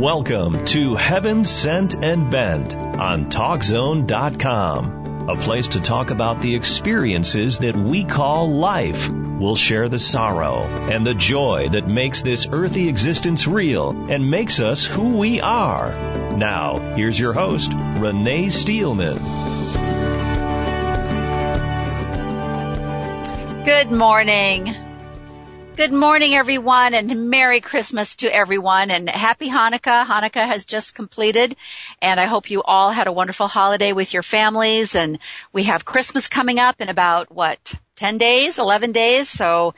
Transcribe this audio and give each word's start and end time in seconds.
Welcome 0.00 0.64
to 0.64 0.94
Heaven 0.94 1.44
Sent 1.44 2.02
and 2.02 2.30
Bent 2.30 2.74
on 2.74 3.26
TalkZone.com, 3.26 5.28
a 5.28 5.36
place 5.36 5.68
to 5.68 5.82
talk 5.82 6.10
about 6.10 6.40
the 6.40 6.54
experiences 6.54 7.58
that 7.58 7.76
we 7.76 8.04
call 8.04 8.50
life. 8.50 9.10
We'll 9.10 9.56
share 9.56 9.90
the 9.90 9.98
sorrow 9.98 10.62
and 10.62 11.06
the 11.06 11.12
joy 11.12 11.68
that 11.72 11.86
makes 11.86 12.22
this 12.22 12.48
earthly 12.50 12.88
existence 12.88 13.46
real 13.46 13.90
and 13.90 14.30
makes 14.30 14.58
us 14.58 14.86
who 14.86 15.18
we 15.18 15.42
are. 15.42 15.90
Now, 16.34 16.78
here's 16.96 17.20
your 17.20 17.34
host, 17.34 17.70
Renee 17.74 18.48
Steelman. 18.48 19.18
Good 23.66 23.90
morning. 23.90 24.79
Good 25.76 25.92
morning, 25.92 26.34
everyone, 26.34 26.94
and 26.94 27.30
Merry 27.30 27.60
Christmas 27.60 28.16
to 28.16 28.34
everyone, 28.34 28.90
and 28.90 29.08
Happy 29.08 29.48
Hanukkah. 29.48 30.04
Hanukkah 30.04 30.46
has 30.46 30.66
just 30.66 30.94
completed, 30.94 31.56
and 32.02 32.18
I 32.20 32.26
hope 32.26 32.50
you 32.50 32.62
all 32.62 32.90
had 32.90 33.06
a 33.06 33.12
wonderful 33.12 33.48
holiday 33.48 33.92
with 33.92 34.12
your 34.12 34.22
families, 34.22 34.94
and 34.94 35.18
we 35.52 35.64
have 35.64 35.84
Christmas 35.84 36.28
coming 36.28 36.58
up 36.58 36.80
in 36.80 36.88
about, 36.88 37.32
what, 37.32 37.72
10 37.96 38.18
days, 38.18 38.58
11 38.58 38.92
days, 38.92 39.30
so 39.30 39.74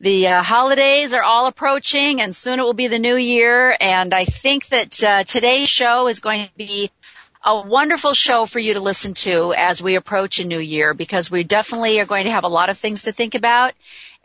the 0.00 0.28
uh, 0.28 0.42
holidays 0.42 1.14
are 1.14 1.22
all 1.22 1.46
approaching, 1.46 2.20
and 2.20 2.36
soon 2.36 2.60
it 2.60 2.62
will 2.62 2.74
be 2.74 2.88
the 2.88 2.98
new 2.98 3.16
year, 3.16 3.76
and 3.80 4.12
I 4.12 4.26
think 4.26 4.68
that 4.68 5.02
uh, 5.02 5.24
today's 5.24 5.68
show 5.68 6.08
is 6.08 6.20
going 6.20 6.46
to 6.46 6.54
be 6.56 6.90
a 7.44 7.60
wonderful 7.60 8.14
show 8.14 8.46
for 8.46 8.60
you 8.60 8.74
to 8.74 8.80
listen 8.80 9.14
to 9.14 9.52
as 9.52 9.82
we 9.82 9.96
approach 9.96 10.38
a 10.38 10.44
new 10.44 10.60
year 10.60 10.94
because 10.94 11.30
we 11.30 11.42
definitely 11.42 11.98
are 11.98 12.06
going 12.06 12.24
to 12.24 12.30
have 12.30 12.44
a 12.44 12.48
lot 12.48 12.70
of 12.70 12.78
things 12.78 13.02
to 13.02 13.12
think 13.12 13.34
about 13.34 13.74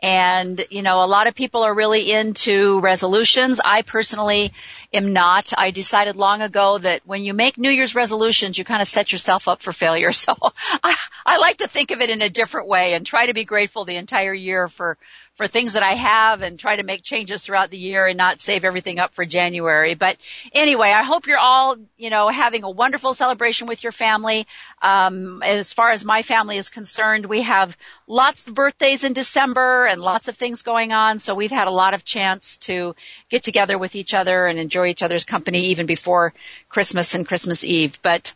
and, 0.00 0.64
you 0.70 0.82
know, 0.82 1.04
a 1.04 1.06
lot 1.06 1.26
of 1.26 1.34
people 1.34 1.64
are 1.64 1.74
really 1.74 2.12
into 2.12 2.78
resolutions. 2.80 3.60
I 3.64 3.82
personally 3.82 4.52
am 4.92 5.12
not. 5.12 5.52
I 5.58 5.72
decided 5.72 6.14
long 6.14 6.40
ago 6.40 6.78
that 6.78 7.02
when 7.04 7.24
you 7.24 7.34
make 7.34 7.58
New 7.58 7.70
Year's 7.70 7.96
resolutions, 7.96 8.56
you 8.56 8.64
kind 8.64 8.80
of 8.80 8.86
set 8.86 9.10
yourself 9.10 9.48
up 9.48 9.62
for 9.62 9.72
failure. 9.72 10.12
So 10.18 10.34
I, 10.82 10.96
I 11.24 11.38
like 11.38 11.58
to 11.58 11.68
think 11.68 11.90
of 11.90 12.00
it 12.00 12.10
in 12.10 12.22
a 12.22 12.28
different 12.28 12.68
way 12.68 12.92
and 12.92 13.06
try 13.06 13.26
to 13.26 13.34
be 13.34 13.44
grateful 13.44 13.84
the 13.84 13.96
entire 13.96 14.34
year 14.34 14.68
for, 14.68 14.98
for 15.38 15.46
things 15.46 15.74
that 15.74 15.84
I 15.84 15.94
have 15.94 16.42
and 16.42 16.58
try 16.58 16.74
to 16.74 16.82
make 16.82 17.04
changes 17.04 17.42
throughout 17.42 17.70
the 17.70 17.78
year 17.78 18.08
and 18.08 18.18
not 18.18 18.40
save 18.40 18.64
everything 18.64 18.98
up 18.98 19.14
for 19.14 19.24
January. 19.24 19.94
But 19.94 20.16
anyway, 20.52 20.90
I 20.90 21.04
hope 21.04 21.28
you're 21.28 21.38
all, 21.38 21.76
you 21.96 22.10
know, 22.10 22.28
having 22.28 22.64
a 22.64 22.70
wonderful 22.70 23.14
celebration 23.14 23.68
with 23.68 23.84
your 23.84 23.92
family. 23.92 24.48
Um, 24.82 25.40
as 25.44 25.72
far 25.72 25.90
as 25.90 26.04
my 26.04 26.22
family 26.22 26.56
is 26.56 26.70
concerned, 26.70 27.24
we 27.24 27.42
have 27.42 27.76
lots 28.08 28.48
of 28.48 28.54
birthdays 28.54 29.04
in 29.04 29.12
December 29.12 29.86
and 29.86 30.00
lots 30.00 30.26
of 30.26 30.34
things 30.34 30.62
going 30.62 30.92
on. 30.92 31.20
So 31.20 31.36
we've 31.36 31.52
had 31.52 31.68
a 31.68 31.70
lot 31.70 31.94
of 31.94 32.04
chance 32.04 32.56
to 32.62 32.96
get 33.30 33.44
together 33.44 33.78
with 33.78 33.94
each 33.94 34.14
other 34.14 34.44
and 34.44 34.58
enjoy 34.58 34.88
each 34.88 35.04
other's 35.04 35.24
company 35.24 35.66
even 35.66 35.86
before 35.86 36.34
Christmas 36.68 37.14
and 37.14 37.24
Christmas 37.24 37.62
Eve. 37.62 37.96
But 38.02 38.32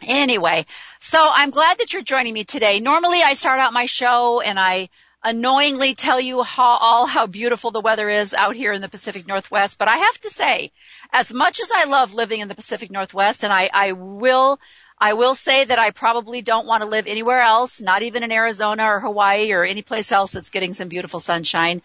anyway, 0.00 0.64
so 1.00 1.18
I'm 1.20 1.50
glad 1.50 1.80
that 1.80 1.92
you're 1.92 2.00
joining 2.00 2.32
me 2.32 2.44
today. 2.44 2.80
Normally 2.80 3.20
I 3.20 3.34
start 3.34 3.60
out 3.60 3.74
my 3.74 3.84
show 3.84 4.40
and 4.40 4.58
I 4.58 4.88
annoyingly 5.22 5.94
tell 5.94 6.20
you 6.20 6.42
how, 6.42 6.78
all 6.78 7.06
how 7.06 7.26
beautiful 7.26 7.70
the 7.70 7.80
weather 7.80 8.08
is 8.08 8.34
out 8.34 8.56
here 8.56 8.72
in 8.72 8.80
the 8.80 8.88
Pacific 8.88 9.26
Northwest, 9.26 9.78
but 9.78 9.88
I 9.88 9.96
have 9.96 10.20
to 10.22 10.30
say, 10.30 10.72
as 11.12 11.32
much 11.32 11.60
as 11.60 11.70
I 11.74 11.84
love 11.84 12.14
living 12.14 12.40
in 12.40 12.48
the 12.48 12.54
Pacific 12.54 12.90
Northwest, 12.90 13.44
and 13.44 13.52
I, 13.52 13.68
I 13.72 13.92
will, 13.92 14.58
I 14.98 15.12
will 15.14 15.34
say 15.34 15.64
that 15.64 15.78
I 15.78 15.90
probably 15.90 16.42
don't 16.42 16.66
want 16.66 16.82
to 16.82 16.88
live 16.88 17.06
anywhere 17.06 17.42
else, 17.42 17.80
not 17.80 18.02
even 18.02 18.22
in 18.22 18.32
Arizona 18.32 18.84
or 18.84 19.00
Hawaii 19.00 19.52
or 19.52 19.64
any 19.64 19.82
place 19.82 20.10
else 20.12 20.32
that's 20.32 20.50
getting 20.50 20.72
some 20.72 20.88
beautiful 20.88 21.20
sunshine. 21.20 21.82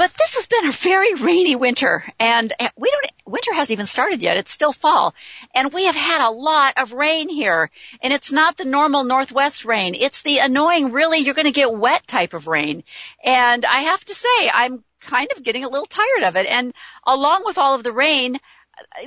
But 0.00 0.14
this 0.14 0.36
has 0.36 0.46
been 0.46 0.66
a 0.66 0.72
very 0.72 1.12
rainy 1.12 1.56
winter 1.56 2.02
and 2.18 2.50
we 2.74 2.90
don't, 2.90 3.12
winter 3.26 3.52
hasn't 3.52 3.72
even 3.76 3.84
started 3.84 4.22
yet. 4.22 4.38
It's 4.38 4.50
still 4.50 4.72
fall. 4.72 5.14
And 5.54 5.74
we 5.74 5.84
have 5.84 5.94
had 5.94 6.26
a 6.26 6.32
lot 6.32 6.78
of 6.78 6.94
rain 6.94 7.28
here. 7.28 7.70
And 8.02 8.10
it's 8.10 8.32
not 8.32 8.56
the 8.56 8.64
normal 8.64 9.04
northwest 9.04 9.66
rain. 9.66 9.94
It's 9.94 10.22
the 10.22 10.38
annoying, 10.38 10.92
really, 10.92 11.18
you're 11.18 11.34
going 11.34 11.44
to 11.44 11.52
get 11.52 11.76
wet 11.76 12.06
type 12.06 12.32
of 12.32 12.46
rain. 12.46 12.82
And 13.22 13.66
I 13.66 13.80
have 13.82 14.02
to 14.06 14.14
say, 14.14 14.50
I'm 14.50 14.82
kind 15.00 15.28
of 15.36 15.42
getting 15.42 15.64
a 15.64 15.68
little 15.68 15.84
tired 15.84 16.22
of 16.22 16.36
it. 16.36 16.46
And 16.46 16.72
along 17.06 17.42
with 17.44 17.58
all 17.58 17.74
of 17.74 17.82
the 17.82 17.92
rain, 17.92 18.38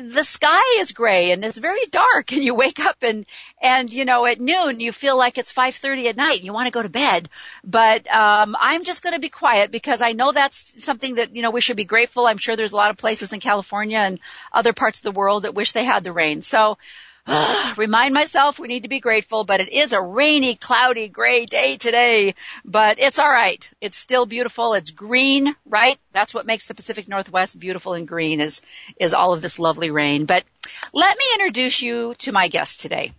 the 0.01 0.23
sky 0.23 0.79
is 0.79 0.91
gray 0.91 1.31
and 1.31 1.43
it's 1.43 1.57
very 1.57 1.85
dark 1.91 2.31
and 2.31 2.43
you 2.43 2.55
wake 2.55 2.79
up 2.79 2.97
and 3.01 3.25
and 3.61 3.91
you 3.91 4.05
know 4.05 4.25
at 4.25 4.39
noon 4.39 4.79
you 4.79 4.91
feel 4.91 5.17
like 5.17 5.37
it's 5.37 5.53
5:30 5.53 6.09
at 6.09 6.17
night 6.17 6.37
and 6.37 6.45
you 6.45 6.53
want 6.53 6.67
to 6.67 6.71
go 6.71 6.81
to 6.81 6.89
bed. 6.89 7.29
But 7.63 8.07
um 8.11 8.55
I'm 8.59 8.83
just 8.83 9.03
going 9.03 9.13
to 9.13 9.19
be 9.19 9.29
quiet 9.29 9.71
because 9.71 10.01
I 10.01 10.13
know 10.13 10.31
that's 10.31 10.83
something 10.83 11.15
that 11.15 11.35
you 11.35 11.41
know 11.41 11.51
we 11.51 11.61
should 11.61 11.77
be 11.77 11.85
grateful. 11.85 12.25
I'm 12.25 12.37
sure 12.37 12.55
there's 12.55 12.73
a 12.73 12.77
lot 12.77 12.91
of 12.91 12.97
places 12.97 13.33
in 13.33 13.39
California 13.39 13.99
and 13.99 14.19
other 14.51 14.73
parts 14.73 14.99
of 14.99 15.03
the 15.03 15.11
world 15.11 15.43
that 15.43 15.55
wish 15.55 15.71
they 15.71 15.85
had 15.85 16.03
the 16.03 16.13
rain. 16.13 16.41
So 16.41 16.77
Ah, 17.25 17.73
remind 17.77 18.13
myself 18.13 18.59
we 18.59 18.67
need 18.67 18.83
to 18.83 18.89
be 18.89 18.99
grateful, 18.99 19.45
but 19.45 19.61
it 19.61 19.69
is 19.69 19.93
a 19.93 20.01
rainy, 20.01 20.55
cloudy, 20.55 21.07
gray 21.07 21.45
day 21.45 21.77
today, 21.77 22.35
but 22.65 22.99
it's 22.99 23.17
alright. 23.17 23.69
It's 23.79 23.95
still 23.95 24.25
beautiful. 24.25 24.73
It's 24.73 24.91
green, 24.91 25.55
right? 25.65 25.97
That's 26.11 26.33
what 26.33 26.45
makes 26.45 26.67
the 26.67 26.75
Pacific 26.75 27.07
Northwest 27.07 27.59
beautiful 27.59 27.93
and 27.93 28.07
green 28.07 28.41
is, 28.41 28.61
is 28.99 29.13
all 29.13 29.31
of 29.31 29.41
this 29.41 29.57
lovely 29.57 29.89
rain. 29.89 30.25
But 30.25 30.43
let 30.93 31.17
me 31.17 31.25
introduce 31.35 31.81
you 31.81 32.13
to 32.19 32.33
my 32.33 32.49
guest 32.49 32.81
today. 32.81 33.13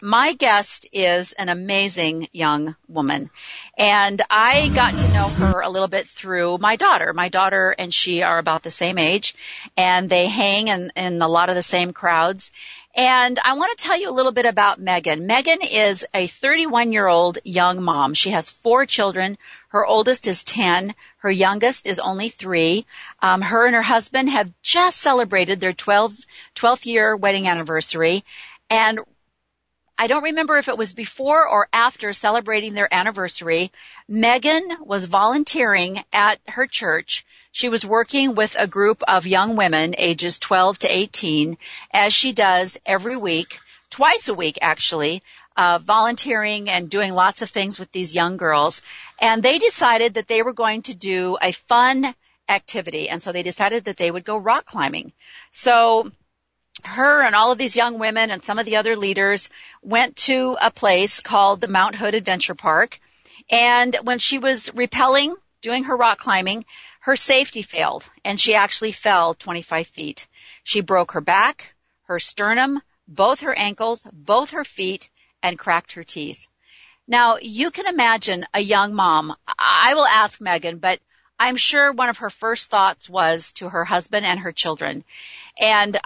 My 0.00 0.34
guest 0.34 0.86
is 0.92 1.32
an 1.32 1.48
amazing 1.48 2.28
young 2.30 2.76
woman 2.88 3.30
and 3.78 4.20
I 4.28 4.68
got 4.68 4.98
to 4.98 5.08
know 5.08 5.28
her 5.28 5.60
a 5.60 5.70
little 5.70 5.88
bit 5.88 6.06
through 6.06 6.58
my 6.58 6.76
daughter. 6.76 7.14
My 7.14 7.30
daughter 7.30 7.70
and 7.70 7.94
she 7.94 8.22
are 8.22 8.38
about 8.38 8.62
the 8.62 8.70
same 8.70 8.98
age 8.98 9.34
and 9.78 10.10
they 10.10 10.26
hang 10.26 10.68
in, 10.68 10.92
in 10.94 11.22
a 11.22 11.28
lot 11.28 11.48
of 11.48 11.54
the 11.54 11.62
same 11.62 11.94
crowds 11.94 12.52
and 12.94 13.40
I 13.42 13.54
want 13.54 13.76
to 13.76 13.84
tell 13.84 13.98
you 13.98 14.08
a 14.08 14.12
little 14.14 14.32
bit 14.32 14.46
about 14.46 14.80
Megan. 14.80 15.26
Megan 15.26 15.62
is 15.62 16.06
a 16.14 16.28
31 16.28 16.92
year 16.92 17.06
old 17.06 17.38
young 17.42 17.82
mom. 17.82 18.14
She 18.14 18.30
has 18.30 18.50
four 18.50 18.86
children. 18.86 19.36
Her 19.68 19.84
oldest 19.84 20.28
is 20.28 20.44
10. 20.44 20.94
Her 21.18 21.30
youngest 21.30 21.86
is 21.86 21.98
only 21.98 22.28
three. 22.28 22.86
Um, 23.20 23.42
her 23.42 23.66
and 23.66 23.74
her 23.74 23.82
husband 23.82 24.30
have 24.30 24.52
just 24.62 25.00
celebrated 25.00 25.58
their 25.58 25.72
12th, 25.72 26.24
12th 26.54 26.86
year 26.86 27.16
wedding 27.16 27.48
anniversary. 27.48 28.24
And 28.70 29.00
I 29.98 30.06
don't 30.06 30.24
remember 30.24 30.58
if 30.58 30.68
it 30.68 30.78
was 30.78 30.92
before 30.92 31.48
or 31.48 31.68
after 31.72 32.12
celebrating 32.12 32.74
their 32.74 32.92
anniversary. 32.92 33.72
Megan 34.08 34.76
was 34.80 35.06
volunteering 35.06 36.04
at 36.12 36.38
her 36.46 36.66
church 36.66 37.24
she 37.54 37.68
was 37.68 37.86
working 37.86 38.34
with 38.34 38.56
a 38.58 38.66
group 38.66 39.04
of 39.06 39.28
young 39.28 39.54
women 39.54 39.94
ages 39.96 40.40
12 40.40 40.80
to 40.80 40.88
18 40.88 41.56
as 41.92 42.12
she 42.12 42.32
does 42.32 42.76
every 42.84 43.16
week, 43.16 43.60
twice 43.90 44.26
a 44.28 44.34
week 44.34 44.58
actually, 44.60 45.22
uh, 45.56 45.78
volunteering 45.78 46.68
and 46.68 46.90
doing 46.90 47.14
lots 47.14 47.42
of 47.42 47.50
things 47.50 47.78
with 47.78 47.92
these 47.92 48.12
young 48.12 48.38
girls. 48.38 48.82
And 49.20 49.40
they 49.40 49.60
decided 49.60 50.14
that 50.14 50.26
they 50.26 50.42
were 50.42 50.52
going 50.52 50.82
to 50.82 50.96
do 50.96 51.38
a 51.40 51.52
fun 51.52 52.12
activity. 52.48 53.08
And 53.08 53.22
so 53.22 53.30
they 53.30 53.44
decided 53.44 53.84
that 53.84 53.98
they 53.98 54.10
would 54.10 54.24
go 54.24 54.36
rock 54.36 54.64
climbing. 54.64 55.12
So 55.52 56.10
her 56.82 57.22
and 57.22 57.36
all 57.36 57.52
of 57.52 57.58
these 57.58 57.76
young 57.76 58.00
women 58.00 58.32
and 58.32 58.42
some 58.42 58.58
of 58.58 58.66
the 58.66 58.78
other 58.78 58.96
leaders 58.96 59.48
went 59.80 60.16
to 60.26 60.56
a 60.60 60.72
place 60.72 61.20
called 61.20 61.60
the 61.60 61.68
Mount 61.68 61.94
Hood 61.94 62.16
Adventure 62.16 62.56
Park. 62.56 62.98
And 63.48 63.96
when 64.02 64.18
she 64.18 64.38
was 64.38 64.70
rappelling, 64.70 65.36
doing 65.64 65.84
her 65.84 65.96
rock 65.96 66.18
climbing, 66.18 66.64
her 67.04 67.16
safety 67.16 67.60
failed 67.60 68.08
and 68.24 68.40
she 68.40 68.54
actually 68.54 68.90
fell 68.90 69.34
25 69.34 69.86
feet. 69.88 70.26
She 70.62 70.80
broke 70.80 71.12
her 71.12 71.20
back, 71.20 71.74
her 72.04 72.18
sternum, 72.18 72.80
both 73.06 73.40
her 73.40 73.54
ankles, 73.54 74.06
both 74.10 74.52
her 74.52 74.64
feet, 74.64 75.10
and 75.42 75.58
cracked 75.58 75.92
her 75.92 76.04
teeth. 76.04 76.46
Now, 77.06 77.36
you 77.36 77.70
can 77.70 77.86
imagine 77.86 78.46
a 78.54 78.60
young 78.60 78.94
mom. 78.94 79.36
I 79.46 79.92
will 79.92 80.06
ask 80.06 80.40
Megan, 80.40 80.78
but 80.78 80.98
I'm 81.38 81.56
sure 81.56 81.92
one 81.92 82.08
of 82.08 82.18
her 82.18 82.30
first 82.30 82.70
thoughts 82.70 83.06
was 83.06 83.52
to 83.56 83.68
her 83.68 83.84
husband 83.84 84.24
and 84.24 84.40
her 84.40 84.52
children. 84.52 85.04
And, 85.60 86.00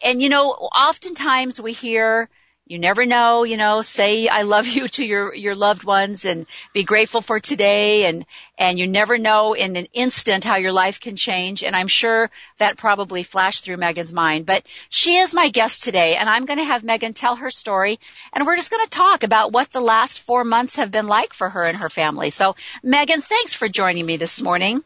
and 0.00 0.22
you 0.22 0.28
know, 0.28 0.52
oftentimes 0.52 1.60
we 1.60 1.72
hear 1.72 2.28
you 2.66 2.80
never 2.80 3.06
know, 3.06 3.44
you 3.44 3.56
know, 3.56 3.80
say 3.80 4.26
I 4.26 4.42
love 4.42 4.66
you 4.66 4.88
to 4.96 5.04
your, 5.04 5.32
your 5.34 5.54
loved 5.54 5.84
ones 5.84 6.24
and 6.24 6.46
be 6.72 6.82
grateful 6.82 7.20
for 7.20 7.38
today 7.38 8.06
and, 8.06 8.26
and 8.58 8.78
you 8.78 8.86
never 8.86 9.18
know 9.18 9.54
in 9.54 9.76
an 9.76 9.86
instant 9.92 10.44
how 10.44 10.56
your 10.56 10.72
life 10.72 11.00
can 11.00 11.14
change. 11.14 11.62
And 11.62 11.76
I'm 11.76 11.86
sure 11.86 12.30
that 12.58 12.76
probably 12.76 13.22
flashed 13.22 13.64
through 13.64 13.76
Megan's 13.76 14.12
mind, 14.12 14.46
but 14.46 14.66
she 14.88 15.16
is 15.16 15.32
my 15.32 15.48
guest 15.48 15.84
today 15.84 16.16
and 16.16 16.28
I'm 16.28 16.44
going 16.44 16.58
to 16.58 16.64
have 16.64 16.82
Megan 16.82 17.14
tell 17.14 17.36
her 17.36 17.50
story 17.50 18.00
and 18.32 18.44
we're 18.44 18.56
just 18.56 18.70
going 18.70 18.84
to 18.84 18.90
talk 18.90 19.22
about 19.22 19.52
what 19.52 19.70
the 19.70 19.80
last 19.80 20.20
four 20.20 20.42
months 20.42 20.76
have 20.76 20.90
been 20.90 21.06
like 21.06 21.32
for 21.32 21.48
her 21.48 21.64
and 21.64 21.78
her 21.78 21.88
family. 21.88 22.30
So 22.30 22.56
Megan, 22.82 23.22
thanks 23.22 23.54
for 23.54 23.68
joining 23.68 24.04
me 24.04 24.16
this 24.16 24.42
morning. 24.42 24.82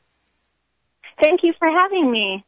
Thank 1.21 1.43
you 1.43 1.55
for 1.59 1.69
having 1.69 2.11
me. 2.11 2.44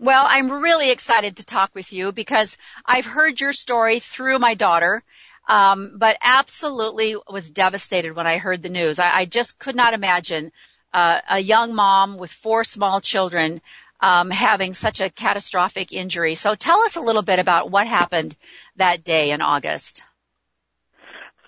Well, 0.00 0.24
I'm 0.26 0.50
really 0.50 0.90
excited 0.90 1.36
to 1.36 1.44
talk 1.44 1.74
with 1.74 1.92
you 1.92 2.10
because 2.10 2.56
I've 2.86 3.04
heard 3.04 3.38
your 3.38 3.52
story 3.52 4.00
through 4.00 4.38
my 4.38 4.54
daughter, 4.54 5.02
um, 5.46 5.92
but 5.98 6.16
absolutely 6.22 7.16
was 7.30 7.50
devastated 7.50 8.16
when 8.16 8.26
I 8.26 8.38
heard 8.38 8.62
the 8.62 8.70
news. 8.70 8.98
I, 8.98 9.10
I 9.14 9.24
just 9.26 9.58
could 9.58 9.76
not 9.76 9.92
imagine 9.92 10.52
uh, 10.94 11.20
a 11.28 11.38
young 11.38 11.74
mom 11.74 12.16
with 12.16 12.30
four 12.30 12.64
small 12.64 13.02
children 13.02 13.60
um, 14.00 14.30
having 14.30 14.72
such 14.72 15.02
a 15.02 15.10
catastrophic 15.10 15.92
injury. 15.92 16.34
So 16.34 16.54
tell 16.54 16.80
us 16.80 16.96
a 16.96 17.02
little 17.02 17.20
bit 17.20 17.38
about 17.38 17.70
what 17.70 17.86
happened 17.86 18.34
that 18.76 19.04
day 19.04 19.32
in 19.32 19.42
August. 19.42 20.02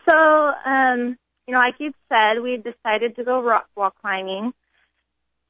So, 0.06 0.14
um, 0.14 1.16
you 1.48 1.54
know, 1.54 1.58
like 1.58 1.76
you 1.78 1.94
said, 2.10 2.42
we 2.42 2.58
decided 2.58 3.16
to 3.16 3.24
go 3.24 3.40
rock 3.40 3.68
wall 3.74 3.94
climbing. 4.02 4.52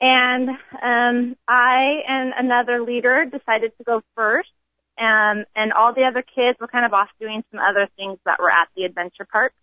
And 0.03 0.51
um, 0.83 1.37
I 1.47 2.03
and 2.09 2.33
another 2.37 2.83
leader 2.83 3.25
decided 3.25 3.73
to 3.79 3.85
go 3.85 4.03
first. 4.17 4.51
Um, 4.99 5.45
and 5.57 5.73
all 5.73 5.95
the 5.95 6.05
other 6.05 6.23
kids 6.23 6.59
were 6.61 6.67
kind 6.67 6.85
of 6.85 6.93
off 6.93 7.09
doing 7.21 7.45
some 7.51 7.61
other 7.61 7.89
things 7.97 8.19
that 8.27 8.41
were 8.41 8.51
at 8.51 8.69
the 8.77 8.85
adventure 8.85 9.27
park. 9.31 9.55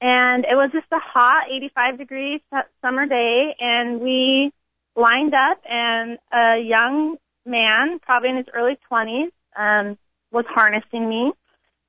And 0.00 0.44
it 0.44 0.54
was 0.54 0.70
just 0.72 0.86
a 0.90 0.98
hot 0.98 1.44
85 1.50 1.98
degree 1.98 2.42
summer 2.82 3.06
day, 3.06 3.54
and 3.60 4.00
we 4.00 4.52
lined 4.94 5.34
up, 5.34 5.60
and 5.68 6.18
a 6.32 6.58
young 6.58 7.16
man, 7.46 7.98
probably 8.00 8.30
in 8.30 8.36
his 8.36 8.46
early 8.52 8.78
20s, 8.90 9.30
um, 9.56 9.96
was 10.32 10.44
harnessing 10.48 11.08
me. 11.08 11.32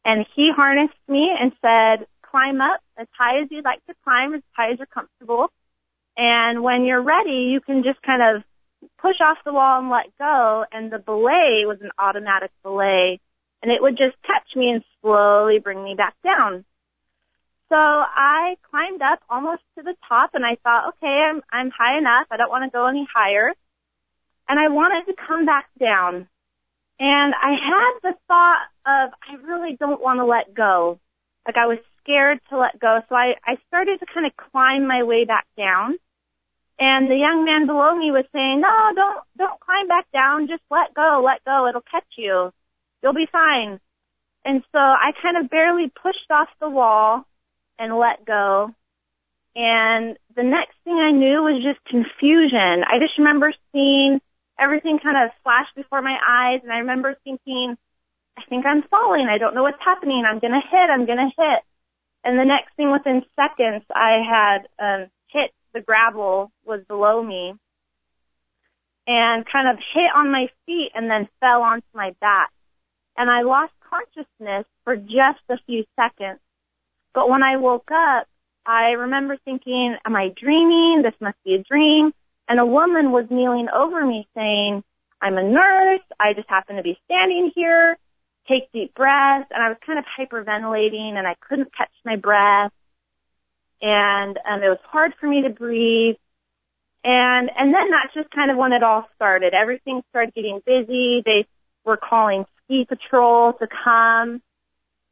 And 0.06 0.26
he 0.36 0.52
harnessed 0.56 0.94
me 1.10 1.30
and 1.38 1.52
said, 1.62 2.08
climb 2.22 2.62
up 2.62 2.80
as 2.98 3.08
high 3.18 3.42
as 3.42 3.48
you'd 3.52 3.66
like 3.66 3.86
to 3.88 3.96
climb, 4.04 4.34
as 4.34 4.42
high 4.56 4.72
as 4.72 4.78
you're 4.78 4.88
comfortable. 4.88 5.52
And 6.18 6.64
when 6.64 6.84
you're 6.84 7.02
ready, 7.02 7.50
you 7.52 7.62
can 7.62 7.84
just 7.84 8.02
kind 8.02 8.22
of 8.22 8.44
push 9.00 9.22
off 9.22 9.38
the 9.46 9.54
wall 9.54 9.80
and 9.80 9.90
let 9.90 10.18
go. 10.18 10.66
And 10.72 10.92
the 10.92 11.00
belay 11.00 11.64
was 11.66 11.78
an 11.82 11.92
automatic 12.00 12.52
belay. 12.64 13.20
And 13.62 13.72
it 13.72 13.82
would 13.82 13.98
just 13.98 14.16
catch 14.24 14.56
me 14.56 14.72
and 14.72 14.84
slowly 15.02 15.60
bring 15.60 15.84
me 15.84 15.94
back 15.96 16.16
down. 16.24 16.66
So 17.70 17.76
I 17.76 18.56
climbed 18.70 19.02
up 19.02 19.20
almost 19.30 19.62
to 19.78 19.84
the 19.84 19.96
top 20.08 20.32
and 20.34 20.46
I 20.46 20.56
thought, 20.64 20.90
okay, 20.90 21.30
I'm, 21.30 21.42
I'm 21.52 21.70
high 21.70 21.98
enough. 21.98 22.28
I 22.32 22.38
don't 22.38 22.50
want 22.50 22.64
to 22.64 22.76
go 22.76 22.88
any 22.88 23.08
higher. 23.14 23.54
And 24.48 24.60
I 24.60 24.70
wanted 24.70 25.06
to 25.12 25.18
come 25.28 25.46
back 25.46 25.68
down. 25.80 26.28
And 27.00 27.34
I 27.36 27.52
had 27.52 28.00
the 28.02 28.18
thought 28.28 28.62
of, 28.86 29.12
I 29.30 29.36
really 29.46 29.76
don't 29.76 30.02
want 30.02 30.20
to 30.20 30.26
let 30.26 30.54
go. 30.54 31.00
Like 31.46 31.58
I 31.58 31.68
was 31.68 31.78
scared 32.02 32.40
to 32.50 32.58
let 32.58 32.80
go. 32.80 33.02
So 33.10 33.16
I, 33.16 33.36
I 33.46 33.58
started 33.68 34.00
to 34.00 34.06
kind 34.12 34.26
of 34.26 34.32
climb 34.52 34.88
my 34.88 35.04
way 35.04 35.26
back 35.26 35.46
down. 35.58 35.98
And 36.80 37.10
the 37.10 37.16
young 37.16 37.44
man 37.44 37.66
below 37.66 37.96
me 37.96 38.12
was 38.12 38.26
saying, 38.32 38.62
no, 38.62 38.92
don't, 38.94 39.24
don't 39.38 39.60
climb 39.60 39.88
back 39.88 40.06
down. 40.14 40.48
Just 40.48 40.62
let 40.70 40.94
go, 40.94 41.24
let 41.26 41.44
go. 41.44 41.68
It'll 41.68 41.82
catch 41.82 42.06
you. 42.18 42.52
You'll 43.02 43.14
be 43.14 43.28
fine. 43.32 43.80
And 44.46 44.64
so 44.72 44.80
I 44.80 45.12
kind 45.22 45.38
of 45.38 45.50
barely 45.50 45.90
pushed 45.90 46.30
off 46.30 46.50
the 46.62 46.70
wall 46.70 47.26
and 47.80 47.98
let 47.98 48.26
go. 48.26 48.74
And 49.56 50.18
the 50.36 50.44
next 50.44 50.76
thing 50.84 50.94
I 50.94 51.12
knew 51.12 51.42
was 51.42 51.64
just 51.64 51.84
confusion. 51.86 52.84
I 52.86 53.00
just 53.00 53.18
remember 53.18 53.52
seeing 53.72 54.22
everything 54.60 55.00
kind 55.00 55.18
of 55.18 55.32
flash 55.44 55.68
before 55.76 56.02
my 56.02 56.18
eyes 56.26 56.62
and 56.64 56.72
I 56.72 56.80
remember 56.80 57.18
thinking, 57.24 57.76
I 58.38 58.44
think 58.50 58.66
I'm 58.68 58.84
falling. 58.84 59.28
I 59.28 59.40
don't 59.40 59.56
know 59.56 59.64
what's 59.64 59.84
happening. 59.84 60.24
I'm 60.26 60.40
going 60.40 60.54
to 60.54 60.62
hit. 60.70 60.90
I'm 60.90 61.08
going 61.08 61.18
to 61.18 61.32
hit. 61.36 61.64
And 62.24 62.38
the 62.38 62.46
next 62.46 62.76
thing 62.76 62.92
within 62.92 63.24
seconds, 63.36 63.84
I 63.94 64.22
had 64.22 64.68
um, 64.78 65.08
the 65.78 65.84
gravel 65.84 66.52
was 66.66 66.82
below 66.88 67.22
me 67.22 67.54
and 69.06 69.46
kind 69.52 69.70
of 69.70 69.78
hit 69.94 70.10
on 70.16 70.32
my 70.32 70.48
feet 70.66 70.90
and 70.96 71.10
then 71.10 71.30
fell 71.40 71.62
onto 71.62 71.88
my 71.94 72.12
back. 72.20 72.52
And 73.16 73.30
I 73.30 73.44
lost 73.44 73.74
consciousness 73.90 74.66
for 74.84 74.96
just 74.96 75.44
a 75.50 75.58
few 75.66 75.86
seconds. 75.96 76.40
But 77.14 77.30
when 77.30 77.44
I 77.44 77.58
woke 77.58 77.90
up, 77.92 78.28
I 78.66 78.92
remember 78.98 79.38
thinking, 79.46 79.96
am 80.06 80.16
I 80.16 80.30
dreaming? 80.40 81.02
This 81.04 81.14
must 81.22 81.38
be 81.46 81.56
a 81.56 81.64
dream. 81.64 82.12
And 82.50 82.60
a 82.60 82.66
woman 82.66 83.12
was 83.12 83.26
kneeling 83.30 83.68
over 83.74 84.06
me 84.06 84.28
saying, 84.36 84.84
I'm 85.22 85.38
a 85.38 85.44
nurse. 85.44 86.02
I 86.20 86.34
just 86.34 86.50
happen 86.50 86.76
to 86.76 86.84
be 86.84 87.00
standing 87.06 87.52
here. 87.56 87.98
Take 88.48 88.72
deep 88.72 88.94
breaths. 88.94 89.50
And 89.52 89.64
I 89.64 89.70
was 89.70 89.78
kind 89.86 90.00
of 90.00 90.06
hyperventilating 90.06 91.14
and 91.14 91.28
I 91.28 91.36
couldn't 91.48 91.74
catch 91.76 91.92
my 92.04 92.18
breath. 92.18 92.72
And 93.82 94.38
um, 94.50 94.64
it 94.64 94.70
was 94.70 94.80
hard 94.84 95.14
for 95.20 95.28
me 95.28 95.44
to 95.44 95.50
breathe. 95.50 96.16
And, 97.04 97.50
and 97.56 97.74
then 97.74 97.90
that's 97.92 98.14
just 98.14 98.30
kind 98.32 98.52
of 98.52 98.58
when 98.58 98.74
it 98.74 98.84
all 98.84 99.08
started. 99.16 99.54
Everything 99.54 100.02
started 100.10 100.34
getting 100.34 100.62
busy. 100.66 101.22
They 101.24 101.46
were 101.86 101.98
calling 101.98 102.46
ski 102.66 102.86
patrol 102.88 103.54
to 103.54 103.68
come. 103.84 104.42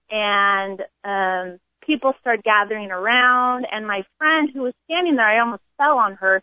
And, 0.10 0.82
um, 1.04 1.60
people 1.86 2.14
started 2.20 2.44
gathering 2.44 2.92
around 2.92 3.66
and 3.72 3.88
my 3.88 4.04
friend 4.18 4.50
who 4.54 4.64
was 4.64 4.74
standing 4.86 5.16
there, 5.16 5.26
I 5.26 5.40
almost 5.40 5.62
fell 5.78 5.98
on 5.98 6.16
her, 6.16 6.42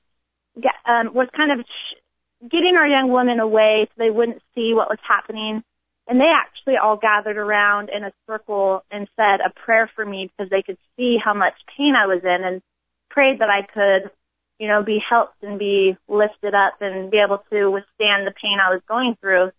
um, 0.86 1.14
was 1.14 1.28
kind 1.36 1.58
of 1.58 1.66
sh- 1.66 2.48
getting 2.50 2.76
our 2.76 2.86
young 2.86 3.10
women 3.10 3.40
away 3.40 3.86
so 3.88 3.94
they 3.98 4.10
wouldn't 4.10 4.42
see 4.54 4.72
what 4.74 4.88
was 4.88 4.98
happening. 5.06 5.62
And 6.08 6.20
they 6.20 6.30
actually 6.34 6.76
all 6.76 6.96
gathered 6.96 7.36
around 7.36 7.88
in 7.88 8.04
a 8.04 8.12
circle 8.26 8.84
and 8.90 9.08
said 9.16 9.40
a 9.40 9.50
prayer 9.50 9.90
for 9.94 10.04
me 10.04 10.30
because 10.30 10.50
they 10.50 10.62
could 10.62 10.78
see 10.96 11.16
how 11.22 11.32
much 11.32 11.54
pain 11.76 11.94
I 11.94 12.06
was 12.06 12.22
in 12.24 12.44
and 12.44 12.62
prayed 13.08 13.38
that 13.38 13.50
I 13.50 13.62
could, 13.62 14.10
you 14.58 14.68
know, 14.68 14.82
be 14.82 14.98
helped 14.98 15.42
and 15.42 15.58
be 15.58 15.96
lifted 16.08 16.54
up 16.54 16.80
and 16.80 17.10
be 17.10 17.18
able 17.18 17.44
to 17.50 17.70
withstand 17.70 18.26
the 18.26 18.32
pain 18.32 18.58
I 18.60 18.70
was 18.70 18.82
going 18.88 19.16
through. 19.20 19.52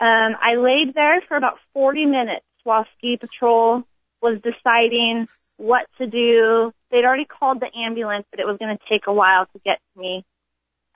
Um, 0.00 0.36
I 0.40 0.56
laid 0.56 0.94
there 0.94 1.20
for 1.22 1.36
about 1.36 1.58
40 1.74 2.06
minutes 2.06 2.46
while 2.64 2.86
ski 2.98 3.16
patrol 3.16 3.84
was 4.22 4.40
deciding 4.42 5.28
what 5.56 5.86
to 5.98 6.06
do. 6.06 6.72
They'd 6.90 7.04
already 7.04 7.26
called 7.26 7.60
the 7.60 7.70
ambulance, 7.76 8.26
but 8.30 8.40
it 8.40 8.46
was 8.46 8.56
going 8.58 8.76
to 8.76 8.82
take 8.88 9.06
a 9.06 9.12
while 9.12 9.46
to 9.46 9.58
get 9.64 9.78
to 9.94 10.00
me. 10.00 10.24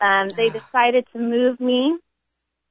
Um, 0.01 0.29
they 0.29 0.49
ah. 0.49 0.53
decided 0.53 1.07
to 1.13 1.19
move 1.19 1.61
me. 1.61 1.97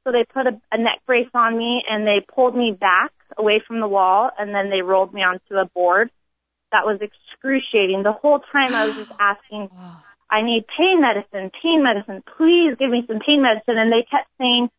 So 0.03 0.11
they 0.11 0.25
put 0.25 0.47
a, 0.47 0.59
a 0.71 0.77
neck 0.77 1.01
brace 1.05 1.29
on 1.33 1.57
me 1.57 1.83
and 1.89 2.05
they 2.05 2.25
pulled 2.33 2.55
me 2.55 2.71
back 2.71 3.11
away 3.37 3.61
from 3.65 3.79
the 3.79 3.87
wall 3.87 4.29
and 4.37 4.53
then 4.53 4.69
they 4.69 4.81
rolled 4.81 5.13
me 5.13 5.21
onto 5.21 5.55
a 5.55 5.65
board. 5.65 6.11
That 6.71 6.85
was 6.85 6.99
excruciating. 7.01 8.03
The 8.03 8.11
whole 8.11 8.39
time 8.39 8.75
I 8.75 8.85
was 8.85 8.95
just 8.95 9.11
asking, 9.19 9.69
I 10.29 10.41
need 10.41 10.65
pain 10.77 11.01
medicine, 11.01 11.51
pain 11.61 11.83
medicine, 11.83 12.23
please 12.37 12.75
give 12.77 12.89
me 12.89 13.03
some 13.07 13.19
pain 13.25 13.41
medicine. 13.41 13.77
And 13.77 13.91
they 13.91 14.05
kept 14.09 14.27
saying, 14.37 14.69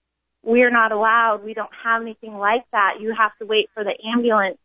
we're 0.43 0.71
not 0.71 0.93
allowed. 0.93 1.43
We 1.44 1.55
don't 1.55 1.71
have 1.82 2.03
anything 2.03 2.37
like 2.37 2.65
that. 2.73 3.00
You 3.00 3.15
have 3.17 3.37
to 3.38 3.47
wait 3.47 3.71
for 3.73 3.82
the 3.82 3.94
ambulance. 4.12 4.59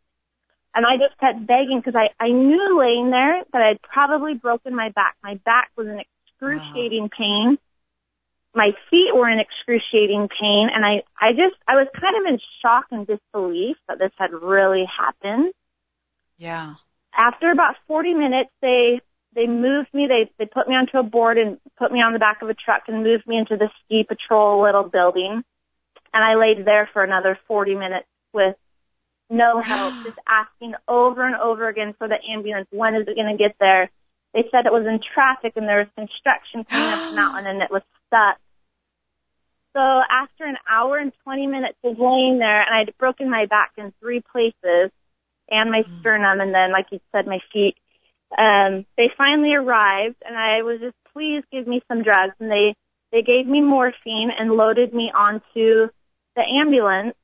And 0.75 0.85
I 0.85 0.97
just 0.97 1.17
kept 1.19 1.47
begging 1.47 1.79
because 1.83 1.95
I, 1.95 2.09
I 2.23 2.29
knew 2.29 2.79
laying 2.79 3.09
there 3.09 3.43
that 3.53 3.61
I'd 3.61 3.81
probably 3.81 4.35
broken 4.35 4.75
my 4.75 4.89
back. 4.89 5.15
My 5.23 5.35
back 5.45 5.71
was 5.75 5.87
in 5.87 5.99
excruciating 5.99 7.03
wow. 7.03 7.09
pain. 7.17 7.57
My 8.55 8.71
feet 8.89 9.13
were 9.13 9.29
in 9.29 9.39
excruciating 9.39 10.27
pain. 10.39 10.69
And 10.73 10.83
I, 10.85 11.03
I 11.19 11.31
just, 11.31 11.55
I 11.67 11.75
was 11.75 11.87
kind 11.99 12.15
of 12.17 12.33
in 12.33 12.39
shock 12.61 12.85
and 12.91 13.05
disbelief 13.05 13.77
that 13.87 13.99
this 13.99 14.11
had 14.17 14.33
really 14.33 14.85
happened. 14.85 15.53
Yeah. 16.37 16.75
After 17.17 17.51
about 17.51 17.75
40 17.87 18.13
minutes, 18.13 18.49
they, 18.61 19.01
they 19.35 19.45
moved 19.45 19.93
me, 19.93 20.07
they, 20.07 20.31
they 20.39 20.49
put 20.49 20.67
me 20.67 20.75
onto 20.75 20.97
a 20.97 21.03
board 21.03 21.37
and 21.37 21.59
put 21.77 21.91
me 21.91 21.99
on 21.99 22.13
the 22.13 22.19
back 22.19 22.41
of 22.41 22.49
a 22.49 22.53
truck 22.53 22.83
and 22.87 23.03
moved 23.03 23.27
me 23.27 23.37
into 23.37 23.55
the 23.55 23.69
ski 23.83 24.03
patrol 24.07 24.63
little 24.63 24.83
building. 24.83 25.43
And 26.13 26.23
I 26.23 26.35
laid 26.35 26.65
there 26.65 26.89
for 26.91 27.03
another 27.03 27.37
40 27.47 27.75
minutes 27.75 28.07
with 28.33 28.55
no 29.29 29.61
help, 29.63 29.93
just 30.03 30.17
asking 30.27 30.73
over 30.87 31.25
and 31.25 31.35
over 31.35 31.67
again 31.67 31.93
for 31.97 32.07
the 32.07 32.17
ambulance. 32.33 32.67
When 32.71 32.95
is 32.95 33.07
it 33.07 33.15
going 33.15 33.31
to 33.31 33.37
get 33.37 33.55
there? 33.59 33.91
They 34.33 34.45
said 34.51 34.65
it 34.65 34.73
was 34.73 34.85
in 34.87 34.99
traffic 35.13 35.53
and 35.55 35.67
there 35.67 35.79
was 35.79 35.87
construction 35.95 36.63
coming 36.63 36.93
up 36.93 37.09
the 37.09 37.15
mountain 37.21 37.47
and 37.47 37.61
it 37.61 37.71
was 37.71 37.81
stuck. 38.09 38.37
So 39.73 39.79
after 39.79 40.45
an 40.45 40.57
hour 40.69 40.97
and 40.97 41.13
20 41.23 41.47
minutes 41.47 41.77
of 41.83 41.97
laying 41.99 42.39
there 42.39 42.61
and 42.61 42.75
I'd 42.75 42.97
broken 42.97 43.29
my 43.29 43.45
back 43.45 43.71
in 43.77 43.93
three 43.99 44.21
places 44.31 44.91
and 45.49 45.71
my 45.71 45.83
mm. 45.83 45.99
sternum 45.99 46.41
and 46.41 46.53
then, 46.53 46.71
like 46.71 46.87
you 46.91 46.99
said, 47.11 47.27
my 47.27 47.39
feet, 47.53 47.75
um, 48.37 48.85
they 48.97 49.09
finally 49.17 49.53
arrived 49.53 50.17
and 50.25 50.35
I 50.35 50.63
was 50.63 50.79
just, 50.81 50.95
please 51.13 51.43
give 51.51 51.67
me 51.67 51.81
some 51.87 52.03
drugs. 52.03 52.33
And 52.39 52.51
they, 52.51 52.75
they 53.11 53.21
gave 53.21 53.47
me 53.47 53.61
morphine 53.61 54.31
and 54.37 54.51
loaded 54.51 54.93
me 54.93 55.11
onto 55.15 55.89
the 56.35 56.43
ambulance 56.59 57.15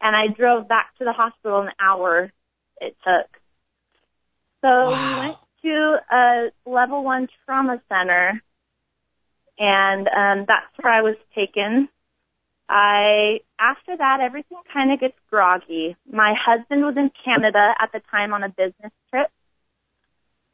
and 0.00 0.14
I 0.14 0.28
drove 0.28 0.68
back 0.68 0.96
to 0.98 1.04
the 1.04 1.12
hospital 1.12 1.62
an 1.62 1.70
hour 1.80 2.30
it 2.80 2.96
took. 3.04 3.28
So 4.62 4.68
wow. 4.68 5.14
we 5.14 5.20
went 5.20 5.36
to 5.62 5.96
a 6.12 6.50
level 6.64 7.04
one 7.04 7.28
trauma 7.44 7.80
center 7.88 8.42
and 9.58 10.08
um 10.08 10.44
that's 10.46 10.66
where 10.80 10.92
I 10.92 11.02
was 11.02 11.16
taken. 11.34 11.88
I 12.68 13.40
after 13.58 13.96
that 13.96 14.20
everything 14.20 14.58
kind 14.72 14.92
of 14.92 15.00
gets 15.00 15.16
groggy. 15.30 15.96
My 16.10 16.34
husband 16.34 16.82
was 16.82 16.96
in 16.96 17.10
Canada 17.24 17.74
at 17.80 17.92
the 17.92 18.00
time 18.10 18.32
on 18.32 18.42
a 18.42 18.48
business 18.48 18.92
trip. 19.10 19.28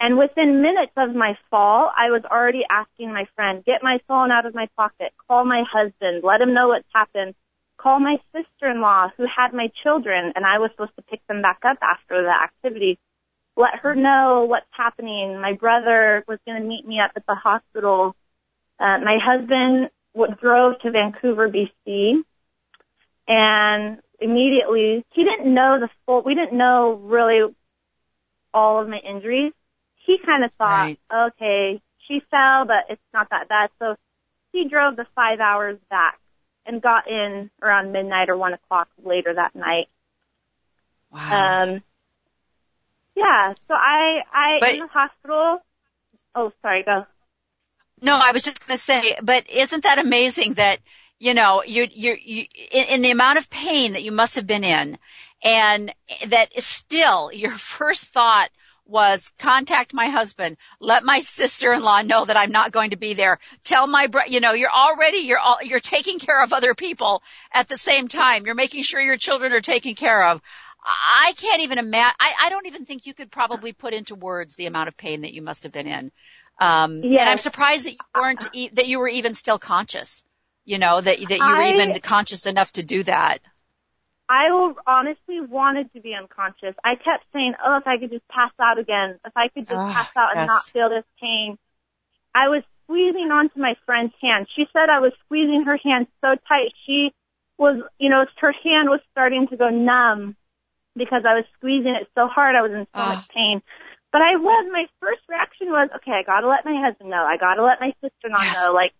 And 0.00 0.18
within 0.18 0.62
minutes 0.62 0.92
of 0.97 1.14
my 1.14 1.38
fall, 1.49 1.92
I 1.97 2.11
was 2.11 2.23
already 2.25 2.62
asking 2.68 3.12
my 3.12 3.26
friend, 3.37 3.64
get 3.64 3.85
my 3.85 3.99
phone 4.09 4.32
out 4.32 4.47
of 4.47 4.54
my 4.54 4.66
pocket, 4.76 5.12
call 5.28 5.44
my 5.44 5.62
husband, 5.73 6.25
let 6.25 6.40
him 6.40 6.54
know 6.54 6.68
what's 6.68 6.88
happened 6.92 7.35
call 7.82 7.99
my 7.99 8.16
sister-in-law 8.32 9.09
who 9.16 9.25
had 9.25 9.52
my 9.52 9.68
children 9.82 10.32
and 10.37 10.47
I 10.47 10.59
was 10.59 10.71
supposed 10.73 10.94
to 10.97 11.02
pick 11.02 11.26
them 11.26 11.42
back 11.42 11.61
up 11.64 11.78
after 11.82 12.23
the 12.23 12.30
activity. 12.30 12.99
Let 13.56 13.80
her 13.82 13.94
know 13.94 14.47
what's 14.49 14.66
happening. 14.71 15.40
My 15.40 15.54
brother 15.54 16.25
was 16.28 16.38
going 16.47 16.62
to 16.62 16.66
meet 16.66 16.87
me 16.87 17.00
up 17.00 17.12
at 17.16 17.26
the 17.26 17.35
hospital. 17.35 18.14
Uh, 18.82 18.98
my 18.98 19.18
husband 19.22 19.90
w- 20.14 20.34
drove 20.40 20.78
to 20.80 20.90
Vancouver, 20.90 21.48
BC, 21.48 22.14
and 23.28 23.98
immediately 24.18 25.04
he 25.12 25.24
didn't 25.24 25.52
know 25.54 25.78
the 25.78 25.88
full. 26.04 26.22
We 26.22 26.34
didn't 26.34 26.56
know 26.58 26.94
really 26.94 27.54
all 28.52 28.80
of 28.82 28.88
my 28.88 28.98
injuries. 28.98 29.52
He 30.04 30.18
kind 30.18 30.44
of 30.44 30.52
thought, 30.54 30.68
Right. 30.86 30.98
okay, 31.14 31.80
she 32.08 32.20
fell, 32.30 32.64
but 32.66 32.86
it's 32.90 33.00
not 33.14 33.30
that 33.30 33.48
bad. 33.48 33.70
So 33.78 33.94
he 34.52 34.68
drove 34.68 34.96
the 34.96 35.06
five 35.14 35.38
hours 35.38 35.78
back 35.88 36.18
and 36.66 36.82
got 36.82 37.08
in 37.08 37.50
around 37.62 37.92
midnight 37.92 38.28
or 38.30 38.36
one 38.36 38.52
o'clock 38.52 38.88
later 39.04 39.32
that 39.34 39.54
night. 39.54 39.88
Wow. 41.12 41.62
Um, 41.62 41.82
yeah, 43.14 43.54
so 43.68 43.74
I, 43.74 44.22
I, 44.32 44.56
But- 44.58 44.70
in 44.74 44.80
the 44.80 44.86
hospital, 44.88 45.58
oh, 46.34 46.52
sorry, 46.62 46.82
go. 46.82 47.06
No, 48.02 48.18
I 48.21 48.32
was 48.32 48.42
just 48.42 48.66
going 48.66 48.76
to 48.76 48.82
say, 48.82 49.16
but 49.23 49.49
isn't 49.49 49.85
that 49.85 50.00
amazing 50.00 50.54
that 50.54 50.80
you 51.21 51.35
know 51.35 51.62
you 51.62 51.87
you 51.88 52.16
you 52.21 52.47
in, 52.73 53.00
the 53.00 53.12
amount 53.12 53.38
of 53.38 53.49
pain 53.49 53.92
that 53.92 54.02
you 54.02 54.11
must 54.11 54.35
have 54.35 54.47
been 54.47 54.64
in, 54.64 54.99
and 55.44 55.94
that 56.26 56.50
still 56.61 57.30
your 57.32 57.52
first 57.56 58.06
thought 58.06 58.50
was 58.85 59.30
contact 59.38 59.94
my 59.94 60.09
husband, 60.09 60.56
let 60.80 61.04
my 61.04 61.21
sister-in-law 61.21 62.02
know 62.02 62.25
that 62.25 62.37
I'm 62.37 62.50
not 62.50 62.73
going 62.73 62.90
to 62.90 62.97
be 62.97 63.14
there. 63.14 63.38
Tell 63.62 63.87
my 63.87 64.09
bro, 64.09 64.23
you 64.26 64.40
know, 64.40 64.52
you're 64.52 64.73
already 64.73 65.18
you're 65.18 65.38
all, 65.38 65.59
you're 65.62 65.78
taking 65.78 66.18
care 66.18 66.42
of 66.42 66.52
other 66.52 66.75
people 66.75 67.23
at 67.52 67.68
the 67.68 67.76
same 67.76 68.09
time. 68.09 68.44
You're 68.44 68.56
making 68.56 68.82
sure 68.82 69.00
your 69.00 69.16
children 69.16 69.52
are 69.52 69.61
taken 69.61 69.94
care 69.94 70.26
of. 70.26 70.40
I 70.85 71.35
can't 71.37 71.62
even 71.62 71.78
imagine. 71.78 72.16
I, 72.18 72.32
I 72.42 72.50
don't 72.50 72.66
even 72.66 72.85
think 72.85 73.06
you 73.06 73.14
could 73.14 73.30
probably 73.30 73.73
put 73.73 73.94
into 73.94 74.16
words 74.16 74.56
the 74.56 74.66
amount 74.66 74.88
of 74.88 74.97
pain 74.97 75.21
that 75.21 75.32
you 75.32 75.40
must 75.40 75.62
have 75.62 75.71
been 75.71 75.87
in. 75.87 76.11
Um, 76.62 77.02
Yes. 77.02 77.21
and 77.21 77.28
I'm 77.31 77.38
surprised 77.38 77.87
that 77.87 77.92
you 77.92 77.99
weren't, 78.14 78.49
e- 78.52 78.69
that 78.75 78.87
you 78.87 78.99
were 79.00 79.09
even 79.09 79.35
still 79.35 79.59
conscious. 79.59 80.25
You 80.64 80.78
know, 80.78 81.00
that, 81.00 81.19
that 81.19 81.38
you 81.38 81.45
were 81.45 81.62
I- 81.62 81.71
even 81.71 81.99
conscious 82.00 82.47
enough 82.47 82.71
to 82.73 82.83
do 82.85 83.02
that. 83.04 83.38
I 84.28 84.47
honestly 84.87 85.40
wanted 85.40 85.92
to 85.92 86.00
be 86.00 86.14
unconscious. 86.14 86.75
I 86.83 86.95
kept 86.95 87.25
saying, 87.35 87.54
oh, 87.62 87.76
if 87.78 87.87
I 87.87 87.99
could 87.99 88.11
just 88.11 88.26
pass 88.28 88.52
out 88.61 88.78
again, 88.78 89.19
if 89.26 89.33
I 89.37 89.49
could 89.49 89.64
just 89.69 89.75
Ah, 89.76 89.92
pass 89.92 90.11
out 90.16 90.31
and 90.37 90.42
yes. 90.42 90.49
not 90.49 90.62
feel 90.64 90.88
this 90.88 91.04
pain. 91.21 91.59
I 92.35 92.49
was 92.49 92.62
squeezing 92.85 93.31
onto 93.31 93.59
my 93.61 93.75
friend's 93.85 94.14
hand. 94.23 94.47
She 94.54 94.66
said 94.73 94.88
I 94.88 95.00
was 95.00 95.12
squeezing 95.26 95.64
her 95.64 95.76
hand 95.76 96.07
so 96.23 96.37
tight. 96.49 96.73
She 96.87 97.12
was, 97.59 97.83
you 97.99 98.09
know, 98.09 98.25
her 98.38 98.52
hand 98.52 98.88
was 98.88 99.00
starting 99.11 99.49
to 99.49 99.57
go 99.57 99.69
numb 99.69 100.37
because 100.97 101.25
I 101.26 101.35
was 101.35 101.45
squeezing 101.59 101.95
it 101.95 102.09
so 102.14 102.26
hard. 102.28 102.54
I 102.57 102.62
was 102.62 102.73
in 102.73 102.85
so 102.85 102.88
Ah. 102.95 103.14
much 103.16 103.28
pain. 103.31 103.61
But 104.12 104.21
I 104.23 104.37
was, 104.37 104.69
my 104.71 104.87
first 105.00 105.23
reaction 105.28 105.69
was, 105.71 105.88
okay, 105.97 106.12
I 106.12 106.23
gotta 106.23 106.47
let 106.47 106.64
my 106.64 106.78
husband 106.81 107.11
know. 107.11 107.25
I 107.25 107.38
gotta 107.38 107.64
let 107.64 107.81
my 107.81 107.95
sister-in-law 108.02 108.45
Yeah. 108.45 108.52
know. 108.52 108.73
Like, 108.75 108.92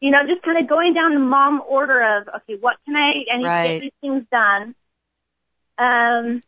you 0.00 0.10
know, 0.10 0.24
just 0.26 0.42
kind 0.42 0.58
of 0.58 0.68
going 0.68 0.94
down 0.94 1.14
the 1.14 1.20
mom 1.20 1.62
order 1.68 2.00
of, 2.18 2.28
okay, 2.28 2.56
what 2.60 2.76
can 2.84 2.96
I, 2.96 3.24
I 3.32 3.38
need 3.38 3.44
to 3.44 3.48
Right. 3.48 3.72
get 3.72 3.80
these 3.80 3.92
things 4.00 4.24
done. 4.30 4.74
Um, 5.78 6.42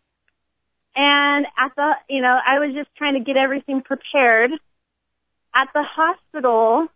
and 0.97 1.47
at 1.56 1.73
the, 1.76 1.92
you 2.09 2.23
know, 2.23 2.38
I 2.44 2.61
was 2.61 2.73
just 2.75 2.88
trying 2.97 3.14
to 3.14 3.21
get 3.21 3.37
everything 3.37 3.83
prepared. 3.83 4.52
At 5.54 5.68
the 5.75 5.83
hospital, 5.83 6.87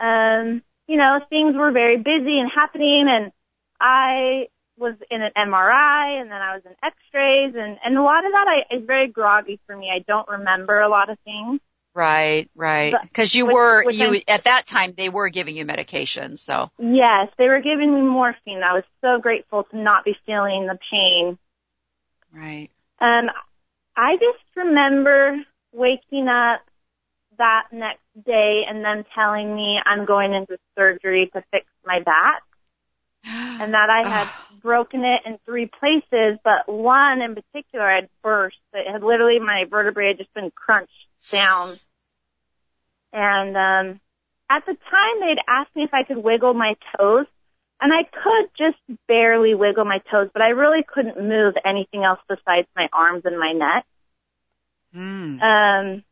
um, 0.00 0.62
you 0.86 0.96
know, 0.96 1.20
things 1.28 1.56
were 1.56 1.72
very 1.72 1.96
busy 1.96 2.38
and 2.38 2.50
happening 2.50 3.06
and 3.08 3.32
I 3.80 4.48
was 4.78 4.94
in 5.10 5.22
an 5.22 5.30
MRI 5.36 6.20
and 6.20 6.30
then 6.30 6.40
I 6.40 6.54
was 6.54 6.62
in 6.64 6.72
x-rays 6.82 7.54
and, 7.56 7.78
and 7.84 7.96
a 7.96 8.02
lot 8.02 8.24
of 8.26 8.32
that 8.32 8.46
I, 8.48 8.74
is 8.76 8.84
very 8.86 9.08
groggy 9.08 9.58
for 9.66 9.76
me. 9.76 9.90
I 9.94 10.04
don't 10.06 10.28
remember 10.28 10.80
a 10.80 10.88
lot 10.88 11.10
of 11.10 11.18
things. 11.24 11.60
Right, 11.94 12.50
right. 12.54 12.94
Cause 13.14 13.34
you 13.34 13.46
which- 13.46 13.54
were, 13.54 13.84
which 13.84 13.96
you, 13.96 14.12
I'm- 14.12 14.22
at 14.28 14.44
that 14.44 14.66
time, 14.66 14.92
they 14.96 15.08
were 15.08 15.30
giving 15.30 15.56
you 15.56 15.64
medication. 15.64 16.36
So, 16.36 16.70
Yes, 16.78 17.28
they 17.38 17.48
were 17.48 17.60
giving 17.62 17.94
me 17.94 18.02
morphine. 18.02 18.62
I 18.62 18.74
was 18.74 18.84
so 19.00 19.18
grateful 19.20 19.64
to 19.70 19.78
not 19.78 20.04
be 20.04 20.14
feeling 20.26 20.66
the 20.66 20.78
pain. 20.90 21.38
right. 22.34 22.68
Um, 23.00 23.30
I 23.96 24.16
just 24.16 24.44
remember 24.56 25.36
waking 25.72 26.28
up 26.28 26.60
that 27.38 27.64
next 27.72 28.00
day 28.24 28.62
and 28.68 28.84
them 28.84 29.04
telling 29.14 29.54
me 29.54 29.78
I'm 29.84 30.06
going 30.06 30.32
into 30.34 30.58
surgery 30.76 31.30
to 31.34 31.42
fix 31.50 31.66
my 31.84 32.00
back 32.02 32.42
and 33.24 33.74
that 33.74 33.90
I 33.90 34.08
had 34.08 34.28
broken 34.66 35.04
it 35.04 35.22
in 35.24 35.38
three 35.46 35.70
places, 35.78 36.38
but 36.42 36.66
one 36.66 37.22
in 37.22 37.36
particular 37.36 37.88
had 37.88 38.08
burst. 38.20 38.56
It 38.72 38.90
had 38.90 39.02
literally 39.02 39.38
my 39.38 39.64
vertebrae 39.70 40.08
had 40.08 40.18
just 40.18 40.34
been 40.34 40.50
crunched 40.50 40.90
down. 41.30 41.76
And 43.12 43.56
um 43.56 44.00
at 44.50 44.66
the 44.66 44.74
time 44.74 45.20
they'd 45.20 45.42
asked 45.48 45.74
me 45.76 45.84
if 45.84 45.94
I 45.94 46.02
could 46.02 46.18
wiggle 46.18 46.52
my 46.52 46.74
toes 46.98 47.26
and 47.80 47.92
I 47.92 48.02
could 48.02 48.50
just 48.58 48.98
barely 49.06 49.54
wiggle 49.54 49.84
my 49.84 49.98
toes, 50.10 50.30
but 50.32 50.42
I 50.42 50.48
really 50.48 50.82
couldn't 50.82 51.16
move 51.16 51.54
anything 51.64 52.02
else 52.02 52.20
besides 52.28 52.66
my 52.74 52.88
arms 52.92 53.22
and 53.24 53.38
my 53.38 53.52
neck. 53.52 53.86
Mm. 54.94 55.40
Um, 55.42 56.04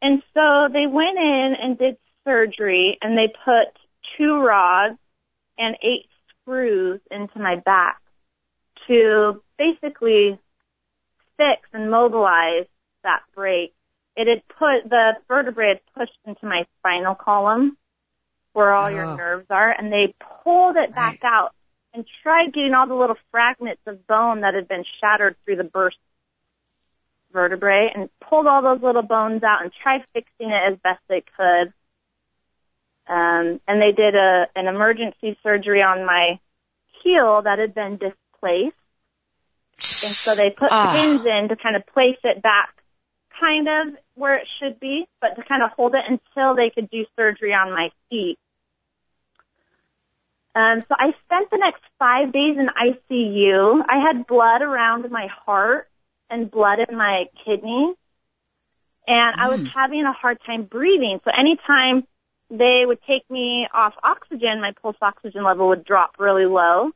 and 0.00 0.22
so 0.32 0.68
they 0.72 0.86
went 0.86 1.18
in 1.18 1.54
and 1.60 1.78
did 1.78 1.96
surgery 2.24 2.98
and 3.02 3.18
they 3.18 3.32
put 3.44 3.74
two 4.16 4.38
rods 4.38 4.98
and 5.58 5.76
eight 5.82 6.06
screws 6.46 7.00
into 7.10 7.38
my 7.38 7.56
back 7.56 8.00
to 8.86 9.42
basically 9.58 10.38
fix 11.36 11.68
and 11.72 11.90
mobilize 11.90 12.66
that 13.02 13.20
break. 13.34 13.74
It 14.16 14.28
had 14.28 14.46
put, 14.48 14.88
the 14.88 15.12
vertebrae 15.28 15.68
had 15.68 15.80
pushed 15.98 16.18
into 16.24 16.46
my 16.46 16.64
spinal 16.78 17.14
column 17.14 17.76
where 18.52 18.72
all 18.72 18.86
Oh. 18.86 18.94
your 18.94 19.16
nerves 19.16 19.46
are 19.50 19.70
and 19.70 19.92
they 19.92 20.14
pulled 20.42 20.76
it 20.76 20.94
back 20.94 21.20
out 21.24 21.50
and 21.92 22.06
tried 22.22 22.52
getting 22.54 22.74
all 22.74 22.86
the 22.86 22.94
little 22.94 23.18
fragments 23.30 23.82
of 23.86 24.06
bone 24.06 24.40
that 24.42 24.54
had 24.54 24.68
been 24.68 24.84
shattered 25.00 25.36
through 25.44 25.56
the 25.56 25.64
burst 25.64 25.98
vertebrae 27.32 27.90
and 27.94 28.08
pulled 28.20 28.46
all 28.46 28.62
those 28.62 28.82
little 28.82 29.02
bones 29.02 29.42
out 29.42 29.62
and 29.62 29.72
tried 29.82 30.02
fixing 30.14 30.50
it 30.50 30.72
as 30.72 30.78
best 30.82 31.00
they 31.08 31.22
could. 31.36 31.72
Um, 33.08 33.60
and 33.68 33.80
they 33.80 33.92
did 33.92 34.14
a 34.14 34.46
an 34.56 34.66
emergency 34.66 35.38
surgery 35.42 35.82
on 35.82 36.04
my 36.04 36.40
heel 37.02 37.42
that 37.42 37.58
had 37.58 37.74
been 37.74 37.98
displaced, 37.98 38.76
and 39.78 40.12
so 40.12 40.34
they 40.34 40.50
put 40.50 40.68
Ah. 40.70 40.92
pins 40.92 41.24
in 41.24 41.48
to 41.48 41.56
kind 41.56 41.76
of 41.76 41.86
place 41.86 42.18
it 42.24 42.42
back, 42.42 42.74
kind 43.38 43.68
of 43.68 43.96
where 44.14 44.36
it 44.36 44.48
should 44.58 44.80
be, 44.80 45.06
but 45.20 45.36
to 45.36 45.42
kind 45.44 45.62
of 45.62 45.70
hold 45.70 45.94
it 45.94 46.02
until 46.08 46.56
they 46.56 46.70
could 46.70 46.90
do 46.90 47.04
surgery 47.16 47.54
on 47.54 47.70
my 47.72 47.90
feet. 48.10 48.38
Um, 50.56 50.82
so 50.88 50.94
I 50.98 51.12
spent 51.26 51.50
the 51.50 51.58
next 51.58 51.82
five 51.98 52.32
days 52.32 52.56
in 52.56 52.68
ICU. 52.68 53.84
I 53.86 53.98
had 53.98 54.26
blood 54.26 54.62
around 54.62 55.08
my 55.10 55.26
heart 55.44 55.86
and 56.30 56.50
blood 56.50 56.78
in 56.88 56.96
my 56.96 57.26
kidney. 57.44 57.92
And 59.06 59.40
I 59.40 59.48
was 59.48 59.60
having 59.74 60.04
a 60.04 60.12
hard 60.12 60.38
time 60.44 60.64
breathing. 60.64 61.20
So 61.24 61.30
anytime 61.30 62.06
they 62.50 62.84
would 62.86 62.98
take 63.06 63.28
me 63.30 63.66
off 63.72 63.94
oxygen, 64.02 64.60
my 64.60 64.72
pulse 64.80 64.96
oxygen 65.02 65.44
level 65.44 65.68
would 65.68 65.84
drop 65.84 66.16
really 66.18 66.46
low. 66.46 66.90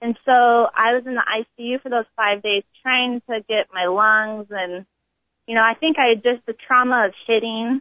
And 0.00 0.16
so 0.24 0.32
I 0.32 0.94
was 0.94 1.04
in 1.06 1.14
the 1.14 1.22
ICU 1.22 1.80
for 1.82 1.88
those 1.88 2.04
five 2.16 2.42
days 2.42 2.64
trying 2.82 3.22
to 3.30 3.40
get 3.48 3.68
my 3.72 3.86
lungs 3.86 4.46
and, 4.50 4.86
you 5.46 5.54
know, 5.54 5.62
I 5.62 5.74
think 5.74 5.98
I 5.98 6.08
had 6.08 6.22
just 6.22 6.44
the 6.46 6.52
trauma 6.52 7.06
of 7.06 7.14
hitting 7.26 7.80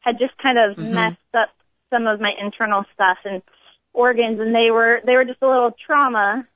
had 0.00 0.18
just 0.18 0.36
kind 0.38 0.58
of 0.58 0.76
Mhm. 0.76 0.94
messed 0.94 1.34
up 1.34 1.50
some 1.90 2.06
of 2.06 2.20
my 2.20 2.32
internal 2.38 2.84
stuff 2.94 3.18
and 3.24 3.42
organs 3.92 4.38
and 4.40 4.54
they 4.54 4.70
were, 4.70 5.00
they 5.04 5.14
were 5.14 5.24
just 5.24 5.42
a 5.42 5.48
little 5.48 5.72
trauma. 5.72 6.46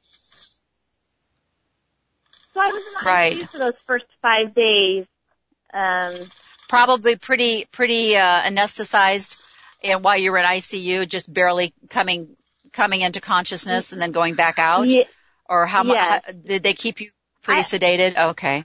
So 2.55 2.61
I 2.61 2.69
was 2.69 2.83
in 2.87 2.93
the 2.93 3.11
Right. 3.11 3.33
ICU 3.33 3.51
for 3.51 3.59
those 3.59 3.75
first 3.87 4.05
five 4.21 4.55
days. 4.55 5.07
Um, 5.73 6.31
Probably 6.69 7.17
pretty, 7.17 7.65
pretty, 7.67 8.17
uh, 8.17 8.43
anesthetized 8.43 9.37
and 9.85 10.03
while 10.05 10.17
you 10.19 10.33
were 10.33 10.39
in 10.39 10.45
ICU, 10.47 11.09
just 11.09 11.33
barely 11.33 11.73
coming, 11.91 12.37
coming 12.73 13.01
into 13.03 13.21
consciousness 13.21 13.93
and 13.93 14.01
then 14.01 14.13
going 14.13 14.35
back 14.35 14.59
out? 14.59 14.89
ye- 14.89 15.07
Or 15.49 15.67
how 15.67 15.83
much, 15.83 15.97
Yes. 15.97 16.35
did 16.45 16.63
they 16.63 16.73
keep 16.75 17.01
you 17.01 17.11
pretty 17.43 17.61
I- 17.61 17.65
sedated? 17.65 18.17
Okay. 18.31 18.65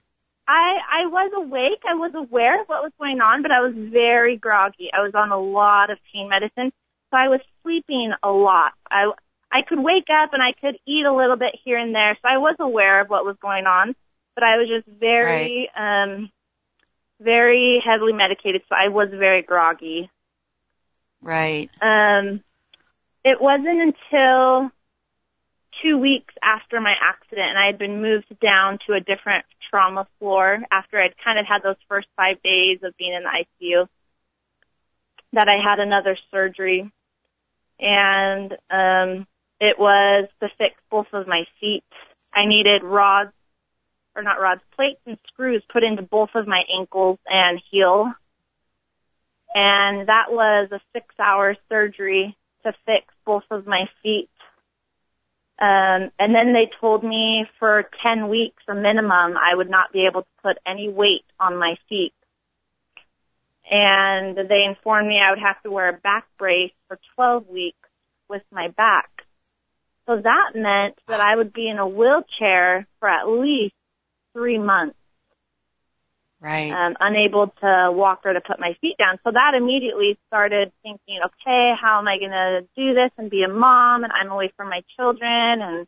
I 0.50 0.78
I 1.02 1.06
was 1.08 1.32
awake. 1.36 1.84
I 1.86 1.96
was 1.96 2.14
aware 2.16 2.62
of 2.62 2.68
what 2.68 2.82
was 2.82 2.94
going 2.98 3.20
on, 3.20 3.42
but 3.42 3.52
I 3.52 3.60
was 3.60 3.74
very 3.76 4.38
groggy. 4.38 4.90
I 4.94 5.02
was 5.02 5.14
on 5.14 5.32
a 5.32 5.38
lot 5.40 5.90
of 5.90 5.98
pain 6.14 6.30
medicine, 6.30 6.72
so 7.12 7.18
I 7.18 7.28
was 7.28 7.42
sleeping 7.64 8.14
a 8.24 8.30
lot. 8.32 8.72
I 8.90 9.12
I 9.52 9.62
could 9.68 9.80
wake 9.80 10.08
up 10.10 10.32
and 10.34 10.42
I 10.42 10.54
could 10.54 10.78
eat 10.86 11.06
a 11.06 11.14
little 11.14 11.36
bit 11.36 11.54
here 11.66 11.78
and 11.78 11.94
there, 11.94 12.16
so 12.22 12.30
I 12.30 12.38
was 12.38 12.56
aware 12.60 13.02
of 13.02 13.10
what 13.10 13.26
was 13.26 13.36
going 13.42 13.66
on, 13.66 13.94
but 14.36 14.44
I 14.46 14.56
was 14.58 14.70
just 14.70 14.88
very 14.88 15.70
um 15.76 16.30
very 17.20 17.82
heavily 17.84 18.14
medicated, 18.14 18.62
so 18.70 18.76
I 18.76 18.88
was 18.90 19.10
very 19.12 19.42
groggy. 19.42 20.10
Right. 21.22 21.70
Um, 21.82 22.44
it 23.24 23.42
wasn't 23.42 23.94
until 24.12 24.72
two 25.82 25.98
weeks 25.98 26.34
after 26.42 26.80
my 26.82 26.94
accident 27.02 27.50
and 27.50 27.60
I 27.60 27.68
had 27.68 27.78
been 27.78 28.02
moved 28.02 28.34
down 28.42 28.80
to 28.88 28.94
a 28.94 29.00
different 29.00 29.46
trauma 29.70 30.08
floor 30.18 30.60
after 30.72 31.00
I'd 31.00 31.16
kind 31.24 31.38
of 31.38 31.46
had 31.46 31.62
those 31.62 31.76
first 31.88 32.08
five 32.16 32.42
days 32.42 32.80
of 32.84 32.96
being 32.98 33.14
in 33.14 33.24
the 33.24 33.30
ICU 33.30 33.88
that 35.34 35.48
I 35.48 35.58
had 35.64 35.80
another 35.80 36.18
surgery. 36.32 36.92
and 37.80 38.54
um, 38.72 39.28
it 39.60 39.78
was 39.80 40.30
to 40.40 40.50
fix 40.58 40.76
both 40.90 41.08
of 41.14 41.28
my 41.28 41.46
feet. 41.60 41.84
I 42.34 42.46
needed 42.46 42.84
rods, 42.84 43.34
or 44.16 44.24
not 44.24 44.40
rods, 44.40 44.62
plates 44.76 45.00
and 45.06 45.18
screws 45.28 45.64
put 45.72 45.84
into 45.84 46.02
both 46.02 46.30
of 46.36 46.48
my 46.48 46.64
ankles 46.76 47.20
and 47.28 47.62
heel. 47.72 48.14
And 49.54 50.08
that 50.08 50.26
was 50.30 50.70
a 50.72 50.80
six 50.94 51.08
hour 51.20 51.56
surgery 51.70 52.36
to 52.64 52.74
fix 52.86 53.14
both 53.26 53.44
of 53.50 53.66
my 53.66 53.86
feet. 54.04 54.30
Um, 55.60 56.12
and 56.20 56.36
then 56.36 56.54
they 56.54 56.70
told 56.80 57.04
me 57.04 57.46
for 57.60 57.90
10 58.04 58.30
weeks 58.30 58.62
a 58.68 58.76
minimum 58.76 59.36
I 59.38 59.56
would 59.56 59.70
not 59.70 59.92
be 59.92 60.06
able 60.06 60.22
to 60.22 60.28
put 60.44 60.58
any 60.68 60.88
weight 60.88 61.26
on 61.40 61.58
my 61.58 61.76
feet. 61.90 62.14
And 63.70 64.38
they 64.38 64.64
informed 64.64 65.08
me 65.08 65.20
I 65.20 65.32
would 65.32 65.40
have 65.40 65.62
to 65.64 65.72
wear 65.72 65.90
a 65.90 65.94
back 65.94 66.28
brace 66.38 66.74
for 66.88 67.00
12 67.16 67.48
weeks 67.48 67.90
with 68.30 68.44
my 68.52 68.68
back. 68.68 69.10
So 70.06 70.16
that 70.16 70.52
meant 70.56 70.98
that 71.08 71.20
I 71.20 71.36
would 71.36 71.54
be 71.54 71.68
in 71.68 71.80
a 71.80 71.88
wheelchair 71.88 72.86
for 73.00 73.10
at 73.10 73.28
least 73.28 73.76
three 74.34 74.60
months. 74.60 74.97
Right. 76.40 76.72
Um, 76.72 76.96
unable 77.00 77.48
to 77.48 77.90
walk 77.92 78.22
or 78.24 78.34
to 78.34 78.42
put 78.42 78.60
my 78.60 78.76
feet 78.80 78.96
down. 78.98 79.18
So 79.24 79.32
that 79.32 79.54
immediately 79.58 80.20
started 80.28 80.72
thinking, 80.84 81.20
okay, 81.26 81.74
how 81.82 81.98
am 82.00 82.08
I 82.08 82.20
going 82.20 82.32
to 82.32 82.62
do 82.76 82.94
this 82.94 83.12
and 83.18 83.30
be 83.30 83.44
a 83.44 83.52
mom? 83.52 84.04
And 84.04 84.14
I'm 84.14 84.32
away 84.32 84.52
from 84.56 84.70
my 84.70 84.82
children 84.96 85.62
and, 85.62 85.88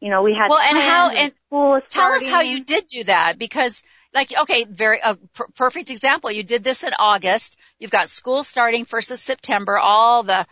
you 0.00 0.10
know, 0.10 0.22
we 0.22 0.36
had 0.38 0.48
well, 0.50 0.60
and 0.60 0.76
how, 0.76 1.08
and 1.08 1.18
and 1.18 1.32
school 1.46 1.80
tell 1.88 2.12
us 2.12 2.26
how 2.26 2.42
you 2.42 2.62
did 2.62 2.86
do 2.88 3.04
that 3.04 3.38
because 3.38 3.82
like, 4.12 4.32
okay, 4.42 4.64
very, 4.64 5.00
a 5.02 5.14
per- 5.14 5.48
perfect 5.56 5.90
example. 5.90 6.30
You 6.30 6.42
did 6.42 6.62
this 6.62 6.84
in 6.84 6.92
August. 6.98 7.56
You've 7.78 7.90
got 7.90 8.10
school 8.10 8.44
starting 8.44 8.84
1st 8.84 9.12
of 9.12 9.18
September, 9.18 9.78
all 9.78 10.22
the, 10.22 10.46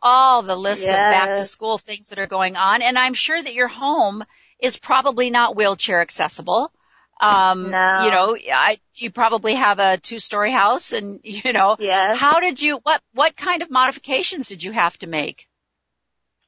all 0.00 0.42
the 0.42 0.56
list 0.56 0.86
of 0.86 0.94
back 0.94 1.36
to 1.36 1.44
school 1.44 1.78
things 1.78 2.08
that 2.08 2.18
are 2.18 2.26
going 2.26 2.56
on. 2.56 2.82
And 2.82 2.96
I'm 2.96 3.14
sure 3.14 3.42
that 3.42 3.54
your 3.54 3.68
home 3.68 4.24
is 4.60 4.76
probably 4.76 5.30
not 5.30 5.56
wheelchair 5.56 6.00
accessible. 6.00 6.72
Um, 7.20 7.70
No. 7.70 8.04
you 8.04 8.10
know, 8.10 8.36
I, 8.52 8.78
you 8.94 9.10
probably 9.10 9.54
have 9.54 9.78
a 9.78 9.96
two 9.96 10.18
story 10.18 10.52
house 10.52 10.92
and, 10.92 11.20
you 11.24 11.52
know, 11.52 11.76
Yes. 11.78 12.16
how 12.16 12.40
did 12.40 12.60
you, 12.60 12.78
what, 12.82 13.00
what 13.14 13.36
kind 13.36 13.62
of 13.62 13.70
modifications 13.70 14.48
did 14.48 14.62
you 14.62 14.72
have 14.72 14.96
to 14.98 15.06
make? 15.06 15.48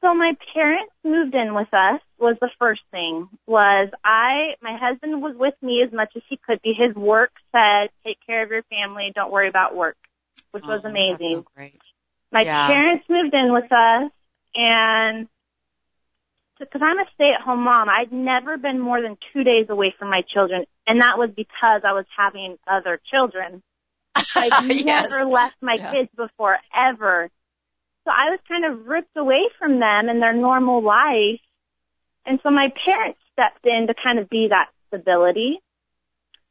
So 0.01 0.15
my 0.15 0.33
parents 0.55 0.93
moved 1.05 1.35
in 1.35 1.55
with 1.55 1.73
us 1.75 2.01
was 2.19 2.37
the 2.41 2.51
first 2.59 2.83
thing 2.93 3.29
was 3.47 3.89
I, 4.05 4.55
my 4.63 4.77
husband 4.81 5.21
was 5.23 5.35
with 5.37 5.55
me 5.61 5.83
as 5.85 5.93
much 5.93 6.13
as 6.15 6.23
he 6.29 6.37
could 6.37 6.63
be. 6.63 6.73
His 6.73 6.95
work 6.95 7.33
said, 7.51 7.89
take 8.05 8.19
care 8.25 8.45
of 8.45 8.51
your 8.51 8.63
family, 8.65 9.11
don't 9.15 9.33
worry 9.33 9.49
about 9.49 9.75
work, 9.75 9.97
which 10.53 10.63
was 10.65 10.83
Oh, 10.85 10.89
amazing. 10.89 11.17
That's 11.19 11.31
so 11.31 11.47
great. 11.57 11.81
My 12.31 12.45
Yeah. 12.45 12.67
parents 12.69 13.05
moved 13.09 13.35
in 13.35 13.53
with 13.53 13.73
us 13.73 14.13
and 14.55 15.29
because 16.59 16.81
I'm 16.85 16.99
a 16.99 17.05
stay-at-home 17.15 17.63
mom, 17.65 17.89
I'd 17.89 18.13
never 18.13 18.57
been 18.57 18.79
more 18.81 19.01
than 19.01 19.17
two 19.33 19.45
days 19.45 19.67
away 19.69 19.95
from 19.99 20.11
my 20.11 20.23
children, 20.33 20.65
and 20.87 21.01
that 21.01 21.19
was 21.19 21.31
because 21.35 21.83
I 21.85 21.93
was 21.93 22.07
having 22.17 22.57
other 22.67 23.01
children. 23.11 23.63
I'd 24.37 24.59
Yes. 24.61 25.11
never 25.11 25.25
left 25.31 25.57
my 25.63 25.77
Yeah. 25.79 25.93
kids 25.93 26.11
before 26.17 26.59
ever. 26.75 27.31
So 28.05 28.11
I 28.11 28.31
was 28.31 28.41
kind 28.49 28.65
of 28.65 28.87
ripped 28.87 29.17
away 29.17 29.43
from 29.59 29.81
them 29.81 30.09
and 30.09 30.23
their 30.23 30.33
normal 30.33 30.83
life. 30.83 31.41
And 32.25 32.41
so 32.43 32.51
my 32.51 32.73
parents 32.85 33.19
stepped 33.33 33.65
in 33.67 33.87
to 33.87 33.95
kind 34.03 34.19
of 34.19 34.29
be 34.29 34.49
that 34.51 34.69
stability. 34.89 35.61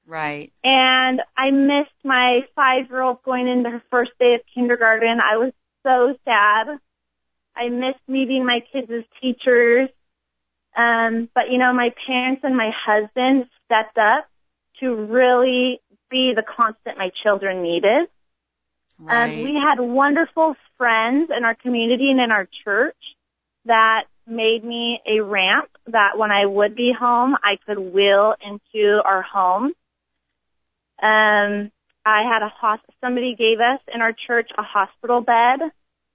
Right. 0.05 0.51
And 0.63 1.21
I 1.35 1.51
missed 1.51 1.97
my 2.03 2.41
five 2.55 2.89
year 2.89 3.01
old 3.01 3.23
going 3.23 3.47
into 3.47 3.69
her 3.69 3.83
first 3.89 4.11
day 4.19 4.35
of 4.35 4.41
kindergarten. 4.53 5.19
I 5.19 5.37
was 5.37 5.53
so 5.83 6.15
sad. 6.25 6.79
I 7.55 7.69
missed 7.69 8.07
meeting 8.07 8.45
my 8.45 8.59
kids' 8.71 9.05
teachers. 9.21 9.89
Um, 10.77 11.27
but 11.33 11.49
you 11.49 11.57
know, 11.57 11.73
my 11.73 11.91
parents 12.05 12.41
and 12.43 12.55
my 12.55 12.69
husband 12.69 13.47
stepped 13.65 13.97
up 13.97 14.29
to 14.79 14.93
really 14.93 15.81
be 16.09 16.33
the 16.35 16.43
constant 16.43 16.97
my 16.97 17.09
children 17.23 17.63
needed. 17.63 18.07
Right. 18.99 19.23
Um, 19.23 19.43
we 19.43 19.55
had 19.55 19.79
wonderful 19.79 20.55
friends 20.77 21.31
in 21.35 21.43
our 21.43 21.55
community 21.55 22.11
and 22.11 22.19
in 22.19 22.31
our 22.31 22.47
church 22.63 22.95
that 23.65 24.03
made 24.27 24.63
me 24.63 24.99
a 25.07 25.21
ramp 25.21 25.69
that 25.87 26.17
when 26.17 26.31
I 26.31 26.45
would 26.45 26.75
be 26.75 26.93
home, 26.97 27.35
I 27.43 27.57
could 27.65 27.79
wheel 27.79 28.35
into 28.45 29.01
our 29.03 29.21
home. 29.21 29.73
Um, 31.01 31.71
I 32.05 32.23
had 32.23 32.41
a 32.41 32.49
hos- 32.49 32.79
somebody 33.01 33.35
gave 33.35 33.59
us 33.59 33.79
in 33.93 34.01
our 34.01 34.13
church 34.13 34.49
a 34.57 34.63
hospital 34.63 35.21
bed 35.21 35.59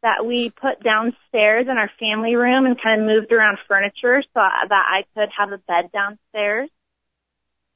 that 0.03 0.27
we 0.27 0.51
put 0.51 0.83
downstairs 0.83 1.67
in 1.71 1.79
our 1.79 1.91
family 1.99 2.35
room 2.35 2.67
and 2.67 2.81
kind 2.81 3.01
of 3.01 3.07
moved 3.07 3.33
around 3.33 3.59
furniture 3.69 4.23
so 4.23 4.41
that 4.41 4.73
I 4.73 5.05
could 5.15 5.29
have 5.37 5.53
a 5.53 5.59
bed 5.59 5.91
downstairs. 5.93 6.69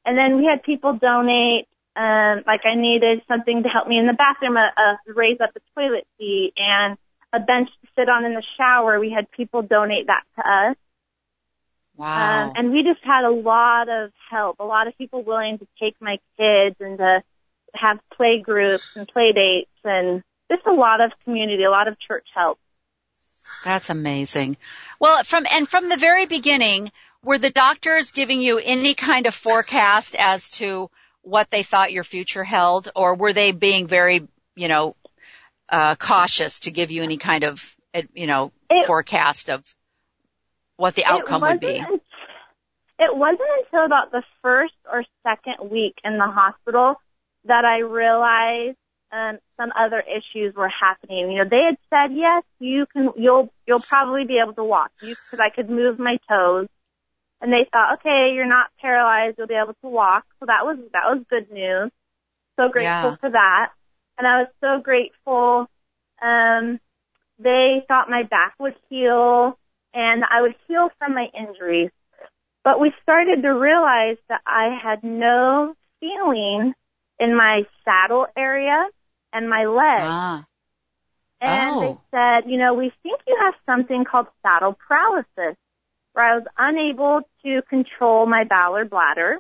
And 0.05 0.19
then 0.19 0.37
we 0.37 0.45
had 0.45 0.63
people 0.63 0.95
donate 0.95 1.67
um, 1.97 2.43
like 2.47 2.61
I 2.67 2.75
needed 2.75 3.23
something 3.27 3.63
to 3.63 3.69
help 3.69 3.89
me 3.89 3.99
in 3.99 4.07
the 4.07 4.13
bathroom, 4.13 4.57
a, 4.57 4.71
a 4.77 4.99
raise 5.15 5.41
up 5.41 5.51
a 5.57 5.61
toilet 5.75 6.07
seat 6.19 6.53
and 6.57 6.99
a 7.33 7.41
bench 7.41 7.71
to 7.81 7.89
sit 7.97 8.09
on 8.09 8.25
in 8.25 8.35
the 8.35 8.43
shower. 8.59 9.01
We 9.01 9.11
had 9.11 9.31
people 9.31 9.63
donate 9.63 10.07
that 10.09 10.23
to 10.37 10.43
us. 10.43 10.77
wow. 11.97 12.49
Um, 12.49 12.53
and 12.57 12.73
we 12.73 12.83
just 12.83 13.03
had 13.03 13.25
a 13.25 13.31
lot 13.31 13.89
of 13.89 14.13
help, 14.31 14.61
a 14.61 14.65
lot 14.65 14.89
of 14.89 14.99
people 14.99 15.23
willing 15.23 15.59
to 15.59 15.67
take 15.81 15.97
my 16.01 16.19
kids 16.37 16.77
and 16.81 16.99
to 16.99 17.23
have 17.75 17.99
play 18.15 18.41
groups 18.43 18.85
and 18.95 19.09
play 19.09 19.33
dates 19.33 19.71
and 19.83 20.23
just 20.51 20.67
a 20.67 20.73
lot 20.73 21.01
of 21.01 21.13
community, 21.25 21.65
a 21.65 21.71
lot 21.71 21.89
of 21.89 21.99
church 21.99 22.27
help. 22.35 22.59
That's 23.65 23.91
amazing. 23.91 24.57
Well, 25.01 25.23
from 25.25 25.47
and 25.51 25.69
from 25.69 25.89
the 25.89 25.97
very 25.97 26.27
beginning, 26.27 26.91
were 27.23 27.39
the 27.39 27.51
doctors 27.51 28.11
giving 28.11 28.41
you 28.41 28.59
any 28.59 28.95
kind 28.95 29.27
of 29.27 29.35
forecast 29.35 30.15
as 30.19 30.51
to 30.51 30.91
what 31.23 31.51
they 31.51 31.63
thought 31.63 31.93
your 31.93 32.05
future 32.05 32.45
held, 32.45 32.89
or 32.95 33.17
were 33.17 33.33
they 33.33 33.51
being 33.53 33.89
very, 33.89 34.29
you 34.55 34.69
know, 34.69 34.95
uh, 35.69 35.97
cautious 35.97 36.61
to 36.61 36.71
give 36.71 36.93
you 36.93 37.03
any 37.03 37.17
kind 37.17 37.43
of, 37.45 37.75
uh, 37.95 38.03
you 38.15 38.27
know, 38.27 38.53
It- 38.71 38.87
forecast 38.87 39.51
of 39.51 39.65
what 40.77 40.95
the 40.95 41.05
outcome 41.05 41.41
would 41.43 41.61
be? 41.61 41.85
It 42.99 43.15
wasn't 43.15 43.49
until 43.65 43.85
about 43.85 44.13
the 44.13 44.23
first 44.43 44.75
or 44.91 45.05
second 45.23 45.71
week 45.71 45.97
in 46.05 46.17
the 46.19 46.27
hospital 46.27 47.01
that 47.45 47.65
I 47.65 47.79
realized 47.81 48.79
um, 49.13 49.39
some 49.57 49.71
other 49.79 50.03
issues 50.03 50.55
were 50.55 50.69
happening. 50.69 51.31
You 51.31 51.45
know, 51.45 51.51
they 51.51 51.63
had 51.71 51.79
said, 51.91 52.17
yes, 52.17 52.43
you 52.59 52.87
can, 52.93 53.11
you'll, 53.17 53.51
you'll 53.67 53.81
probably 53.81 54.25
be 54.25 54.39
able 54.43 54.55
to 54.55 54.65
walk. 54.65 54.91
You, 55.01 55.17
cause 55.31 55.41
I 55.41 55.55
could 55.55 55.71
move 55.71 55.99
my 55.99 56.19
toes. 56.29 56.69
And 57.41 57.53
they 57.53 57.69
thought, 57.71 57.99
okay, 58.01 58.33
you're 58.35 58.47
not 58.49 58.69
paralyzed, 58.81 59.37
you'll 59.39 59.47
be 59.47 59.55
able 59.55 59.75
to 59.75 59.89
walk. 59.89 60.25
So 60.41 60.47
that 60.47 60.65
was, 60.65 60.79
that 60.93 61.05
was 61.05 61.23
good 61.29 61.51
news. 61.53 61.91
So 62.57 62.69
grateful 62.71 63.13
Yeah. 63.13 63.17
for 63.21 63.31
that. 63.31 63.73
And 64.19 64.27
I 64.27 64.41
was 64.41 64.49
so 64.61 64.83
grateful. 64.83 65.67
Um, 66.23 66.81
they 67.39 67.85
thought 67.87 68.09
my 68.09 68.23
back 68.23 68.55
would 68.59 68.75
heal 68.89 69.59
and 69.93 70.25
I 70.25 70.43
would 70.43 70.55
heal 70.67 70.89
from 70.99 71.15
my 71.15 71.29
injuries. 71.39 71.91
But 72.65 72.81
we 72.81 72.93
started 73.03 73.43
to 73.43 73.51
realize 73.51 74.17
that 74.29 74.41
I 74.47 74.77
had 74.83 75.05
no 75.05 75.75
feeling 76.01 76.75
in 77.19 77.37
my 77.37 77.63
saddle 77.85 78.27
area 78.37 78.89
and 79.37 79.49
my 79.51 79.65
leg. 79.67 80.03
Ah, 80.11 80.47
And 81.41 81.77
Oh. 81.77 81.81
they 81.81 81.97
said, 82.11 82.51
you 82.51 82.57
know, 82.59 82.75
we 82.75 82.91
think 83.03 83.21
you 83.27 83.37
have 83.45 83.55
something 83.67 84.05
called 84.05 84.27
saddle 84.43 84.73
paralysis, 84.89 85.57
where 86.15 86.25
I 86.25 86.35
was 86.37 86.47
unable 86.57 87.21
to 87.45 87.63
control 87.69 88.27
my 88.27 88.45
bowel 88.45 88.77
or 88.77 88.85
bladder. 88.87 89.39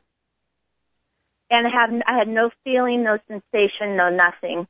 And 1.48 1.66
I 1.66 1.70
had, 1.70 2.02
I 2.06 2.18
had 2.18 2.28
no 2.28 2.50
feeling, 2.64 3.02
no 3.02 3.18
sensation, 3.28 3.96
no 3.96 4.10
nothing. 4.10 4.66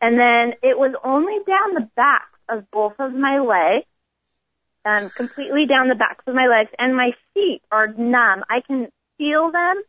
And 0.00 0.18
then 0.18 0.54
it 0.62 0.78
was 0.78 0.94
only 1.04 1.38
down 1.46 1.74
the 1.74 1.88
backs 1.94 2.38
of 2.48 2.70
both 2.70 2.94
of 2.98 3.12
my 3.12 3.38
legs, 3.40 3.86
um, 4.84 5.10
completely 5.10 5.66
down 5.66 5.88
the 5.88 5.94
backs 5.94 6.24
of 6.26 6.34
my 6.34 6.46
legs, 6.46 6.70
and 6.78 6.96
my 6.96 7.10
feet 7.34 7.60
are 7.70 7.88
numb. 7.88 8.44
I 8.48 8.60
can 8.66 8.88
feel 9.18 9.50
them, 9.52 9.82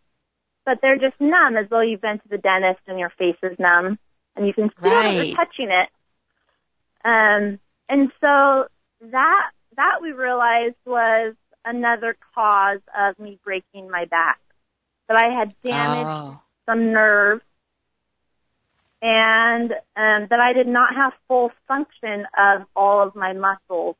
but 0.65 0.79
they're 0.81 0.97
just 0.99 1.19
numb 1.19 1.55
as 1.55 1.69
though 1.69 1.81
you've 1.81 2.01
been 2.01 2.19
to 2.19 2.29
the 2.29 2.37
dentist 2.37 2.81
and 2.87 2.99
your 2.99 3.11
face 3.17 3.37
is 3.41 3.57
numb. 3.57 3.97
And 4.35 4.47
you 4.47 4.53
can 4.53 4.69
feel 4.81 4.91
Right. 4.91 5.27
you're 5.27 5.35
touching 5.35 5.69
it. 5.69 5.89
Um, 7.05 7.59
and 7.89 8.11
so 8.19 8.67
that, 9.11 9.51
that 9.75 10.01
we 10.01 10.11
realized 10.11 10.75
was 10.85 11.35
another 11.65 12.15
cause 12.33 12.79
of 12.97 13.19
me 13.19 13.39
breaking 13.43 13.89
my 13.89 14.05
back. 14.05 14.39
That 15.07 15.17
I 15.17 15.37
had 15.37 15.53
damaged 15.63 16.09
oh, 16.09 16.39
some 16.65 16.93
nerves 16.93 17.43
and 19.03 19.73
um, 19.97 20.27
that 20.29 20.39
I 20.39 20.53
did 20.53 20.67
not 20.67 20.95
have 20.95 21.11
full 21.27 21.51
function 21.67 22.25
of 22.37 22.61
all 22.73 23.05
of 23.05 23.15
my 23.15 23.33
muscles. 23.33 23.97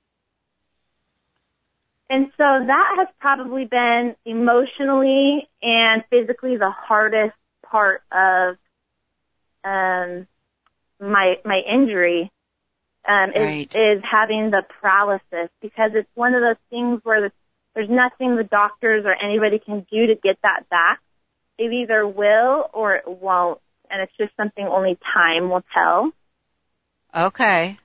And 2.10 2.28
so 2.38 2.44
that 2.44 2.96
has 2.98 3.08
probably 3.20 3.66
been 3.66 4.16
emotionally 4.26 5.50
and 5.62 6.04
physically 6.10 6.56
the 6.56 6.72
hardest 6.72 7.36
part 7.66 8.02
of 8.14 8.56
um, 9.64 10.28
my 11.00 11.36
my 11.46 11.62
injury. 11.72 12.32
um, 13.08 13.32
Right. 13.36 13.70
is, 13.74 13.98
is 14.00 14.04
having 14.10 14.52
the 14.52 14.64
paralysis 14.80 15.50
because 15.62 15.92
it's 15.94 16.10
one 16.16 16.34
of 16.36 16.42
those 16.42 16.62
things 16.70 17.02
where 17.04 17.22
the, 17.22 17.32
there's 17.76 17.90
nothing 17.90 18.36
the 18.36 18.44
doctors 18.44 19.04
or 19.06 19.14
anybody 19.14 19.60
can 19.60 19.86
do 19.92 20.08
to 20.08 20.16
get 20.16 20.38
that 20.44 20.70
back. 20.70 21.00
It 21.58 21.72
either 21.74 22.08
will 22.08 22.70
or 22.74 22.96
it 22.96 23.08
won't, 23.08 23.60
and 23.90 24.02
it's 24.02 24.14
just 24.18 24.36
something 24.38 24.66
only 24.66 24.98
time 25.14 25.50
will 25.50 25.64
tell. 25.74 26.12
Okay. 27.16 27.78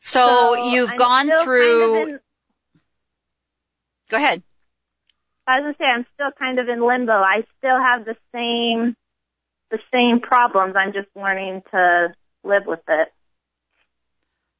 So, 0.00 0.20
So 0.20 0.54
you've 0.72 0.90
I'm 0.90 0.98
gone 0.98 1.26
still 1.26 1.38
kind 1.38 1.44
through. 1.44 2.02
of 2.02 2.08
in- 2.08 2.20
go 4.08 4.16
ahead. 4.18 4.42
I 5.46 5.60
was 5.60 5.64
gonna 5.64 5.76
say 5.78 5.84
I'm 5.84 6.06
still 6.14 6.30
kind 6.38 6.58
of 6.58 6.68
in 6.68 6.86
limbo. 6.86 7.12
I 7.12 7.44
still 7.58 7.78
have 7.78 8.04
the 8.06 8.16
same 8.32 8.96
the 9.70 9.78
same 9.92 10.20
problems. 10.20 10.74
I'm 10.76 10.92
just 10.92 11.08
learning 11.16 11.62
to 11.70 12.14
live 12.42 12.64
with 12.66 12.80
it. 12.88 13.08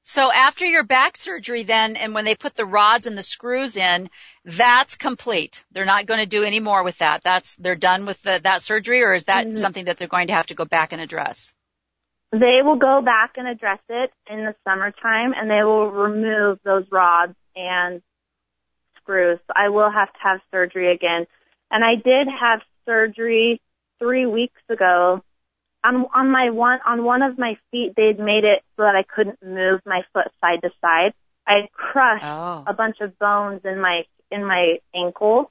So 0.07 0.31
after 0.31 0.67
your 0.67 0.85
back 0.85 1.17
surgery 1.17 1.63
then, 1.63 1.97
and 1.97 2.15
when 2.15 2.27
they 2.27 2.35
put 2.35 2.55
the 2.55 2.67
rods 2.67 3.07
and 3.07 3.17
the 3.17 3.23
screws 3.23 3.77
in, 3.77 4.11
that's 4.45 4.97
complete. 4.97 5.65
They're 5.73 5.87
not 5.87 6.05
going 6.07 6.21
to 6.21 6.27
do 6.27 6.43
any 6.43 6.61
more 6.61 6.85
with 6.85 6.99
that. 6.99 7.23
That's, 7.23 7.55
they're 7.55 7.75
done 7.75 8.05
with 8.05 8.21
the, 8.23 8.39
that 8.43 8.61
surgery 8.61 9.03
or 9.03 9.15
is 9.15 9.25
that 9.25 9.47
Mhm. 9.47 9.57
something 9.57 9.87
that 9.87 9.97
they're 9.97 10.09
going 10.09 10.27
to 10.27 10.35
have 10.35 10.49
to 10.49 10.55
go 10.55 10.67
back 10.67 10.93
and 10.93 11.01
address? 11.01 11.55
They 12.33 12.61
will 12.63 12.77
go 12.77 13.01
back 13.01 13.39
and 13.39 13.49
address 13.49 13.79
it 13.89 14.13
in 14.29 14.45
the 14.45 14.55
summertime 14.65 15.33
and 15.35 15.49
they 15.51 15.63
will 15.65 15.91
remove 15.91 16.59
those 16.65 16.85
rods 16.91 17.35
and 17.57 18.03
screws. 18.97 19.39
I 19.55 19.71
will 19.71 19.91
have 19.91 20.13
to 20.13 20.19
have 20.23 20.41
surgery 20.51 20.93
again. 20.93 21.27
And 21.71 21.83
I 21.83 21.95
did 21.95 22.29
have 22.29 22.61
surgery 22.85 23.63
three 23.99 24.27
weeks 24.27 24.61
ago. 24.69 25.23
On, 25.85 26.07
on 26.15 26.31
my 26.31 26.51
one, 26.51 26.79
on 26.87 27.05
one 27.05 27.23
of 27.23 27.39
my 27.39 27.57
feet, 27.71 27.93
they'd 27.97 28.19
made 28.19 28.45
it 28.45 28.63
so 28.77 28.83
that 28.85 28.95
I 28.97 29.03
couldn't 29.03 29.43
move 29.45 29.81
my 29.85 30.03
foot 30.15 30.29
side 30.41 30.63
to 30.63 30.71
side. 30.81 31.13
I 31.47 31.57
had 31.63 31.73
crushed 31.73 32.25
Oh. 32.25 32.65
a 32.67 32.73
bunch 32.73 33.01
of 33.01 33.19
bones 33.19 33.61
in 33.65 33.79
my, 33.81 34.05
in 34.31 34.47
my 34.47 34.79
ankle. 34.95 35.51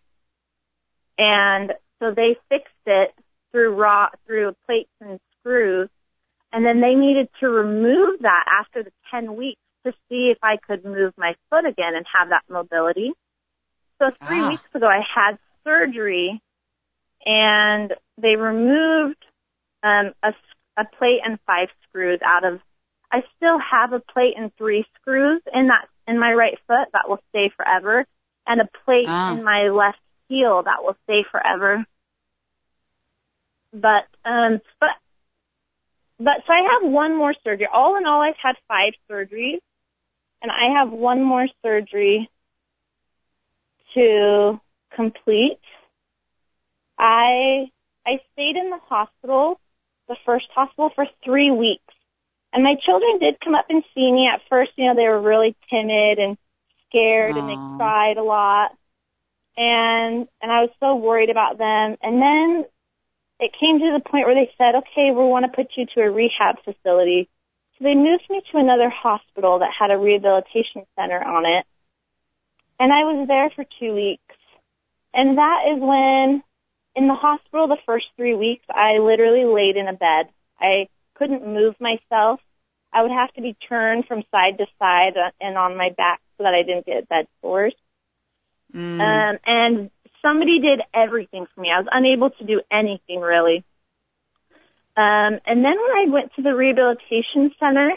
And 1.18 1.72
so 2.00 2.12
they 2.16 2.36
fixed 2.50 2.74
it 2.88 3.12
through 3.52 3.76
raw, 3.76 4.08
through 4.26 4.56
plates 4.66 4.90
and 5.00 5.20
screws. 5.40 5.90
And 6.52 6.66
then 6.66 6.82
they 6.82 6.96
needed 6.96 7.30
to 7.40 7.48
remove 7.50 8.22
that 8.22 8.46
after 8.48 8.84
the 8.84 8.92
10 9.12 9.36
weeks 9.36 9.60
to 9.86 9.92
see 10.10 10.32
if 10.32 10.38
I 10.42 10.58
could 10.58 10.84
move 10.84 11.14
my 11.18 11.36
foot 11.50 11.66
again 11.66 11.94
and 11.96 12.06
have 12.18 12.30
that 12.30 12.44
mobility. 12.50 13.12
So 14.00 14.10
three 14.26 14.40
Ah. 14.42 14.50
weeks 14.50 14.64
ago 14.74 14.88
I 14.88 15.02
had 15.14 15.38
surgery 15.64 16.42
and 17.26 17.94
they 18.18 18.36
removed 18.36 19.24
um, 19.84 20.14
a, 20.24 20.28
s- 20.28 20.34
a 20.78 20.86
plate 20.98 21.20
and 21.24 21.40
five 21.46 21.70
screws 21.88 22.20
out 22.26 22.46
of, 22.46 22.60
I 23.12 23.24
still 23.38 23.60
have 23.60 23.94
a 23.94 24.00
plate 24.00 24.36
and 24.38 24.52
three 24.58 24.86
screws 25.00 25.42
in 25.54 25.68
that, 25.68 25.88
in 26.08 26.20
my 26.20 26.34
right 26.34 26.58
foot 26.68 26.88
that 26.94 27.08
will 27.08 27.20
stay 27.30 27.52
forever 27.56 28.06
and 28.48 28.62
a 28.62 28.70
plate 28.86 29.08
Ah. 29.08 29.34
in 29.34 29.44
my 29.44 29.70
left 29.70 30.00
heel 30.30 30.64
that 30.64 30.84
will 30.84 30.98
stay 31.04 31.24
forever. 31.32 31.86
But, 33.72 34.06
um, 34.26 34.62
but 34.80 34.90
but 36.20 36.36
so 36.46 36.54
I 36.54 36.62
have 36.80 36.90
one 36.90 37.18
more 37.18 37.34
surgery. 37.44 37.68
All 37.72 37.98
in 37.98 38.06
all, 38.06 38.22
I've 38.22 38.36
had 38.42 38.56
five 38.68 38.94
surgeries, 39.12 39.60
and 40.42 40.52
I 40.52 40.80
have 40.80 40.92
one 40.92 41.24
more 41.24 41.48
surgery 41.64 42.30
to 43.96 44.60
complete. 44.96 45.60
I 46.98 47.72
I 48.06 48.20
stayed 48.34 48.56
in 48.56 48.70
the 48.70 48.80
hospital, 48.90 49.60
the 50.08 50.18
first 50.26 50.46
hospital, 50.54 50.92
for 50.94 51.06
three 51.24 51.52
weeks, 51.52 51.94
and 52.52 52.64
my 52.64 52.76
children 52.86 53.20
did 53.20 53.40
come 53.44 53.56
up 53.56 53.66
and 53.70 53.84
see 53.96 54.12
me. 54.12 54.30
At 54.32 54.42
first, 54.50 54.72
you 54.76 54.86
know, 54.86 54.96
they 54.96 55.08
were 55.08 55.22
really 55.22 55.56
timid 55.70 56.20
and 56.20 56.38
scared, 56.90 57.36
and 57.36 57.50
they 57.50 57.78
cried 57.78 58.18
a 58.18 58.24
lot, 58.24 58.72
and 59.58 60.28
and 60.42 60.52
I 60.52 60.62
was 60.62 60.70
so 60.80 60.96
worried 60.96 61.30
about 61.30 61.58
them. 61.58 61.98
And 62.02 62.22
then 62.22 62.66
it 63.40 63.52
came 63.60 63.80
to 63.80 63.98
the 63.98 64.10
point 64.10 64.26
where 64.26 64.36
they 64.36 64.52
said, 64.58 64.76
okay, 64.76 65.12
we 65.12 65.24
want 65.26 65.46
to 65.46 65.56
put 65.56 65.72
you 65.76 65.86
to 65.96 66.02
a 66.02 66.12
rehab 66.12 66.58
facility. 66.64 67.30
So 67.78 67.86
they 67.86 67.96
moved 67.96 68.24
me 68.30 68.42
to 68.52 68.58
another 68.58 68.90
hospital 68.90 69.60
that 69.60 69.72
had 69.78 69.92
a 69.92 69.98
rehabilitation 69.98 70.86
center 70.96 71.22
on 71.22 71.46
it. 71.46 71.66
And 72.80 72.94
I 72.94 73.04
was 73.04 73.28
there 73.28 73.50
for 73.56 73.66
two 73.80 73.94
weeks. 73.94 74.22
And 75.14 75.38
that 75.38 75.60
is 75.74 75.80
when, 75.80 76.44
in 76.96 77.08
the 77.08 77.16
hospital 77.16 77.68
the 77.68 77.78
first 77.86 78.06
three 78.16 78.36
weeks, 78.36 78.66
I 78.70 79.00
literally 79.00 79.46
laid 79.46 79.78
in 79.78 79.88
a 79.88 79.94
bed. 79.94 80.30
I 80.60 80.88
couldn't 81.16 81.46
move 81.46 81.76
myself. 81.80 82.40
I 82.92 83.02
would 83.02 83.12
have 83.12 83.34
to 83.34 83.42
be 83.42 83.56
turned 83.68 84.06
from 84.06 84.24
side 84.32 84.58
to 84.60 84.66
side 84.78 85.18
uh, 85.18 85.32
and 85.42 85.58
on 85.58 85.78
my 85.78 85.90
back 85.98 86.22
so 86.38 86.44
that 86.44 86.54
I 86.54 86.64
didn't 86.64 86.86
get 86.86 87.10
bed 87.10 87.28
sores. 87.42 87.74
Mm. 88.74 89.00
Um, 89.02 89.40
and 89.46 89.92
somebody 90.22 90.60
did 90.60 90.82
everything 90.94 91.48
for 91.54 91.62
me. 91.62 91.70
I 91.74 91.80
was 91.80 91.88
unable 91.92 92.30
to 92.30 92.46
do 92.46 92.62
anything 92.72 93.20
really. 93.20 93.64
Um, 94.96 95.40
and 95.46 95.66
then 95.66 95.76
when 95.82 95.98
I 95.98 96.06
went 96.10 96.34
to 96.36 96.44
the 96.44 96.54
rehabilitation 96.54 97.52
center, 97.60 97.94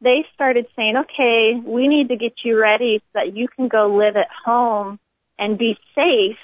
they 0.00 0.24
started 0.34 0.66
saying, 0.74 0.96
okay, 0.96 1.52
we 1.64 1.86
need 1.86 2.08
to 2.08 2.16
get 2.16 2.32
you 2.44 2.60
ready 2.60 2.98
so 2.98 3.20
that 3.20 3.36
you 3.36 3.46
can 3.46 3.68
go 3.68 3.94
live 3.96 4.16
at 4.16 4.26
home 4.44 4.98
and 5.38 5.56
be 5.56 5.76
safe 5.94 6.38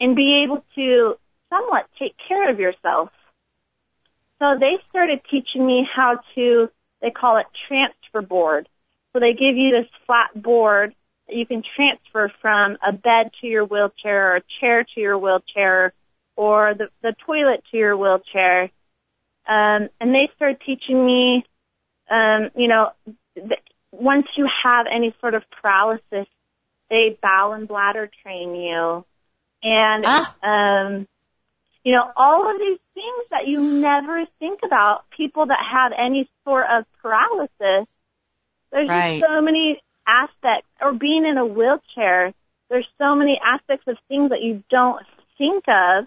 and 0.00 0.16
be 0.16 0.44
able 0.44 0.64
to 0.74 1.16
somewhat 1.54 1.86
take 1.98 2.14
care 2.28 2.50
of 2.50 2.58
yourself. 2.58 3.10
So 4.40 4.56
they 4.58 4.78
started 4.88 5.20
teaching 5.30 5.64
me 5.64 5.86
how 5.94 6.20
to, 6.34 6.68
they 7.00 7.10
call 7.10 7.36
it 7.38 7.46
transfer 7.68 8.22
board. 8.22 8.68
So 9.12 9.20
they 9.20 9.32
give 9.32 9.56
you 9.56 9.70
this 9.70 9.90
flat 10.06 10.30
board 10.34 10.94
that 11.28 11.36
you 11.36 11.46
can 11.46 11.62
transfer 11.76 12.32
from 12.42 12.76
a 12.86 12.92
bed 12.92 13.30
to 13.40 13.46
your 13.46 13.64
wheelchair 13.64 14.32
or 14.32 14.36
a 14.36 14.42
chair 14.60 14.84
to 14.94 15.00
your 15.00 15.16
wheelchair 15.16 15.92
or 16.36 16.74
the, 16.74 16.88
the 17.02 17.14
toilet 17.24 17.62
to 17.70 17.76
your 17.76 17.96
wheelchair. 17.96 18.64
Um, 19.46 19.88
and 20.00 20.14
they 20.14 20.28
started 20.34 20.60
teaching 20.66 21.04
me, 21.06 21.44
um, 22.10 22.50
you 22.56 22.66
know, 22.66 22.90
th- 23.36 23.60
once 23.92 24.26
you 24.36 24.48
have 24.64 24.86
any 24.90 25.14
sort 25.20 25.34
of 25.34 25.44
paralysis, 25.62 26.26
they 26.90 27.16
bowel 27.22 27.52
and 27.52 27.68
bladder 27.68 28.10
train 28.22 28.54
you. 28.56 29.04
And, 29.62 30.04
Ah. 30.06 30.34
um, 30.42 31.06
you 31.84 31.92
know, 31.92 32.10
all 32.16 32.50
of 32.50 32.58
these 32.58 32.78
things 32.94 33.24
that 33.30 33.46
you 33.46 33.62
never 33.62 34.24
think 34.38 34.60
about, 34.64 35.04
people 35.10 35.46
that 35.46 35.58
have 35.70 35.92
any 35.92 36.28
sort 36.44 36.64
of 36.70 36.86
paralysis, 37.02 37.86
there's 38.72 38.88
Right. 38.88 39.20
just 39.20 39.30
so 39.30 39.40
many 39.42 39.80
aspects, 40.06 40.68
or 40.80 40.94
being 40.94 41.26
in 41.26 41.36
a 41.36 41.44
wheelchair, 41.44 42.32
there's 42.70 42.88
so 42.98 43.14
many 43.14 43.38
aspects 43.44 43.86
of 43.86 43.98
things 44.08 44.30
that 44.30 44.40
you 44.40 44.64
don't 44.70 45.04
think 45.36 45.64
of. 45.68 46.06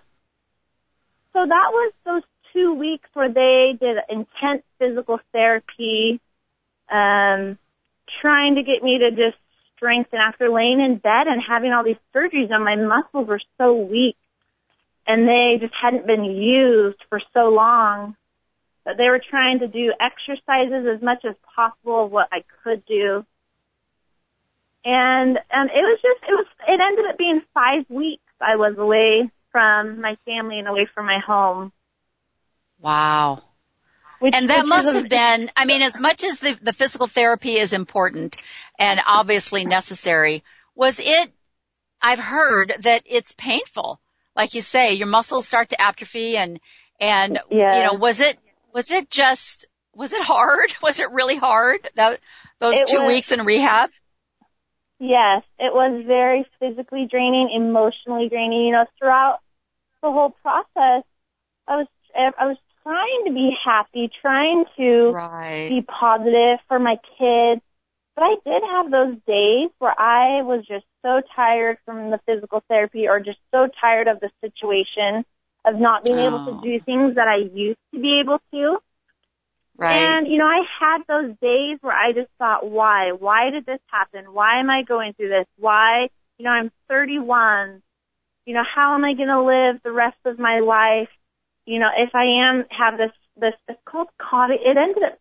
So 1.34 1.46
that 1.46 1.70
was 1.72 1.94
those 2.04 2.24
two 2.54 2.74
weeks 2.74 3.08
where 3.14 3.30
they 3.30 3.78
did 3.80 3.98
intense 4.10 4.64
physical 4.80 5.20
therapy, 5.32 6.20
um, 6.90 7.60
trying 8.22 8.56
to 8.56 8.64
get 8.64 8.82
me 8.82 8.98
to 8.98 9.12
just 9.12 9.38
strengthen 9.76 10.20
after 10.20 10.50
laying 10.50 10.80
in 10.80 10.98
bed 10.98 11.28
and 11.28 11.40
having 11.48 11.72
all 11.72 11.84
these 11.84 12.02
surgeries 12.16 12.52
and 12.52 12.66
my 12.66 12.76
muscles 12.76 13.28
were 13.28 13.42
so 13.60 13.76
weak 13.76 14.18
and 15.08 15.28
they 15.28 15.58
just 15.60 15.74
hadn't 15.82 16.06
been 16.06 16.26
used 16.26 17.00
for 17.10 17.22
so 17.34 17.50
long 17.50 18.16
that 18.86 18.98
they 18.98 19.10
were 19.10 19.22
trying 19.30 19.60
to 19.60 19.68
do 19.68 19.94
exercises 20.00 20.86
as 20.94 21.02
much 21.02 21.24
as 21.28 21.36
possible 21.56 22.06
of 22.06 22.12
what 22.12 22.28
I 22.32 22.44
could 22.64 22.86
do. 22.86 23.26
And 24.86 25.40
and 25.52 25.70
it 25.70 25.82
was 25.82 26.00
just 26.02 26.24
it 26.30 26.34
was 26.34 26.46
it 26.68 26.80
ended 26.80 27.06
up 27.10 27.18
being 27.18 27.42
five 27.54 27.90
weeks 27.90 28.24
I 28.40 28.56
was 28.56 28.76
away 28.78 29.30
from 29.52 30.02
my 30.02 30.18
family 30.26 30.60
and 30.60 30.68
away 30.68 30.88
from 30.94 31.06
my 31.06 31.20
home. 31.26 31.72
Wow. 32.80 33.44
Which, 34.20 34.34
And 34.34 34.50
that 34.50 34.66
must 34.66 34.96
have 34.96 35.10
been, 35.10 35.52
I 35.56 35.66
mean, 35.66 35.82
as 35.82 36.00
much 36.00 36.24
as 36.24 36.40
the, 36.40 36.58
the 36.62 36.74
physical 36.74 37.08
therapy 37.08 37.54
is 37.54 37.74
important 37.74 38.38
and 38.80 39.02
obviously 39.06 39.66
necessary, 39.66 40.44
was 40.76 41.00
it, 41.00 41.32
I've 42.02 42.20
heard 42.20 42.74
that 42.82 43.04
it's 43.06 43.34
painful. 43.34 44.00
Like 44.38 44.54
you 44.54 44.62
say, 44.62 44.94
your 44.94 45.08
muscles 45.08 45.48
start 45.48 45.70
to 45.70 45.82
atrophy 45.82 46.38
and, 46.38 46.60
and, 47.02 47.40
Yeah. 47.50 47.78
you 47.78 47.84
know, 47.86 47.94
was 47.96 48.20
it, 48.22 48.38
was 48.74 48.92
it 48.92 49.10
just, 49.10 49.66
was 49.96 50.14
it 50.14 50.22
hard? 50.22 50.72
Was 50.84 51.00
it 51.00 51.10
really 51.12 51.38
hard? 51.38 51.90
That, 51.96 52.20
those 52.60 52.76
It 52.76 52.88
two 52.88 53.00
was- 53.02 53.08
weeks 53.08 53.32
in 53.32 53.44
rehab? 53.44 53.90
Yes, 55.00 55.44
it 55.60 55.74
was 55.74 56.04
very 56.08 56.46
physically 56.60 57.08
draining, 57.10 57.52
emotionally 57.56 58.30
draining. 58.30 58.66
You 58.66 58.72
know, 58.74 58.86
throughout 58.98 59.40
the 60.02 60.12
whole 60.12 60.32
process, 60.42 61.04
I 61.68 61.76
was 61.78 61.88
I 62.16 62.46
was 62.48 62.58
trying 62.82 63.26
to 63.28 63.32
be 63.34 63.52
happy, 63.64 64.10
trying 64.22 64.66
to 64.78 65.12
Right. 65.12 65.70
be 65.70 65.82
positive 65.84 66.60
for 66.68 66.80
my 66.80 66.96
kids. 67.20 67.62
But 68.18 68.24
I 68.24 68.36
did 68.44 68.64
have 68.64 68.90
those 68.90 69.16
days 69.28 69.70
where 69.78 69.94
I 69.98 70.42
was 70.42 70.66
just 70.68 70.86
so 71.06 71.22
tired 71.36 71.78
from 71.86 72.10
the 72.10 72.20
physical 72.26 72.64
therapy 72.68 73.08
or 73.08 73.20
just 73.20 73.38
so 73.52 73.70
tired 73.80 74.08
of 74.08 74.20
the 74.20 74.32
situation 74.42 75.24
of 75.64 75.76
not 75.80 76.04
being 76.04 76.18
able 76.18 76.40
Oh. 76.40 76.60
to 76.60 76.62
do 76.68 76.80
things 76.80 77.14
that 77.14 77.28
I 77.28 77.36
used 77.36 77.78
to 77.94 78.00
be 78.00 78.20
able 78.20 78.42
to. 78.52 78.82
Right. 79.78 79.94
And, 79.94 80.28
you 80.28 80.40
know, 80.40 80.48
I 80.48 80.64
had 80.80 81.04
those 81.08 81.38
days 81.40 81.78
where 81.82 81.96
I 81.96 82.12
just 82.12 82.32
thought, 82.40 82.68
why? 82.68 83.12
Why 83.12 83.52
did 83.52 83.68
this 83.68 83.82
happen? 83.86 84.34
Why 84.34 84.60
am 84.60 84.72
I 84.72 84.82
going 84.82 85.14
through 85.14 85.30
this? 85.30 85.46
Why? 85.60 86.10
You 86.40 86.46
know, 86.46 86.50
I'm 86.50 86.72
31. 86.90 87.84
You 88.48 88.56
know, 88.56 88.64
how 88.64 88.96
am 88.96 89.06
I 89.06 89.14
going 89.14 89.28
to 89.28 89.44
live 89.44 89.80
the 89.84 89.92
rest 89.92 90.18
of 90.26 90.40
my 90.40 90.60
life? 90.62 91.10
You 91.68 91.78
know, 91.78 91.90
if 91.96 92.16
I 92.16 92.24
am, 92.50 92.66
have 92.72 92.98
this, 92.98 93.12
this, 93.40 93.54
it's 93.68 93.80
called 93.86 94.08
Cauda, 94.20 94.56
it 94.56 94.76
ended 94.76 95.04
up 95.04 95.20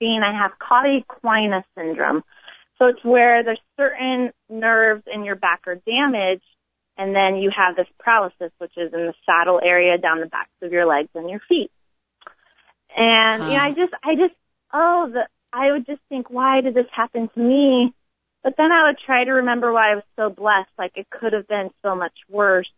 being 0.00 0.22
I 0.22 0.32
have 0.32 0.52
Cauda 0.58 1.04
equina 1.04 1.62
syndrome. 1.76 2.22
So 2.78 2.86
it's 2.86 3.04
where 3.04 3.42
there's 3.42 3.60
certain 3.76 4.30
nerves 4.48 5.02
in 5.12 5.24
your 5.24 5.36
back 5.36 5.62
are 5.66 5.74
damaged 5.74 6.44
and 6.96 7.14
then 7.14 7.36
you 7.36 7.50
have 7.56 7.76
this 7.76 7.86
paralysis, 8.00 8.52
which 8.58 8.72
is 8.76 8.92
in 8.92 9.06
the 9.06 9.14
saddle 9.24 9.60
area 9.62 9.98
down 9.98 10.20
the 10.20 10.26
backs 10.26 10.50
of 10.62 10.72
your 10.72 10.86
legs 10.86 11.10
and 11.14 11.30
your 11.30 11.40
feet. 11.48 11.70
And 12.96 13.44
you 13.44 13.50
know, 13.50 13.62
I 13.62 13.70
just, 13.70 13.92
I 14.02 14.14
just, 14.14 14.34
oh, 14.72 15.08
the, 15.12 15.26
I 15.52 15.72
would 15.72 15.86
just 15.86 16.00
think, 16.08 16.28
why 16.28 16.60
did 16.60 16.74
this 16.74 16.86
happen 16.94 17.30
to 17.34 17.40
me? 17.40 17.94
But 18.42 18.54
then 18.56 18.72
I 18.72 18.88
would 18.88 18.98
try 19.04 19.24
to 19.24 19.32
remember 19.32 19.72
why 19.72 19.92
I 19.92 19.94
was 19.96 20.04
so 20.16 20.30
blessed. 20.30 20.70
Like 20.76 20.92
it 20.96 21.08
could 21.08 21.32
have 21.32 21.46
been 21.46 21.70
so 21.82 21.94
much 21.94 22.14
worse. 22.28 22.70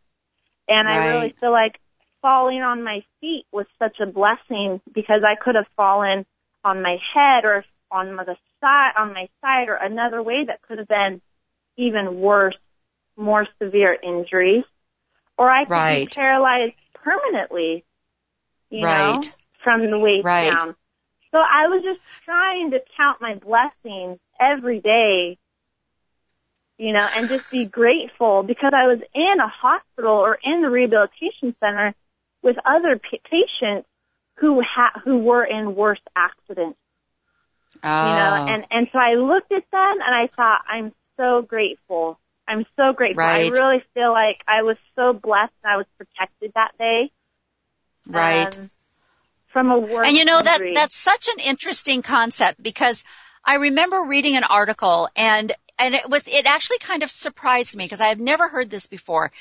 And 0.68 0.86
right. 0.86 0.98
I 0.98 1.08
really 1.08 1.34
feel 1.40 1.52
like 1.52 1.78
falling 2.22 2.60
on 2.60 2.84
my 2.84 3.02
feet 3.20 3.44
was 3.52 3.66
such 3.78 3.96
a 4.00 4.06
blessing 4.06 4.80
because 4.94 5.22
I 5.24 5.42
could 5.42 5.54
have 5.54 5.66
fallen 5.76 6.26
on 6.62 6.82
my 6.82 6.96
head 7.14 7.44
or 7.44 7.64
on 7.90 8.16
the 8.16 8.36
side, 8.60 8.92
on 8.98 9.12
my 9.12 9.28
side 9.40 9.68
or 9.68 9.74
another 9.74 10.22
way 10.22 10.44
that 10.46 10.62
could 10.62 10.78
have 10.78 10.88
been 10.88 11.20
even 11.76 12.20
worse, 12.20 12.56
more 13.16 13.46
severe 13.60 13.96
injuries. 14.02 14.64
Or 15.38 15.48
I 15.48 15.64
could 15.64 15.70
right. 15.70 16.08
be 16.08 16.14
paralyzed 16.14 16.74
permanently, 16.94 17.84
you 18.68 18.84
right. 18.84 19.14
know, 19.14 19.22
from 19.64 19.90
the 19.90 19.98
waist 19.98 20.24
right. 20.24 20.50
down. 20.50 20.74
So 21.32 21.38
I 21.38 21.68
was 21.68 21.82
just 21.82 22.00
trying 22.24 22.72
to 22.72 22.80
count 22.96 23.20
my 23.20 23.34
blessings 23.34 24.18
every 24.40 24.80
day, 24.80 25.38
you 26.76 26.92
know, 26.92 27.06
and 27.16 27.28
just 27.28 27.48
be 27.50 27.66
grateful 27.66 28.42
because 28.42 28.72
I 28.74 28.86
was 28.86 28.98
in 29.14 29.40
a 29.40 29.48
hospital 29.48 30.12
or 30.12 30.38
in 30.42 30.62
the 30.62 30.68
rehabilitation 30.68 31.54
center 31.60 31.94
with 32.42 32.56
other 32.64 32.98
p- 32.98 33.20
patients 33.30 33.86
who 34.36 34.62
ha- 34.62 35.00
who 35.04 35.18
were 35.18 35.44
in 35.44 35.74
worse 35.74 36.00
accidents. 36.16 36.78
Oh. 37.82 38.08
You 38.08 38.14
know, 38.14 38.54
and 38.54 38.64
and 38.70 38.88
so 38.92 38.98
I 38.98 39.14
looked 39.14 39.52
at 39.52 39.64
them 39.70 39.98
and 40.06 40.14
I 40.14 40.28
thought, 40.34 40.60
I'm 40.68 40.92
so 41.16 41.42
grateful. 41.42 42.18
I'm 42.46 42.66
so 42.76 42.92
grateful. 42.92 43.24
Right. 43.24 43.52
I 43.52 43.56
really 43.56 43.82
feel 43.94 44.10
like 44.12 44.40
I 44.48 44.62
was 44.62 44.76
so 44.96 45.12
blessed 45.12 45.52
and 45.62 45.72
I 45.72 45.76
was 45.76 45.86
protected 45.96 46.52
that 46.54 46.72
day. 46.78 47.12
Right. 48.06 48.54
Um, 48.54 48.70
from 49.52 49.70
a 49.70 49.78
work 49.78 50.06
And 50.06 50.16
you 50.16 50.24
know 50.24 50.40
that 50.40 50.60
that's 50.74 50.96
such 50.96 51.28
an 51.28 51.40
interesting 51.40 52.02
concept 52.02 52.62
because 52.62 53.04
I 53.44 53.56
remember 53.56 54.02
reading 54.02 54.36
an 54.36 54.44
article 54.44 55.08
and 55.16 55.52
and 55.78 55.94
it 55.94 56.08
was 56.08 56.26
it 56.28 56.46
actually 56.46 56.78
kind 56.78 57.02
of 57.02 57.10
surprised 57.10 57.74
me 57.76 57.84
because 57.84 58.00
I 58.00 58.08
have 58.08 58.20
never 58.20 58.48
heard 58.48 58.70
this 58.70 58.86
before. 58.86 59.32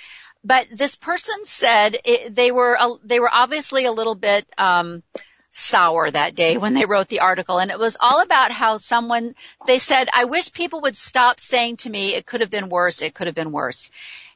But 0.44 0.68
this 0.72 0.96
person 0.96 1.44
said 1.44 1.98
it, 2.06 2.34
they 2.34 2.52
were 2.52 2.74
a, 2.80 2.90
they 3.04 3.20
were 3.20 3.30
obviously 3.32 3.86
a 3.86 3.92
little 3.92 4.16
bit 4.16 4.48
um 4.58 5.04
sour 5.52 6.10
that 6.12 6.36
day 6.36 6.58
when 6.58 6.74
they 6.74 6.86
wrote 6.86 7.08
the 7.08 7.22
article. 7.22 7.60
And 7.60 7.72
it 7.72 7.80
was 7.80 7.98
all 8.00 8.22
about 8.22 8.52
how 8.52 8.78
someone 8.78 9.36
they 9.66 9.78
said 9.78 10.10
I 10.14 10.26
wish 10.26 10.52
people 10.52 10.82
would 10.82 10.98
stop 10.98 11.40
saying 11.40 11.78
to 11.78 11.90
me 11.90 12.14
it 12.14 12.26
could 12.26 12.42
have 12.42 12.50
been 12.50 12.70
worse. 12.70 13.02
It 13.02 13.14
could 13.14 13.28
have 13.28 13.36
been 13.36 13.52
worse. 13.52 13.90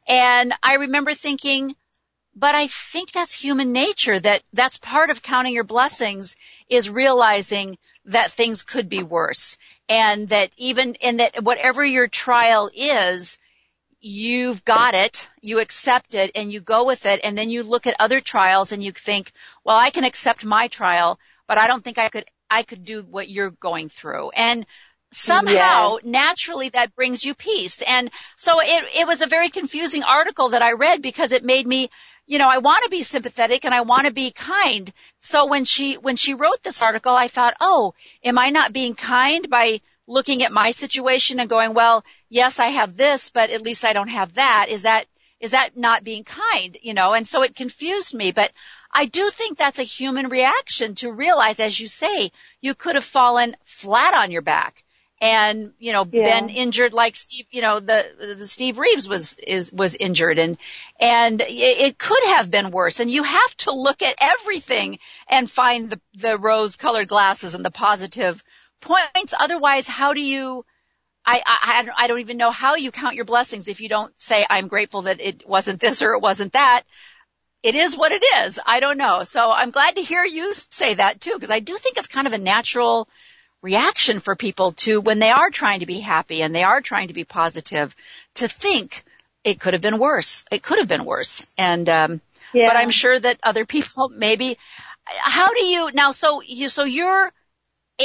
And 0.08 0.54
I 0.62 0.76
remember 0.76 1.14
thinking 1.14 1.76
but 2.36 2.56
I 2.56 2.68
think 2.68 3.12
that's 3.12 3.34
human 3.34 3.74
nature 3.74 4.20
that 4.20 4.42
that's 4.54 4.78
part 4.78 5.10
of 5.10 5.22
counting 5.22 5.54
your 5.54 5.64
blessings 5.64 6.36
is 6.68 6.90
realizing 6.90 7.78
that 8.06 8.32
things 8.32 8.64
could 8.64 8.90
be 8.90 9.04
worse. 9.04 9.58
And 9.88 10.30
that 10.30 10.52
even 10.58 10.96
in 10.96 11.18
that 11.18 11.44
whatever 11.44 11.86
your 11.86 12.08
trial 12.08 12.72
is, 12.74 13.38
you've 14.06 14.66
got 14.66 14.96
it, 14.96 15.30
you 15.42 15.62
accept 15.62 16.14
it 16.14 16.32
and 16.36 16.52
you 16.52 16.60
go 16.60 16.84
with 16.84 17.06
it 17.06 17.22
and 17.24 17.38
then 17.38 17.50
you 17.50 17.64
look 17.64 17.88
at 17.88 17.96
other 18.02 18.20
trials 18.20 18.74
and 18.74 18.84
you 18.84 18.92
think, 18.92 19.32
well, 19.64 19.80
I 19.80 19.92
can 19.92 20.04
accept 20.04 20.44
my 20.44 20.68
trial, 20.68 21.18
but 21.48 21.58
I 21.58 21.68
don't 21.68 21.82
think 21.82 21.98
I 21.98 22.10
could, 22.10 22.26
I 22.52 22.64
could 22.64 22.84
do 22.84 23.04
what 23.04 23.30
you're 23.30 23.52
going 23.52 23.88
through. 23.88 24.32
And 24.32 24.66
somehow 25.14 26.00
naturally 26.04 26.68
that 26.70 26.94
brings 26.96 27.24
you 27.24 27.34
peace. 27.34 27.82
And 27.82 28.12
so 28.36 28.60
it, 28.60 28.84
it 28.94 29.08
was 29.08 29.22
a 29.22 29.28
very 29.28 29.48
confusing 29.48 30.04
article 30.04 30.50
that 30.50 30.62
I 30.62 30.74
read 30.74 31.02
because 31.02 31.32
it 31.32 31.46
made 31.46 31.66
me, 31.66 31.90
you 32.28 32.40
know, 32.40 32.50
I 32.50 32.58
want 32.58 32.84
to 32.84 32.90
be 32.90 33.04
sympathetic 33.04 33.64
and 33.64 33.74
I 33.74 33.82
want 33.82 34.08
to 34.08 34.14
be 34.14 34.32
kind. 34.32 34.92
So 35.20 35.46
when 35.46 35.64
she, 35.64 35.96
when 35.96 36.18
she 36.18 36.34
wrote 36.34 36.62
this 36.62 36.82
article, 36.82 37.16
I 37.16 37.30
thought, 37.30 37.56
oh, 37.62 37.94
am 38.22 38.38
I 38.38 38.50
not 38.50 38.74
being 38.74 38.96
kind 38.96 39.50
by 39.50 39.80
looking 40.08 40.44
at 40.44 40.52
my 40.52 40.72
situation 40.72 41.40
and 41.40 41.50
going, 41.50 41.74
well, 41.74 42.04
yes, 42.30 42.60
I 42.60 42.70
have 42.70 42.96
this, 42.98 43.30
but 43.30 43.50
at 43.50 43.62
least 43.62 43.86
I 43.86 43.94
don't 43.94 44.10
have 44.10 44.34
that. 44.34 44.68
Is 44.70 44.84
that, 44.84 45.06
is 45.40 45.52
that 45.52 45.76
not 45.78 46.04
being 46.04 46.24
kind? 46.24 46.78
You 46.82 46.94
know, 46.94 47.14
and 47.14 47.28
so 47.28 47.44
it 47.44 47.56
confused 47.56 48.14
me, 48.14 48.32
but 48.32 48.52
I 48.92 49.06
do 49.06 49.30
think 49.30 49.58
that's 49.58 49.80
a 49.80 49.84
human 49.84 50.30
reaction 50.30 50.96
to 50.96 51.12
realize, 51.12 51.60
as 51.60 51.80
you 51.80 51.88
say, 51.88 52.32
you 52.62 52.76
could 52.76 52.96
have 52.96 53.04
fallen 53.06 53.56
flat 53.66 54.14
on 54.14 54.32
your 54.32 54.42
back 54.44 54.84
and 55.22 55.74
you 55.80 55.94
know 55.94 56.04
Yeah. 56.06 56.24
been 56.24 56.50
injured 56.50 56.92
like 56.92 57.16
Steve 57.16 57.46
you 57.52 57.62
know 57.62 57.80
the 57.80 58.36
the 58.38 58.46
Steve 58.48 58.78
Reeves 58.78 59.08
was 59.08 59.38
is 59.38 59.72
was 59.72 59.96
injured 59.96 60.38
and 60.38 60.58
and 61.00 61.40
it, 61.42 61.48
it 61.50 61.98
could 61.98 62.24
have 62.36 62.52
been 62.52 62.72
worse 62.72 63.00
and 63.00 63.10
you 63.10 63.24
have 63.24 63.58
to 63.58 63.72
look 63.72 64.02
at 64.02 64.16
everything 64.20 65.00
and 65.30 65.50
find 65.50 65.90
the 65.90 66.02
the 66.16 66.38
rose 66.38 66.76
colored 66.76 67.08
glasses 67.08 67.56
and 67.56 67.64
the 67.64 67.72
positive 67.72 68.44
points 68.84 69.34
otherwise 69.38 69.88
how 69.88 70.14
do 70.14 70.22
you 70.22 70.66
I, 71.26 71.42
I 71.46 71.88
I 71.98 72.08
don't- 72.08 72.20
even 72.20 72.38
know 72.38 72.52
how 72.52 72.76
you 72.76 72.92
count 72.92 73.16
your 73.16 73.26
blessings 73.26 73.70
if 73.70 73.80
you 73.80 73.90
don't 73.90 74.14
say 74.20 74.46
I'm 74.50 74.68
grateful 74.68 75.04
that 75.04 75.22
it 75.22 75.48
wasn't 75.48 75.80
this 75.80 76.02
or 76.02 76.14
it 76.14 76.22
wasn't 76.22 76.54
that 76.54 76.84
it 77.64 77.76
is 77.76 77.96
what 77.96 78.12
it 78.12 78.24
is. 78.44 78.60
I 78.66 78.82
don't 78.82 78.98
know. 78.98 79.24
So 79.24 79.50
I'm 79.50 79.72
glad 79.72 79.96
to 79.96 80.02
hear 80.02 80.24
you 80.26 80.54
say 80.54 80.96
that 80.96 81.22
too, 81.22 81.32
because 81.34 81.50
I 81.50 81.62
do 81.62 81.78
think 81.78 81.98
it's 81.98 82.08
kind 82.08 82.28
of 82.28 82.34
a 82.34 82.38
natural 82.38 83.08
reaction 83.62 84.20
for 84.20 84.36
people 84.36 84.74
to 84.74 85.00
when 85.00 85.20
they 85.20 85.30
are 85.30 85.50
trying 85.50 85.80
to 85.80 85.86
be 85.86 86.00
happy 86.00 86.42
and 86.42 86.54
they 86.54 86.64
are 86.64 86.82
trying 86.82 87.08
to 87.08 87.14
be 87.14 87.24
positive 87.24 87.96
to 88.36 88.50
think 88.50 89.04
it 89.46 89.62
could 89.62 89.74
have 89.74 89.82
been 89.82 89.98
worse. 89.98 90.44
It 90.52 90.62
could 90.62 90.80
have 90.80 90.90
been 90.90 91.06
worse. 91.06 91.46
And, 91.58 91.88
um, 91.88 92.22
yeah. 92.54 92.68
but 92.68 92.76
I'm 92.76 92.90
sure 92.90 93.18
that 93.18 93.40
other 93.42 93.66
people 93.66 94.10
maybe, 94.10 94.58
how 95.06 95.54
do 95.54 95.64
you, 95.64 95.90
now 95.94 96.12
so 96.12 96.42
you, 96.42 96.68
so 96.68 96.84
you're 96.84 97.32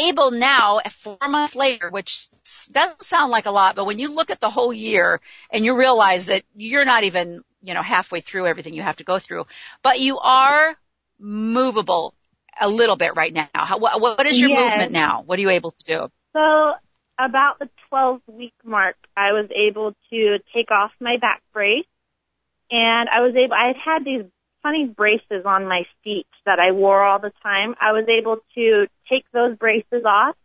able 0.09 0.31
now 0.31 0.81
four 0.91 1.29
months 1.29 1.57
later, 1.57 1.91
which 1.91 2.29
doesn't 2.71 3.03
sound 3.03 3.31
like 3.31 3.47
a 3.47 3.51
lot, 3.51 3.77
but 3.77 3.87
when 3.87 3.99
you 3.99 4.15
look 4.15 4.31
at 4.31 4.41
the 4.41 4.51
whole 4.51 4.73
year 4.73 5.21
and 5.53 5.65
you 5.65 5.77
realize 5.77 6.27
that 6.27 6.45
you're 6.55 6.85
not 6.85 7.05
even, 7.05 7.43
you 7.63 7.75
know, 7.75 7.83
halfway 7.83 8.21
through 8.21 8.47
everything 8.47 8.75
you 8.75 8.83
have 8.83 8.97
to 8.97 9.05
go 9.05 9.19
through, 9.19 9.45
but 9.83 10.01
you 10.01 10.19
are 10.19 10.77
movable 11.19 12.15
a 12.61 12.69
little 12.69 12.97
bit 12.97 13.17
right 13.17 13.33
now. 13.33 13.49
How, 13.55 13.79
what, 13.79 14.01
what 14.01 14.27
is 14.27 14.41
your 14.41 14.51
Yes. 14.51 14.55
movement 14.55 14.93
now? 14.93 15.23
What 15.25 15.39
are 15.39 15.43
you 15.43 15.51
able 15.51 15.71
to 15.71 15.85
do? 15.85 16.09
So 16.35 16.73
about 17.19 17.59
the 17.59 17.69
12 17.89 18.21
week 18.29 18.55
mark, 18.65 18.97
I 19.17 19.33
was 19.33 19.51
able 19.55 19.95
to 20.11 20.39
take 20.55 20.71
off 20.71 20.93
my 21.01 21.17
back 21.21 21.43
brace 21.53 21.87
and 22.71 23.09
I 23.09 23.21
was 23.21 23.35
able, 23.35 23.55
I 23.55 23.69
had 23.69 23.77
had 23.77 24.05
these 24.05 24.25
funny 24.69 24.87
braces 24.87 25.47
on 25.47 25.67
my 25.67 25.83
feet 26.05 26.27
that 26.45 26.59
I 26.59 26.73
wore 26.73 27.03
all 27.03 27.19
the 27.19 27.33
time. 27.43 27.75
I 27.81 27.93
was 27.93 28.07
able 28.09 28.39
to 28.55 28.87
take 29.11 29.25
those 29.33 29.57
braces 29.57 30.05
off 30.05 30.37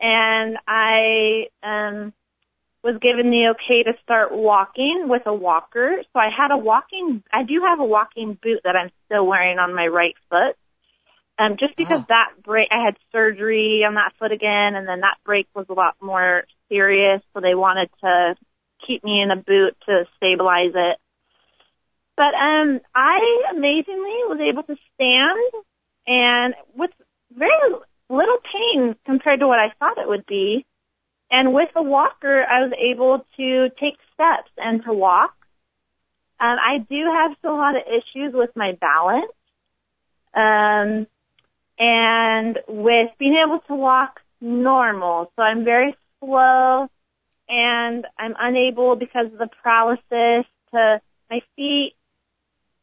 and 0.00 0.56
I, 0.66 1.48
um, 1.62 2.14
was 2.82 2.96
given 3.02 3.30
the 3.30 3.54
okay 3.54 3.82
to 3.82 3.92
start 4.02 4.32
walking 4.32 5.04
with 5.08 5.22
a 5.26 5.34
walker. 5.34 5.96
So 6.12 6.18
I 6.18 6.30
had 6.34 6.50
a 6.50 6.56
walking, 6.56 7.22
I 7.30 7.42
do 7.42 7.60
have 7.68 7.78
a 7.78 7.84
walking 7.84 8.38
boot 8.42 8.60
that 8.64 8.76
I'm 8.76 8.90
still 9.04 9.26
wearing 9.26 9.58
on 9.58 9.74
my 9.74 9.86
right 9.86 10.14
foot. 10.30 10.56
Um, 11.38 11.56
just 11.58 11.76
because 11.76 12.00
Oh. 12.00 12.06
that 12.08 12.42
break, 12.42 12.68
I 12.70 12.84
had 12.84 12.96
surgery 13.12 13.84
on 13.86 13.94
that 13.94 14.12
foot 14.18 14.32
again, 14.32 14.74
and 14.74 14.86
then 14.88 15.00
that 15.00 15.16
break 15.24 15.46
was 15.54 15.66
a 15.68 15.74
lot 15.74 15.96
more 16.00 16.44
serious, 16.68 17.22
so 17.32 17.40
they 17.40 17.54
wanted 17.54 17.88
to 18.02 18.34
keep 18.86 19.02
me 19.04 19.22
in 19.22 19.30
a 19.30 19.36
boot 19.36 19.76
to 19.86 20.04
stabilize 20.16 20.72
it. 20.74 20.98
But 22.20 22.34
um, 22.34 22.80
I 22.94 23.18
amazingly 23.50 24.18
was 24.28 24.40
able 24.46 24.62
to 24.64 24.76
stand, 24.92 25.64
and 26.06 26.54
with 26.74 26.90
very 27.34 27.48
little 28.10 28.36
pain 28.52 28.94
compared 29.06 29.40
to 29.40 29.48
what 29.48 29.58
I 29.58 29.72
thought 29.78 29.96
it 29.96 30.06
would 30.06 30.26
be. 30.26 30.66
And 31.30 31.54
with 31.54 31.70
a 31.74 31.82
walker, 31.82 32.44
I 32.44 32.60
was 32.60 32.72
able 32.78 33.24
to 33.38 33.70
take 33.80 33.96
steps 34.12 34.50
and 34.58 34.84
to 34.84 34.92
walk. 34.92 35.34
Um, 36.38 36.58
I 36.60 36.84
do 36.90 37.06
have 37.10 37.38
still 37.38 37.54
a 37.54 37.56
lot 37.56 37.76
of 37.76 37.84
issues 37.86 38.34
with 38.34 38.50
my 38.54 38.72
balance. 38.78 39.32
Um, 40.34 41.06
and 41.78 42.58
with 42.68 43.12
being 43.18 43.42
able 43.42 43.60
to 43.60 43.74
walk 43.74 44.20
normal. 44.42 45.32
So 45.36 45.42
I'm 45.42 45.64
very 45.64 45.96
slow 46.18 46.86
and 47.48 48.06
I'm 48.18 48.34
unable 48.38 48.94
because 48.96 49.32
of 49.32 49.38
the 49.38 49.48
paralysis 49.62 50.44
to 50.72 51.00
my 51.30 51.40
feet, 51.56 51.94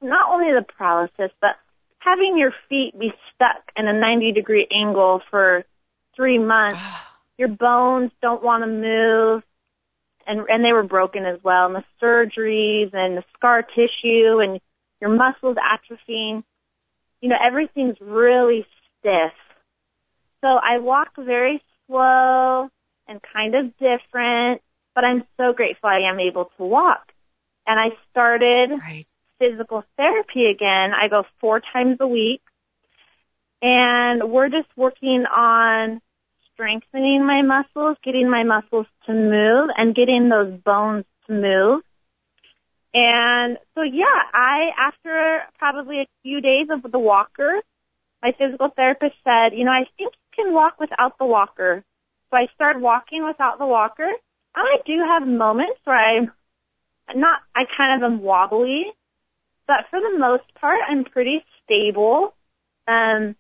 not 0.02 0.32
only 0.32 0.52
the 0.52 0.66
paralysis, 0.78 1.32
but 1.42 1.56
having 2.00 2.38
your 2.38 2.54
feet 2.70 2.98
be 2.98 3.12
stuck 3.34 3.72
in 3.76 3.88
a 3.88 3.94
90 3.94 4.32
degree 4.32 4.68
angle 4.72 5.22
for 5.30 5.64
three 6.16 6.40
months. 6.40 6.80
Ah. 6.82 7.04
your 7.38 7.50
bones 7.50 8.12
don't 8.22 8.44
want 8.44 8.64
to 8.64 8.68
move. 8.68 9.44
And, 10.26 10.42
and 10.50 10.66
they 10.66 10.74
were 10.74 10.84
broken 10.84 11.26
as 11.26 11.40
well. 11.42 11.68
And 11.68 11.76
the 11.76 11.84
surgeries 12.02 12.94
and 12.94 13.18
the 13.18 13.24
scar 13.36 13.62
tissue 13.62 14.40
and 14.40 14.60
your 15.00 15.16
muscles 15.16 15.56
atrophying. 15.56 16.44
You 17.22 17.30
know, 17.30 17.38
everything's 17.46 17.96
really 18.02 18.66
stiff. 19.00 19.34
So 20.42 20.48
I 20.48 20.80
walk 20.80 21.10
very 21.18 21.62
slow 21.88 22.70
and 23.08 23.22
kind 23.34 23.56
of 23.56 23.72
different, 23.78 24.62
but 24.94 25.04
I'm 25.04 25.24
so 25.38 25.54
grateful 25.54 25.90
I 25.90 26.10
am 26.12 26.20
able 26.20 26.52
to 26.58 26.64
walk. 26.64 27.12
And 27.66 27.80
I 27.80 27.96
started 28.12 28.72
Right. 28.80 29.12
Physical 29.40 29.84
therapy 29.98 30.46
again. 30.46 30.92
I 30.94 31.08
go 31.10 31.24
four 31.40 31.62
times 31.62 31.98
a 32.00 32.08
week 32.08 32.42
and 33.62 34.32
we're 34.32 34.50
just 34.50 34.70
working 34.76 35.26
on 35.26 36.02
strengthening 36.54 37.26
my 37.26 37.42
muscles, 37.42 37.98
getting 38.04 38.30
my 38.30 38.44
muscles 38.44 38.88
to 39.06 39.14
move 39.14 39.70
and 39.78 39.96
getting 39.96 40.30
those 40.30 40.60
bones 40.62 41.06
to 41.28 41.34
move. 41.34 41.82
And 42.94 43.58
so 43.76 43.84
yeah, 43.84 44.06
I, 44.34 44.70
after 44.78 45.42
probably 45.60 46.02
a 46.02 46.08
few 46.24 46.42
days 46.42 46.68
of 46.72 46.92
the 46.92 47.00
walker, 47.00 47.62
my 48.22 48.34
physical 48.38 48.70
therapist 48.76 49.16
said, 49.24 49.54
you 49.54 49.66
know, 49.66 49.72
I 49.72 49.86
think 49.98 50.14
you 50.14 50.44
can 50.44 50.54
walk 50.54 50.80
without 50.80 51.18
the 51.20 51.26
walker. 51.26 51.84
So 52.30 52.38
I 52.38 52.48
started 52.56 52.82
walking 52.82 53.24
without 53.26 53.60
the 53.60 53.66
walker. 53.66 54.08
And 54.56 54.68
I 54.68 54.78
do 54.86 54.98
have 55.08 55.28
moments 55.28 55.80
where 55.84 55.96
I'm 55.96 56.32
not, 57.16 57.42
I 57.56 57.64
kind 57.78 58.04
of 58.04 58.12
am 58.12 58.22
wobbly, 58.22 58.86
but 59.68 59.86
for 59.90 60.00
the 60.00 60.18
most 60.18 60.44
part, 60.60 60.80
I'm 60.88 61.04
pretty 61.04 61.44
stable. 61.64 62.34
Um, 62.88 63.36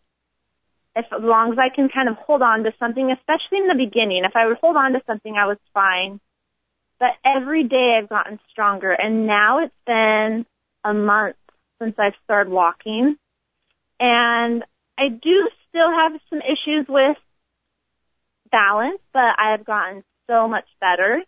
if, 0.95 1.05
as 1.11 1.21
long 1.21 1.53
as 1.53 1.59
I 1.59 1.73
can 1.73 1.89
kind 1.89 2.09
of 2.09 2.15
hold 2.15 2.41
on 2.41 2.63
to 2.63 2.73
something, 2.79 3.11
especially 3.11 3.59
in 3.59 3.67
the 3.67 3.85
beginning, 3.85 4.23
if 4.25 4.35
I 4.35 4.47
would 4.47 4.57
hold 4.57 4.75
on 4.75 4.93
to 4.93 5.01
something, 5.05 5.35
I 5.35 5.45
was 5.45 5.57
fine. 5.73 6.19
But 6.99 7.11
every 7.23 7.63
day 7.63 7.97
I've 7.97 8.09
gotten 8.09 8.39
stronger, 8.51 8.91
and 8.91 9.27
now 9.27 9.63
it's 9.63 9.73
been 9.85 10.45
a 10.83 10.93
month 10.93 11.35
since 11.79 11.95
I've 11.99 12.15
started 12.23 12.51
walking, 12.51 13.15
and 13.99 14.63
I 14.97 15.09
do 15.09 15.49
still 15.69 15.91
have 15.91 16.13
some 16.29 16.39
issues 16.39 16.87
with 16.89 17.17
balance, 18.51 18.99
but 19.13 19.35
I 19.37 19.51
have 19.51 19.63
gotten 19.63 20.03
so 20.27 20.47
much 20.47 20.65
better, 20.81 21.21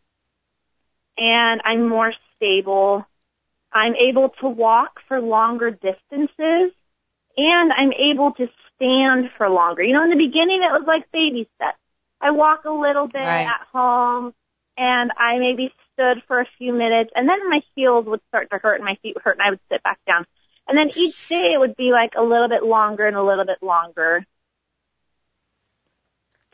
and 1.17 1.61
I'm 1.63 1.87
more 1.87 2.13
stable. 2.35 3.05
I'm 3.71 3.93
able 3.95 4.29
to 4.41 4.49
walk 4.49 4.99
for 5.07 5.19
longer 5.19 5.71
distances 5.71 6.73
and 7.37 7.71
I'm 7.71 7.93
able 7.93 8.31
to 8.33 8.47
stand 8.75 9.29
for 9.37 9.49
longer. 9.49 9.83
You 9.83 9.93
know, 9.93 10.03
in 10.03 10.09
the 10.09 10.15
beginning 10.15 10.63
it 10.63 10.71
was 10.71 10.83
like 10.87 11.11
baby 11.11 11.47
steps. 11.55 11.77
I 12.21 12.31
walk 12.31 12.65
a 12.65 12.71
little 12.71 13.07
bit 13.07 13.19
Right. 13.19 13.45
at 13.47 13.67
home 13.71 14.33
and 14.77 15.11
I 15.17 15.37
maybe 15.39 15.73
stood 15.93 16.23
for 16.27 16.39
a 16.39 16.47
few 16.57 16.73
minutes 16.73 17.11
and 17.15 17.27
then 17.29 17.49
my 17.49 17.61
heels 17.75 18.05
would 18.05 18.21
start 18.29 18.49
to 18.51 18.57
hurt 18.57 18.75
and 18.75 18.85
my 18.85 18.95
feet 19.01 19.15
would 19.15 19.23
hurt 19.23 19.37
and 19.37 19.45
I 19.45 19.51
would 19.51 19.59
sit 19.71 19.83
back 19.83 19.99
down. 20.05 20.25
And 20.67 20.77
then 20.77 20.89
each 20.95 21.27
day 21.29 21.53
it 21.53 21.59
would 21.59 21.75
be 21.75 21.91
like 21.91 22.13
a 22.17 22.21
little 22.21 22.47
bit 22.49 22.63
longer 22.63 23.07
and 23.07 23.15
a 23.15 23.23
little 23.23 23.45
bit 23.45 23.61
longer. 23.61 24.25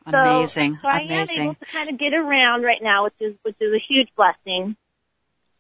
Amazing. 0.06 0.78
So 0.82 0.88
I 0.88 1.00
am 1.00 1.30
able 1.30 1.56
to 1.56 1.66
kind 1.66 1.90
of 1.90 1.98
get 1.98 2.14
around 2.14 2.62
right 2.64 2.82
now, 2.82 3.06
which 3.06 3.20
is 3.20 3.38
which 3.44 3.56
is 3.60 3.74
a 3.74 3.80
huge 3.80 4.10
blessing. 4.16 4.76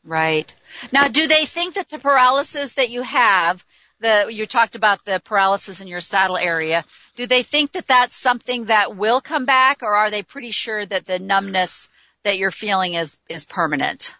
Right. 0.04 0.54
Now, 0.92 1.08
do 1.08 1.28
they 1.28 1.46
think 1.46 1.76
that 1.76 1.90
the 1.90 2.00
paralysis 2.00 2.74
that 2.74 2.90
you 2.90 3.02
have, 3.02 3.64
the, 4.00 4.28
you 4.30 4.46
talked 4.46 4.76
about 4.76 5.06
the 5.06 5.22
paralysis 5.24 5.82
in 5.82 5.88
your 5.88 6.02
saddle 6.02 6.38
area, 6.38 6.86
do 7.16 7.28
they 7.28 7.44
think 7.44 7.74
that 7.74 7.88
that's 7.88 8.16
something 8.16 8.66
that 8.66 8.96
will 8.96 9.22
come 9.22 9.46
back 9.46 9.84
or 9.84 9.96
are 9.96 10.12
they 10.12 10.24
pretty 10.24 10.52
sure 10.52 10.86
that 10.86 11.06
the 11.06 11.20
numbness 11.20 11.88
that 12.24 12.38
you're 12.38 12.52
feeling 12.52 12.96
is, 12.96 13.20
is 13.30 13.46
permanent? 13.46 14.14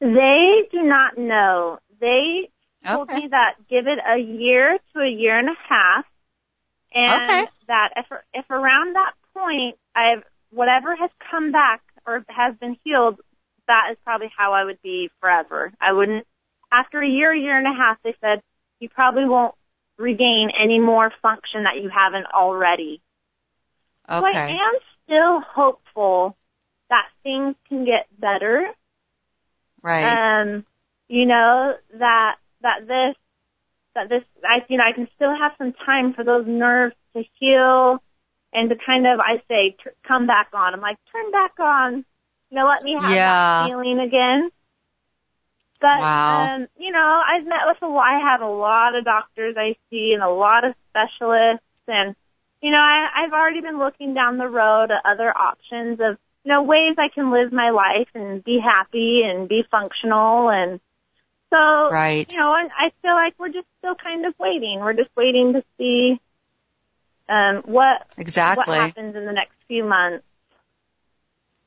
They 0.00 0.62
do 0.72 0.82
not 0.82 1.18
know. 1.18 1.78
They 2.00 2.50
told 2.90 3.10
Okay. 3.10 3.14
me 3.14 3.28
that 3.30 3.56
give 3.68 3.86
it 3.86 3.98
a 3.98 4.18
year 4.18 4.78
to 4.94 5.00
a 5.00 5.08
year 5.08 5.38
and 5.38 5.48
a 5.48 5.58
half, 5.68 6.06
and 6.94 7.22
Okay. 7.24 7.46
that 7.66 7.90
if 7.96 8.06
if 8.32 8.50
around 8.50 8.94
that 8.94 9.12
point 9.34 9.76
I've 9.94 10.24
whatever 10.50 10.96
has 10.96 11.10
come 11.30 11.52
back 11.52 11.82
or 12.06 12.24
has 12.28 12.56
been 12.56 12.76
healed, 12.82 13.20
that 13.70 13.92
is 13.92 13.98
probably 14.04 14.30
how 14.36 14.52
I 14.52 14.64
would 14.64 14.82
be 14.82 15.10
forever. 15.20 15.72
I 15.80 15.92
wouldn't. 15.92 16.26
After 16.72 17.02
a 17.02 17.08
year, 17.08 17.34
year 17.34 17.58
and 17.58 17.66
a 17.66 17.76
half, 17.76 17.98
they 18.04 18.14
said 18.20 18.42
you 18.78 18.88
probably 18.88 19.24
won't 19.24 19.54
regain 19.98 20.50
any 20.58 20.78
more 20.78 21.10
function 21.22 21.64
that 21.64 21.82
you 21.82 21.90
haven't 21.90 22.26
already. 22.26 23.00
So 24.08 24.24
I 24.24 24.50
am 24.50 24.74
still 25.04 25.40
hopeful 25.40 26.36
that 26.88 27.06
things 27.22 27.54
can 27.68 27.84
get 27.84 28.06
better 28.18 28.68
Right. 29.82 30.42
um, 30.42 30.64
you 31.08 31.26
know 31.26 31.74
that 31.98 32.36
that 32.62 32.86
this 32.86 33.16
that 33.94 34.08
this 34.08 34.22
I 34.44 34.64
you 34.68 34.78
know 34.78 34.84
I 34.84 34.92
can 34.92 35.08
still 35.14 35.34
have 35.36 35.52
some 35.58 35.72
time 35.72 36.12
for 36.14 36.24
those 36.24 36.46
nerves 36.46 36.94
to 37.16 37.24
heal 37.38 38.02
and 38.52 38.68
to 38.70 38.76
kind 38.76 39.06
of 39.06 39.20
I 39.20 39.42
say 39.48 39.76
t- 39.82 39.90
come 40.06 40.26
back 40.26 40.48
on. 40.52 40.74
I'm 40.74 40.80
like 40.80 40.98
turn 41.12 41.30
back 41.30 41.58
on. 41.58 42.04
You 42.50 42.56
know, 42.58 42.66
let 42.66 42.82
me 42.82 42.94
have 42.94 43.14
Yeah. 43.14 43.24
that 43.24 43.68
feeling 43.68 44.00
again. 44.00 44.50
But 45.80 46.00
Wow. 46.00 46.44
um, 46.44 46.66
you 46.78 46.92
know, 46.92 47.22
I've 47.26 47.46
met 47.46 47.66
with 47.66 47.78
a 47.82 47.86
lot. 47.86 48.04
I 48.04 48.30
have 48.30 48.42
a 48.42 48.48
lot 48.48 48.94
of 48.94 49.04
doctors 49.04 49.56
I 49.56 49.76
see 49.88 50.12
and 50.14 50.22
a 50.22 50.28
lot 50.28 50.66
of 50.66 50.74
specialists, 50.90 51.64
and 51.88 52.14
you 52.60 52.70
know, 52.70 52.78
I, 52.78 53.24
I've 53.24 53.32
already 53.32 53.62
been 53.62 53.78
looking 53.78 54.12
down 54.12 54.36
the 54.36 54.46
road 54.48 54.90
at 54.90 55.10
other 55.10 55.30
options 55.34 56.00
of 56.00 56.18
you 56.44 56.52
know 56.52 56.62
ways 56.62 56.96
I 56.98 57.08
can 57.08 57.32
live 57.32 57.50
my 57.52 57.70
life 57.70 58.08
and 58.14 58.44
be 58.44 58.58
happy 58.62 59.22
and 59.24 59.48
be 59.48 59.62
functional, 59.70 60.50
and 60.50 60.80
so 61.48 61.90
Right. 61.90 62.28
you 62.30 62.36
know, 62.36 62.54
and 62.54 62.70
I 62.76 62.90
feel 63.00 63.14
like 63.14 63.34
we're 63.38 63.48
just 63.48 63.66
still 63.78 63.94
kind 63.94 64.26
of 64.26 64.34
waiting. 64.38 64.80
We're 64.80 64.92
just 64.92 65.10
waiting 65.16 65.54
to 65.54 65.62
see 65.78 66.20
um, 67.26 67.62
what 67.64 68.06
Exactly. 68.18 68.74
what 68.74 68.80
happens 68.80 69.16
in 69.16 69.24
the 69.24 69.32
next 69.32 69.54
few 69.66 69.84
months. 69.84 70.24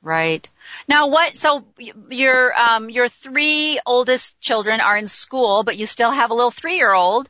Right. 0.04 0.48
Now 0.90 1.08
what, 1.08 1.38
so 1.38 1.64
your, 2.10 2.54
um, 2.60 2.90
your 2.90 3.08
three 3.08 3.80
oldest 3.86 4.38
children 4.42 4.82
are 4.82 4.98
in 4.98 5.08
school, 5.08 5.64
but 5.64 5.78
you 5.78 5.86
still 5.86 6.12
have 6.12 6.30
a 6.30 6.34
little 6.34 6.52
three-year-old. 6.52 7.30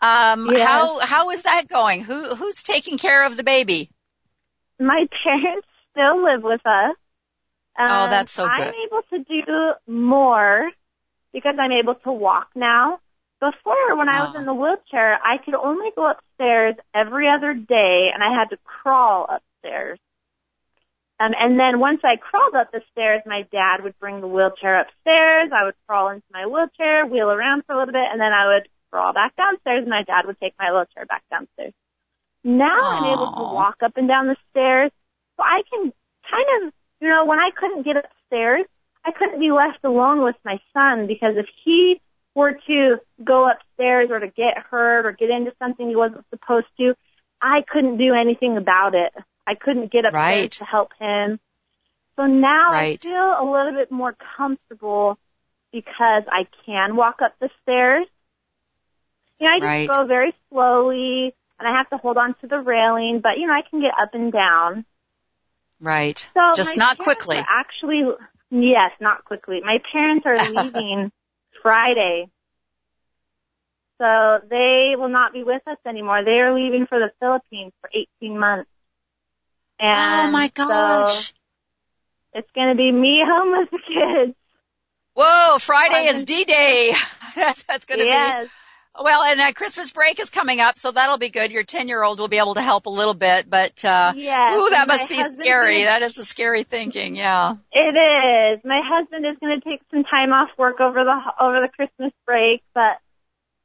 Um, 0.00 0.46
Yes. 0.46 0.66
how, 0.66 0.98
how 1.00 1.30
is 1.30 1.42
that 1.42 1.68
going? 1.68 2.02
Who, 2.02 2.34
who's 2.34 2.62
taking 2.62 2.96
care 2.96 3.26
of 3.26 3.36
the 3.36 3.42
baby? 3.44 3.90
My 4.80 5.06
parents 5.22 5.68
still 5.92 6.24
live 6.24 6.42
with 6.42 6.62
us. 6.64 6.96
Um, 7.78 7.90
Oh, 7.90 8.08
that's 8.08 8.32
so 8.32 8.44
good. 8.44 8.52
I'm 8.52 8.74
able 8.86 9.02
to 9.10 9.18
do 9.18 9.92
more 9.92 10.70
because 11.32 11.56
I'm 11.58 11.72
able 11.72 11.96
to 11.96 12.12
walk 12.12 12.48
now. 12.54 13.00
Before, 13.40 13.96
when 13.98 14.08
I 14.08 14.22
was 14.22 14.30
Oh. 14.34 14.38
in 14.38 14.46
the 14.46 14.54
wheelchair, 14.54 15.18
I 15.22 15.36
could 15.44 15.54
only 15.54 15.90
go 15.94 16.10
upstairs 16.10 16.76
every 16.94 17.28
other 17.28 17.52
day, 17.52 18.08
and 18.14 18.22
I 18.22 18.32
had 18.38 18.48
to 18.50 18.56
crawl 18.64 19.26
upstairs. 19.28 19.98
Um, 21.20 21.32
and 21.38 21.58
then 21.58 21.78
once 21.78 22.00
I 22.02 22.16
crawled 22.16 22.54
up 22.54 22.72
the 22.72 22.82
stairs, 22.90 23.22
my 23.24 23.42
dad 23.52 23.82
would 23.82 23.98
bring 24.00 24.20
the 24.20 24.26
wheelchair 24.26 24.80
upstairs. 24.80 25.50
I 25.54 25.64
would 25.64 25.74
crawl 25.86 26.08
into 26.08 26.26
my 26.32 26.46
wheelchair, 26.46 27.06
wheel 27.06 27.30
around 27.30 27.64
for 27.66 27.74
a 27.74 27.78
little 27.78 27.92
bit, 27.92 28.08
and 28.10 28.20
then 28.20 28.32
I 28.32 28.54
would 28.54 28.68
crawl 28.90 29.12
back 29.12 29.36
downstairs, 29.36 29.82
and 29.82 29.90
my 29.90 30.02
dad 30.02 30.26
would 30.26 30.38
take 30.40 30.54
my 30.58 30.72
wheelchair 30.72 31.06
back 31.06 31.22
downstairs. 31.30 31.72
Now 32.42 32.78
I'm 32.78 33.14
able 33.14 33.32
to 33.32 33.54
walk 33.54 33.76
up 33.82 33.96
and 33.96 34.08
down 34.08 34.26
the 34.26 34.36
stairs, 34.50 34.90
so 35.36 35.42
I 35.44 35.62
can 35.70 35.92
kind 36.30 36.66
of, 36.66 36.72
you 37.00 37.08
know, 37.08 37.24
when 37.24 37.38
I 37.38 37.50
couldn't 37.56 37.84
get 37.84 37.96
upstairs, 37.96 38.66
I 39.04 39.12
couldn't 39.12 39.40
be 39.40 39.50
left 39.50 39.84
alone 39.84 40.22
with 40.22 40.36
my 40.44 40.58
son 40.72 41.06
because 41.06 41.36
if 41.36 41.46
he 41.64 42.00
were 42.34 42.58
to 42.66 42.96
go 43.22 43.48
upstairs 43.48 44.10
or 44.10 44.18
to 44.18 44.28
get 44.28 44.58
hurt 44.70 45.06
or 45.06 45.12
get 45.12 45.30
into 45.30 45.52
something 45.58 45.88
he 45.88 45.96
wasn't 45.96 46.24
supposed 46.30 46.66
to, 46.78 46.94
I 47.40 47.62
couldn't 47.68 47.98
do 47.98 48.14
anything 48.14 48.56
about 48.56 48.94
it. 48.94 49.12
I 49.46 49.54
couldn't 49.54 49.92
get 49.92 50.04
up 50.06 50.14
Right. 50.14 50.50
to 50.52 50.64
help 50.64 50.90
him. 50.98 51.38
So 52.16 52.26
now 52.26 52.72
Right. 52.72 52.98
I 52.98 53.02
feel 53.02 53.12
a 53.40 53.46
little 53.50 53.72
bit 53.72 53.90
more 53.90 54.16
comfortable 54.36 55.18
because 55.72 56.22
I 56.30 56.46
can 56.64 56.96
walk 56.96 57.16
up 57.22 57.34
the 57.40 57.50
stairs. 57.62 58.06
You 59.40 59.46
know, 59.48 59.52
I 59.52 59.58
just 59.58 59.64
Right. 59.66 59.88
go 59.88 60.06
very 60.06 60.32
slowly 60.48 61.34
and 61.58 61.68
I 61.68 61.76
have 61.76 61.90
to 61.90 61.96
hold 61.98 62.16
on 62.16 62.34
to 62.40 62.46
the 62.46 62.58
railing, 62.58 63.20
but 63.22 63.38
you 63.38 63.46
know, 63.46 63.52
I 63.52 63.62
can 63.68 63.80
get 63.80 63.92
up 64.00 64.10
and 64.14 64.32
down. 64.32 64.84
Right. 65.80 66.24
So 66.34 66.40
Just 66.56 66.78
not 66.78 66.98
quickly. 66.98 67.36
Actually, 67.36 68.02
yes, 68.50 68.92
not 69.00 69.24
quickly. 69.24 69.60
My 69.62 69.78
parents 69.92 70.24
are 70.26 70.38
leaving 70.50 71.12
Friday. 71.62 72.28
So 73.98 74.38
they 74.48 74.94
will 74.96 75.08
not 75.08 75.32
be 75.32 75.44
with 75.44 75.62
us 75.66 75.78
anymore. 75.86 76.24
They 76.24 76.40
are 76.40 76.54
leaving 76.54 76.86
for 76.86 76.98
the 76.98 77.10
Philippines 77.20 77.72
for 77.80 77.90
18 78.20 78.38
months. 78.38 78.70
And 79.78 80.28
oh 80.28 80.32
my 80.32 80.48
gosh. 80.48 81.28
So 81.28 81.34
it's 82.34 82.50
going 82.54 82.68
to 82.68 82.74
be 82.74 82.90
me 82.90 83.22
home 83.24 83.58
with 83.58 83.70
the 83.70 83.78
kids. 83.78 84.36
Whoa, 85.14 85.58
Friday 85.58 86.08
is 86.08 86.24
D-Day. 86.24 86.92
that's, 87.36 87.62
that's 87.64 87.84
gonna 87.84 88.02
be 88.02 88.08
yes. 88.08 88.48
Well, 89.00 89.24
and 89.24 89.40
that 89.40 89.56
Christmas 89.56 89.90
break 89.90 90.20
is 90.20 90.30
coming 90.30 90.60
up, 90.60 90.78
so 90.78 90.92
that'll 90.92 91.18
be 91.18 91.28
good. 91.28 91.50
Your 91.50 91.64
10 91.64 91.88
year 91.88 92.02
old 92.02 92.20
will 92.20 92.28
be 92.28 92.38
able 92.38 92.54
to 92.54 92.62
help 92.62 92.86
a 92.86 92.90
little 92.90 93.14
bit, 93.14 93.50
but, 93.50 93.84
uh, 93.84 94.12
yes, 94.14 94.56
ooh, 94.56 94.70
that 94.70 94.86
must 94.86 95.08
be 95.08 95.20
scary. 95.22 95.84
Gonna, 95.84 95.90
that 95.90 96.02
is 96.02 96.18
a 96.18 96.24
scary 96.24 96.62
thinking, 96.62 97.16
yeah. 97.16 97.54
It 97.72 97.78
is. 97.78 98.64
My 98.64 98.80
husband 98.84 99.26
is 99.26 99.36
going 99.40 99.60
to 99.60 99.68
take 99.68 99.80
some 99.90 100.04
time 100.04 100.32
off 100.32 100.50
work 100.56 100.80
over 100.80 101.02
the, 101.02 101.44
over 101.44 101.60
the 101.60 101.68
Christmas 101.74 102.12
break, 102.24 102.62
but 102.72 102.98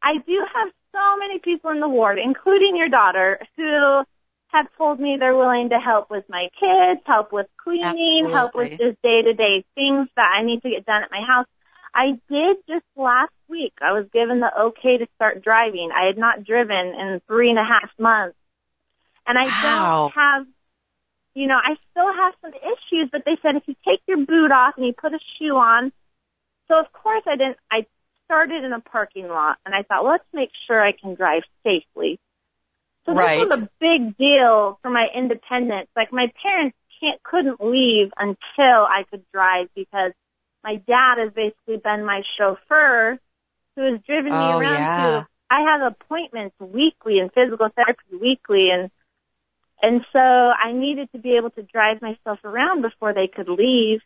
I 0.02 0.18
do 0.26 0.46
have 0.56 0.70
so 0.92 1.18
many 1.20 1.40
people 1.40 1.70
in 1.72 1.80
the 1.80 1.90
ward, 1.90 2.18
including 2.18 2.76
your 2.76 2.90
daughter, 2.90 3.40
who 3.56 4.04
have 4.52 4.68
told 4.78 5.00
me 5.00 5.18
they're 5.20 5.36
willing 5.36 5.70
to 5.70 5.80
help 5.80 6.10
with 6.10 6.26
my 6.28 6.50
kids, 6.60 7.02
help 7.06 7.32
with 7.32 7.48
cleaning, 7.58 8.26
Absolutely. 8.26 8.32
help 8.32 8.56
with 8.56 8.72
just 8.72 9.02
day 9.02 9.22
to 9.22 9.34
day 9.34 9.64
things 9.76 10.10
that 10.16 10.30
I 10.36 10.44
need 10.44 10.62
to 10.64 10.70
get 10.70 10.86
done 10.86 11.04
at 11.04 11.12
my 11.12 11.22
house. 11.26 11.46
I 11.94 12.20
did 12.30 12.58
just 12.68 12.86
last 12.96 13.34
week. 13.48 13.74
I 13.82 13.94
was 13.94 14.06
given 14.14 14.40
the 14.40 14.50
okay 14.70 14.98
to 14.98 15.08
start 15.16 15.44
driving. 15.44 15.90
I 15.96 16.06
had 16.06 16.18
not 16.18 16.44
driven 16.44 16.76
in 16.76 17.22
three 17.28 17.50
and 17.50 17.60
a 17.60 17.64
half 17.64 17.90
months. 18.00 18.38
And 19.28 19.38
I 19.38 19.46
wow. 19.46 20.12
don't 20.12 20.14
have, 20.14 20.48
you 21.36 21.48
know, 21.48 21.58
I 21.58 21.76
still 21.92 22.12
have 22.14 22.34
some 22.42 22.54
issues, 22.54 23.10
but 23.12 23.24
they 23.26 23.38
said 23.42 23.56
if 23.56 23.64
you 23.68 23.76
take 23.86 24.02
your 24.08 24.18
boot 24.18 24.52
off 24.52 24.76
and 24.78 24.86
you 24.86 24.94
put 24.94 25.14
a 25.14 25.20
shoe 25.38 25.56
on. 25.56 25.92
So 26.68 26.80
of 26.80 26.92
course 26.94 27.24
I 27.28 27.36
didn't, 27.36 27.58
I 27.72 27.86
started 28.26 28.64
in 28.64 28.74
a 28.74 28.80
parking 28.80 29.28
lot 29.28 29.58
and 29.66 29.74
I 29.76 29.84
thought, 29.84 30.04
well, 30.04 30.14
let's 30.14 30.24
make 30.34 30.52
sure 30.68 30.84
I 30.84 30.92
can 30.92 31.16
drive 31.16 31.44
safely. 31.64 32.20
So 33.06 33.14
right. 33.14 33.40
this 33.40 33.58
was 33.58 33.60
a 33.60 33.70
big 33.80 34.18
deal 34.18 34.80
for 34.82 34.90
my 34.92 35.08
independence. 35.16 35.90
Like 35.96 36.12
my 36.12 36.32
parents 36.42 36.78
can't, 37.00 37.22
couldn't 37.24 37.62
leave 37.62 38.12
until 38.18 38.38
I 38.60 39.04
could 39.10 39.24
drive 39.34 39.70
because 39.76 40.12
my 40.64 40.76
dad 40.76 41.18
has 41.18 41.32
basically 41.34 41.78
been 41.78 42.06
my 42.06 42.22
chauffeur 42.38 43.18
who 43.76 43.92
has 43.92 44.02
driven 44.06 44.34
oh, 44.34 44.60
me 44.60 44.66
around 44.66 44.80
yeah. 44.82 45.22
to 45.22 45.28
I 45.50 45.62
have 45.62 45.94
appointments 45.94 46.56
weekly 46.60 47.20
and 47.20 47.32
physical 47.34 47.70
therapy 47.76 48.04
weekly 48.20 48.70
and 48.70 48.92
and 49.82 50.06
so 50.12 50.20
I 50.20 50.74
needed 50.74 51.12
to 51.14 51.20
be 51.20 51.38
able 51.38 51.52
to 51.52 51.64
drive 51.64 52.02
myself 52.02 52.40
around 52.44 52.82
before 52.82 53.14
they 53.14 53.28
could 53.28 53.48
leave. 53.48 54.02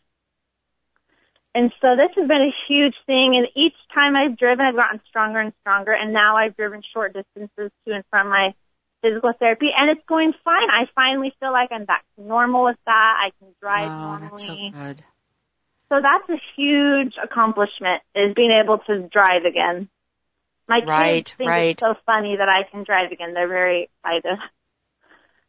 And 1.55 1.73
so 1.81 1.95
this 1.95 2.11
has 2.15 2.27
been 2.27 2.43
a 2.43 2.53
huge 2.67 2.93
thing 3.07 3.35
and 3.35 3.47
each 3.55 3.75
time 3.93 4.15
I've 4.15 4.37
driven 4.37 4.65
I've 4.65 4.75
gotten 4.75 5.01
stronger 5.09 5.39
and 5.39 5.53
stronger 5.61 5.91
and 5.91 6.13
now 6.13 6.37
I've 6.37 6.55
driven 6.55 6.81
short 6.93 7.13
distances 7.13 7.71
to 7.85 7.93
and 7.93 8.03
from 8.09 8.29
my 8.29 8.53
physical 9.03 9.33
therapy 9.37 9.67
and 9.77 9.91
it's 9.91 10.05
going 10.07 10.33
fine. 10.43 10.69
I 10.71 10.85
finally 10.95 11.33
feel 11.39 11.51
like 11.51 11.71
I'm 11.71 11.85
back 11.85 12.05
to 12.15 12.23
normal 12.23 12.63
with 12.63 12.77
that. 12.85 13.15
I 13.19 13.31
can 13.37 13.53
drive 13.59 13.91
oh, 13.91 14.17
normally. 14.17 14.29
That's 14.29 14.45
so 14.45 14.55
good. 14.71 15.03
So 15.89 16.01
that's 16.01 16.29
a 16.29 16.41
huge 16.55 17.13
accomplishment 17.21 18.01
is 18.15 18.33
being 18.33 18.51
able 18.51 18.79
to 18.87 19.07
drive 19.09 19.45
again. 19.45 19.89
My 20.67 20.79
kids 20.79 20.89
right, 20.89 21.33
think 21.37 21.49
right. 21.49 21.71
it's 21.71 21.81
so 21.81 21.93
funny 22.05 22.37
that 22.37 22.47
I 22.47 22.63
can 22.71 22.83
drive 22.83 23.11
again. 23.11 23.33
They're 23.33 23.49
very 23.49 23.89
excited. 24.03 24.39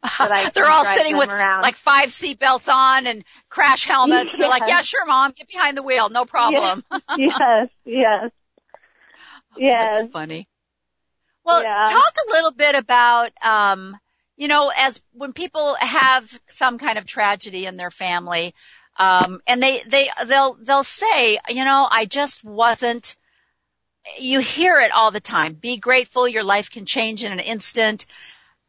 they're 0.53 0.69
all 0.69 0.85
sitting 0.85 1.17
with 1.17 1.29
around. 1.29 1.61
like 1.61 1.75
five 1.75 2.09
seatbelts 2.09 2.71
on 2.71 3.07
and 3.07 3.23
crash 3.49 3.85
helmets, 3.85 4.25
yes. 4.25 4.33
and 4.33 4.43
they're 4.43 4.49
like, 4.49 4.67
"Yeah, 4.67 4.81
sure, 4.81 5.05
mom, 5.05 5.31
get 5.31 5.47
behind 5.47 5.77
the 5.77 5.83
wheel, 5.83 6.09
no 6.09 6.25
problem." 6.25 6.83
yes, 7.17 7.69
yes, 7.85 8.29
oh, 8.31 9.57
yes. 9.57 10.01
That's 10.01 10.13
funny. 10.13 10.47
Well, 11.45 11.61
yeah. 11.61 11.85
talk 11.85 12.13
a 12.27 12.31
little 12.31 12.51
bit 12.51 12.75
about, 12.75 13.31
um, 13.43 13.97
you 14.35 14.47
know, 14.47 14.71
as 14.75 15.01
when 15.13 15.33
people 15.33 15.75
have 15.79 16.27
some 16.49 16.77
kind 16.77 16.97
of 16.97 17.05
tragedy 17.05 17.65
in 17.65 17.77
their 17.77 17.91
family, 17.91 18.53
um, 18.97 19.41
and 19.45 19.61
they 19.61 19.83
they 19.83 20.09
they'll 20.25 20.55
they'll 20.55 20.83
say, 20.83 21.39
you 21.49 21.63
know, 21.65 21.87
I 21.89 22.05
just 22.05 22.43
wasn't. 22.43 23.15
You 24.19 24.39
hear 24.39 24.79
it 24.81 24.91
all 24.91 25.09
the 25.09 25.19
time. 25.19 25.53
Be 25.55 25.77
grateful. 25.77 26.27
Your 26.27 26.43
life 26.43 26.69
can 26.69 26.85
change 26.85 27.23
in 27.23 27.31
an 27.31 27.39
instant 27.39 28.05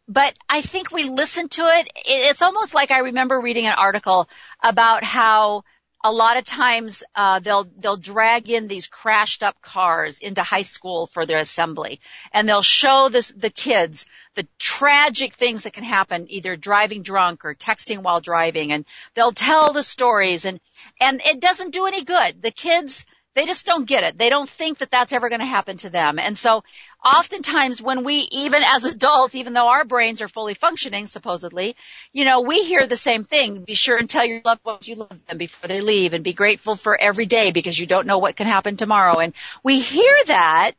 but 0.08 0.34
I 0.48 0.60
think 0.60 0.92
we 0.92 1.08
listen 1.08 1.48
to 1.48 1.62
it. 1.62 1.88
It's 2.06 2.42
almost 2.42 2.74
like 2.74 2.90
I 2.90 2.98
remember 2.98 3.40
reading 3.40 3.66
an 3.66 3.74
article 3.76 4.28
about 4.62 5.02
how 5.02 5.64
a 6.06 6.12
lot 6.12 6.36
of 6.36 6.44
times 6.44 7.02
uh, 7.16 7.40
they'll 7.40 7.66
they'll 7.78 7.96
drag 7.96 8.48
in 8.48 8.68
these 8.68 8.86
crashed 8.86 9.42
up 9.42 9.60
cars 9.60 10.20
into 10.20 10.40
high 10.40 10.62
school 10.62 11.08
for 11.08 11.26
their 11.26 11.38
assembly, 11.38 12.00
and 12.32 12.48
they'll 12.48 12.62
show 12.62 13.08
this 13.08 13.32
the 13.32 13.50
kids 13.50 14.06
the 14.36 14.46
tragic 14.56 15.34
things 15.34 15.62
that 15.62 15.72
can 15.72 15.82
happen, 15.82 16.26
either 16.28 16.56
driving 16.56 17.02
drunk 17.02 17.44
or 17.44 17.56
texting 17.56 18.02
while 18.02 18.20
driving, 18.20 18.70
and 18.70 18.84
they'll 19.14 19.32
tell 19.32 19.72
the 19.72 19.82
stories, 19.82 20.44
and 20.44 20.60
and 21.00 21.20
it 21.24 21.40
doesn't 21.40 21.72
do 21.72 21.86
any 21.86 22.04
good. 22.04 22.40
The 22.40 22.52
kids 22.52 23.04
they 23.34 23.44
just 23.44 23.66
don't 23.66 23.84
get 23.84 24.04
it. 24.04 24.16
They 24.16 24.30
don't 24.30 24.48
think 24.48 24.78
that 24.78 24.90
that's 24.90 25.12
ever 25.12 25.28
going 25.28 25.40
to 25.40 25.46
happen 25.46 25.76
to 25.78 25.90
them. 25.90 26.18
And 26.18 26.38
so 26.38 26.64
oftentimes 27.06 27.80
when 27.80 28.04
we, 28.04 28.28
even 28.32 28.62
as 28.64 28.84
adults, 28.84 29.34
even 29.34 29.52
though 29.52 29.68
our 29.68 29.84
brains 29.84 30.20
are 30.20 30.28
fully 30.28 30.54
functioning, 30.54 31.06
supposedly, 31.06 31.76
you 32.12 32.24
know, 32.24 32.40
we 32.40 32.64
hear 32.64 32.86
the 32.86 32.96
same 32.96 33.22
thing. 33.22 33.62
Be 33.62 33.74
sure 33.74 33.96
and 33.96 34.10
tell 34.10 34.26
your 34.26 34.42
loved 34.44 34.64
ones 34.64 34.88
you 34.88 34.96
love 34.96 35.24
them 35.26 35.38
before 35.38 35.68
they 35.68 35.80
leave 35.80 36.12
and 36.14 36.24
be 36.24 36.32
grateful 36.32 36.74
for 36.74 37.00
every 37.00 37.26
day 37.26 37.52
because 37.52 37.78
you 37.78 37.86
don't 37.86 38.06
know 38.06 38.18
what 38.18 38.36
can 38.36 38.46
happen 38.46 38.76
tomorrow. 38.76 39.18
And 39.20 39.34
we 39.62 39.80
hear 39.80 40.14
that, 40.26 40.72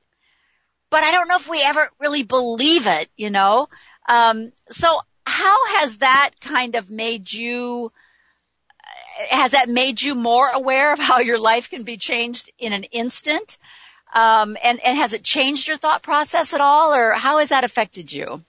but 0.89 1.03
I 1.03 1.11
don't 1.11 1.30
know 1.30 1.38
if 1.38 1.49
we 1.49 1.63
ever 1.63 1.89
really 1.99 2.23
believe 2.23 2.88
it, 2.88 3.09
you 3.15 3.30
know? 3.30 3.69
Um, 4.07 4.51
so 4.69 4.99
how 5.25 5.80
has 5.80 5.97
that 5.97 6.32
kind 6.41 6.75
of 6.75 6.91
made 6.91 7.32
you, 7.32 7.91
has 9.30 9.51
that 9.51 9.69
made 9.69 10.01
you 10.01 10.13
more 10.13 10.49
aware 10.49 10.91
of 10.91 10.99
how 10.99 11.19
your 11.19 11.39
life 11.39 11.69
can 11.69 11.84
be 11.84 11.97
changed 11.97 12.51
in 12.59 12.73
an 12.73 12.84
instant? 12.84 13.57
Um, 14.14 14.58
and, 14.64 14.80
and 14.84 14.97
has 14.97 15.14
it 15.14 15.24
changed 15.24 15.68
your 15.68 15.78
thought 15.78 16.01
process 16.01 16.53
at 16.53 16.62
all, 16.62 16.93
or 16.93 17.14
how 17.14 17.39
has 17.39 17.49
that 17.49 17.64
affected 17.64 18.12
you? 18.12 18.43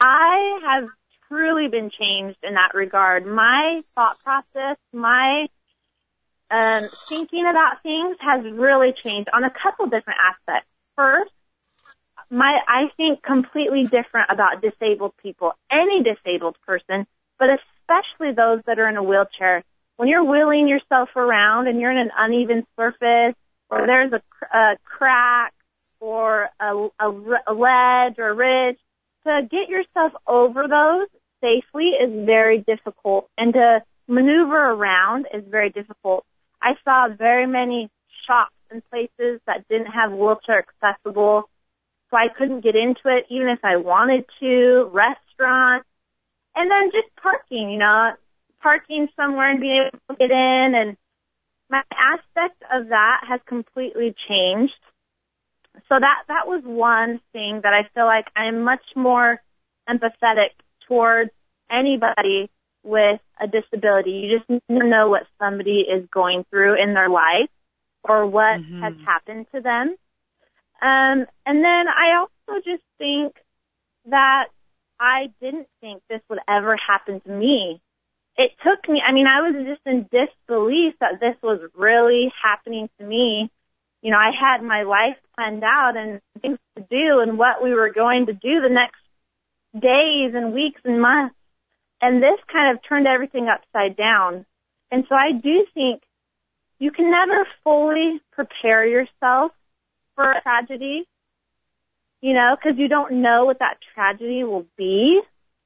I 0.00 0.60
have 0.64 0.88
truly 1.28 1.68
been 1.68 1.90
changed 1.90 2.38
in 2.42 2.54
that 2.54 2.74
regard. 2.74 3.26
My 3.26 3.82
thought 3.94 4.18
process, 4.22 4.76
my 4.92 5.46
um, 6.50 6.88
thinking 7.08 7.46
about 7.48 7.82
things 7.82 8.16
has 8.20 8.44
really 8.44 8.92
changed 8.92 9.28
on 9.32 9.42
a 9.42 9.50
couple 9.50 9.86
different 9.86 10.18
aspects. 10.22 10.68
First, 10.96 11.32
my 12.30 12.58
I 12.66 12.88
think 12.96 13.22
completely 13.22 13.86
different 13.86 14.28
about 14.30 14.60
disabled 14.60 15.14
people, 15.22 15.54
any 15.70 16.02
disabled 16.02 16.56
person, 16.66 17.06
but 17.38 17.48
especially 17.48 18.32
those 18.32 18.60
that 18.66 18.78
are 18.78 18.88
in 18.88 18.96
a 18.96 19.02
wheelchair. 19.02 19.64
When 19.96 20.08
you're 20.08 20.24
wheeling 20.24 20.68
yourself 20.68 21.10
around 21.16 21.68
and 21.68 21.80
you're 21.80 21.92
in 21.92 21.98
an 21.98 22.10
uneven 22.16 22.66
surface, 22.76 23.34
or 23.72 23.86
there's 23.86 24.12
a, 24.12 24.22
a 24.56 24.76
crack, 24.84 25.54
or 25.98 26.48
a, 26.60 26.88
a, 27.00 27.10
a 27.48 27.54
ledge 27.54 28.18
or 28.18 28.28
a 28.28 28.34
ridge, 28.34 28.78
to 29.24 29.40
get 29.50 29.68
yourself 29.68 30.12
over 30.26 30.64
those 30.68 31.08
safely 31.40 31.90
is 32.00 32.26
very 32.26 32.58
difficult, 32.58 33.30
and 33.38 33.54
to 33.54 33.80
maneuver 34.06 34.72
around 34.72 35.26
is 35.32 35.42
very 35.48 35.70
difficult. 35.70 36.24
I 36.60 36.72
saw 36.84 37.08
very 37.16 37.46
many 37.46 37.88
shops 38.26 38.54
and 38.70 38.82
places 38.90 39.40
that 39.46 39.66
didn't 39.68 39.86
have 39.86 40.12
wheelchair 40.12 40.64
accessible, 40.64 41.44
so 42.10 42.16
I 42.16 42.28
couldn't 42.36 42.60
get 42.62 42.76
into 42.76 43.06
it 43.06 43.24
even 43.30 43.48
if 43.48 43.60
I 43.64 43.76
wanted 43.76 44.26
to. 44.40 44.90
Restaurants, 44.92 45.88
and 46.54 46.70
then 46.70 46.90
just 46.92 47.14
parking, 47.22 47.70
you 47.70 47.78
know, 47.78 48.12
parking 48.62 49.08
somewhere 49.16 49.50
and 49.50 49.60
being 49.60 49.88
able 49.88 49.98
to 50.10 50.16
get 50.16 50.30
in 50.30 50.74
and 50.74 50.96
my 51.72 51.82
aspect 51.90 52.62
of 52.72 52.88
that 52.90 53.22
has 53.26 53.40
completely 53.46 54.14
changed. 54.28 54.74
So 55.88 55.98
that, 55.98 56.24
that 56.28 56.46
was 56.46 56.62
one 56.64 57.18
thing 57.32 57.60
that 57.62 57.72
I 57.72 57.88
feel 57.94 58.04
like 58.04 58.26
I'm 58.36 58.62
much 58.62 58.84
more 58.94 59.40
empathetic 59.88 60.52
towards 60.86 61.30
anybody 61.70 62.50
with 62.84 63.20
a 63.40 63.46
disability. 63.46 64.10
You 64.10 64.38
just 64.38 64.50
need 64.50 64.78
to 64.80 64.86
know 64.86 65.08
what 65.08 65.22
somebody 65.40 65.80
is 65.80 66.06
going 66.12 66.44
through 66.50 66.80
in 66.80 66.92
their 66.92 67.08
life 67.08 67.48
or 68.04 68.26
what 68.26 68.60
Mhm. 68.60 68.80
has 68.82 68.94
happened 69.06 69.46
to 69.54 69.60
them. 69.62 69.96
Um, 70.82 71.26
and 71.46 71.64
then 71.64 71.88
I 71.88 72.16
also 72.16 72.60
just 72.60 72.82
think 72.98 73.34
that 74.06 74.48
I 75.00 75.30
didn't 75.40 75.68
think 75.80 76.02
this 76.08 76.20
would 76.28 76.40
ever 76.48 76.76
happen 76.76 77.20
to 77.20 77.30
me. 77.30 77.80
It 78.36 78.52
took 78.64 78.88
me, 78.88 79.00
I 79.06 79.12
mean, 79.12 79.26
I 79.26 79.42
was 79.42 79.54
just 79.66 79.82
in 79.86 80.08
disbelief 80.10 80.94
that 81.00 81.20
this 81.20 81.36
was 81.42 81.60
really 81.74 82.32
happening 82.42 82.88
to 82.98 83.04
me. 83.04 83.50
You 84.00 84.10
know, 84.10 84.18
I 84.18 84.30
had 84.38 84.62
my 84.62 84.82
life 84.82 85.16
planned 85.36 85.62
out 85.62 85.96
and 85.96 86.20
things 86.40 86.58
to 86.76 86.82
do 86.82 87.20
and 87.20 87.38
what 87.38 87.62
we 87.62 87.74
were 87.74 87.92
going 87.92 88.26
to 88.26 88.32
do 88.32 88.60
the 88.60 88.68
next 88.70 89.00
days 89.74 90.34
and 90.34 90.52
weeks 90.54 90.80
and 90.84 91.00
months. 91.00 91.36
And 92.00 92.22
this 92.22 92.40
kind 92.50 92.74
of 92.76 92.82
turned 92.88 93.06
everything 93.06 93.48
upside 93.48 93.96
down. 93.96 94.44
And 94.90 95.04
so 95.08 95.14
I 95.14 95.32
do 95.32 95.66
think 95.72 96.02
you 96.78 96.90
can 96.90 97.10
never 97.10 97.46
fully 97.62 98.20
prepare 98.32 98.84
yourself 98.86 99.52
for 100.16 100.32
a 100.32 100.40
tragedy, 100.42 101.06
you 102.20 102.34
know, 102.34 102.56
because 102.56 102.78
you 102.78 102.88
don't 102.88 103.22
know 103.22 103.44
what 103.44 103.60
that 103.60 103.78
tragedy 103.94 104.42
will 104.42 104.66
be. 104.76 105.20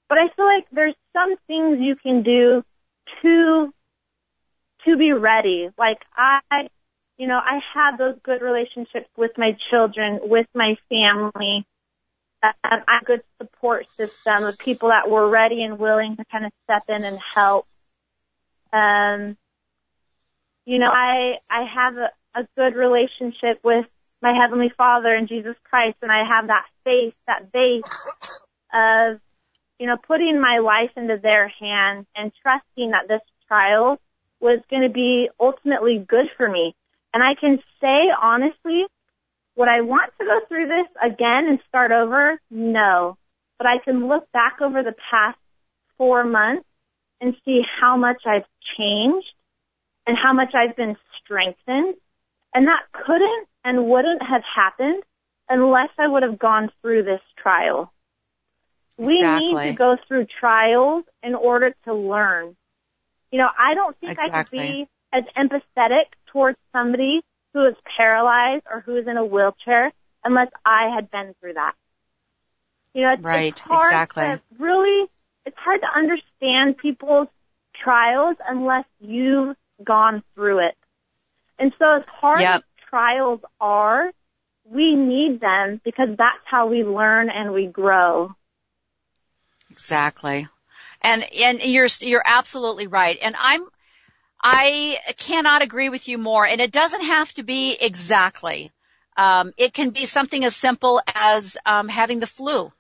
But 0.09 0.19
I 0.19 0.29
feel 0.35 0.45
like 0.45 0.67
there's 0.71 0.95
some 1.13 1.37
things 1.47 1.79
you 1.81 1.97
can 1.97 2.23
do 2.23 2.63
to 3.23 3.73
to 4.85 4.97
be 4.97 5.13
ready. 5.13 5.69
Like 5.77 5.99
I 6.17 6.69
you 7.19 7.27
know, 7.27 7.39
I 7.39 7.61
have 7.75 7.99
those 7.99 8.17
good 8.23 8.43
relationships 8.43 9.09
with 9.17 9.33
my 9.39 9.57
children, 9.71 10.21
with 10.23 10.47
my 10.55 10.77
family. 10.91 11.67
I 12.43 12.53
had 12.63 12.85
a 12.87 13.05
good 13.05 13.23
support 13.41 13.87
system 13.97 14.45
of 14.45 14.59
people 14.59 14.91
that 14.91 15.11
were 15.11 15.29
ready 15.29 15.63
and 15.63 15.79
willing 15.79 16.17
to 16.17 16.25
kind 16.31 16.45
of 16.45 16.53
step 16.65 16.83
in 16.89 17.05
and 17.05 17.19
help. 17.35 17.67
Um, 18.73 19.37
you 20.67 20.79
know, 20.79 20.91
I 20.93 21.39
I 21.49 21.65
have 21.75 21.97
a, 21.97 22.11
a 22.35 22.47
good 22.57 22.75
relationship 22.77 23.61
with 23.65 23.87
my 24.21 24.35
heavenly 24.35 24.71
Father 24.77 25.15
and 25.15 25.29
Jesus 25.29 25.57
Christ, 25.65 25.97
and 26.03 26.13
I 26.13 26.25
have 26.29 26.49
that 26.49 26.67
faith, 26.85 27.15
that 27.27 27.53
base 27.53 27.85
of, 28.75 29.21
you 29.79 29.87
know, 29.87 29.97
putting 29.97 30.41
my 30.41 30.59
life 30.59 30.91
into 30.97 31.19
their 31.23 31.49
hands 31.49 32.07
and 32.15 32.33
trusting 32.43 32.91
that 32.91 33.09
this 33.09 33.21
trial 33.49 33.99
was 34.41 34.61
going 34.71 34.83
to 34.83 34.93
be 34.93 35.29
ultimately 35.39 35.99
good 35.99 36.27
for 36.37 36.49
me. 36.49 36.75
And 37.13 37.23
I 37.23 37.35
can 37.39 37.59
say 37.81 38.11
honestly, 38.21 38.85
would 39.57 39.69
I 39.69 39.81
want 39.81 40.13
to 40.19 40.27
go 40.27 40.41
through 40.49 40.67
this 40.67 40.87
again 41.03 41.47
and 41.49 41.59
start 41.69 41.91
over? 41.91 42.39
No. 42.51 43.17
But 43.59 43.67
I 43.67 43.79
can 43.83 44.09
look 44.09 44.31
back 44.33 44.61
over 44.61 44.83
the 44.83 44.95
past 45.11 45.39
four 45.97 46.25
months 46.25 46.69
and 47.21 47.35
see 47.45 47.63
how 47.81 47.97
much 47.97 48.23
I've 48.27 48.45
changed 48.79 49.27
and 50.07 50.17
how 50.17 50.35
much 50.35 50.55
I've 50.55 50.77
been 50.77 50.97
strengthened. 51.23 51.95
And 52.55 52.67
that 52.67 52.83
couldn't 52.93 53.49
and 53.65 53.89
wouldn't 53.89 54.23
have 54.23 54.43
happened 54.55 55.03
unless 55.49 55.91
I 55.99 56.09
would 56.09 56.23
have 56.23 56.39
gone 56.39 56.71
through 56.83 57.05
this 57.05 57.21
trial. 57.39 57.93
We 58.99 59.19
exactly. 59.19 59.55
need 59.55 59.71
to 59.71 59.73
go 59.77 59.97
through 60.09 60.27
trials 60.41 61.05
in 61.23 61.35
order 61.35 61.75
to 61.85 61.95
learn. 61.95 62.57
You 63.31 63.39
know, 63.39 63.49
I 63.59 63.75
don't 63.75 63.97
think 63.99 64.13
exactly. 64.13 64.59
I 64.59 64.63
could 64.63 64.73
be 64.73 64.89
as 65.13 65.25
empathetic 65.37 66.05
towards 66.33 66.59
somebody 66.73 67.21
who 67.53 67.67
is 67.67 67.75
paralyzed 67.97 68.65
or 68.71 68.81
who 68.81 68.97
is 68.97 69.07
in 69.07 69.17
a 69.17 69.25
wheelchair 69.25 69.93
unless 70.25 70.49
I 70.65 70.95
had 70.95 71.11
been 71.11 71.35
through 71.41 71.55
that. 71.55 71.75
You 72.95 73.03
know, 73.03 73.13
it's, 73.13 73.23
right, 73.23 73.53
it's 73.53 73.61
hard 73.61 73.93
exactly. 73.93 74.25
to 74.25 74.41
really, 74.59 75.09
it's 75.45 75.57
hard 75.59 75.81
to 75.81 75.87
understand 75.95 76.79
people's 76.79 77.29
trials 77.83 78.37
unless 78.47 78.85
you've 79.01 79.57
gone 79.83 80.23
through 80.35 80.67
it. 80.67 80.77
And 81.59 81.73
so 81.79 81.97
as 81.97 82.03
hard 82.07 82.41
yep. 82.41 82.55
as 82.57 82.63
trials 82.89 83.41
are, 83.61 84.11
we 84.65 84.95
need 84.95 85.41
them 85.41 85.81
because 85.85 86.09
that's 86.17 86.43
how 86.45 86.67
we 86.67 86.85
learn 86.85 87.31
and 87.31 87.53
we 87.53 87.67
grow. 87.67 88.35
Exactly. 89.77 90.49
And, 91.03 91.25
and 91.33 91.61
you're, 91.61 91.89
you're 92.01 92.23
absolutely 92.25 92.87
right. 92.87 93.19
And 93.21 93.37
I'm, 93.39 93.63
I 94.43 94.99
cannot 95.17 95.63
agree 95.63 95.89
with 95.89 96.09
you 96.09 96.19
more. 96.19 96.47
And 96.47 96.61
it 96.61 96.73
doesn't 96.73 97.03
have 97.03 97.33
to 97.35 97.43
be 97.43 97.77
exactly. 97.79 98.73
Um, 99.17 99.53
it 99.57 99.73
can 99.73 99.91
be 99.91 100.05
something 100.05 100.45
as 100.45 100.55
simple 100.55 101.01
as 101.15 101.57
um, 101.65 101.89
having 101.89 102.21
the 102.21 102.27
flu 102.27 102.71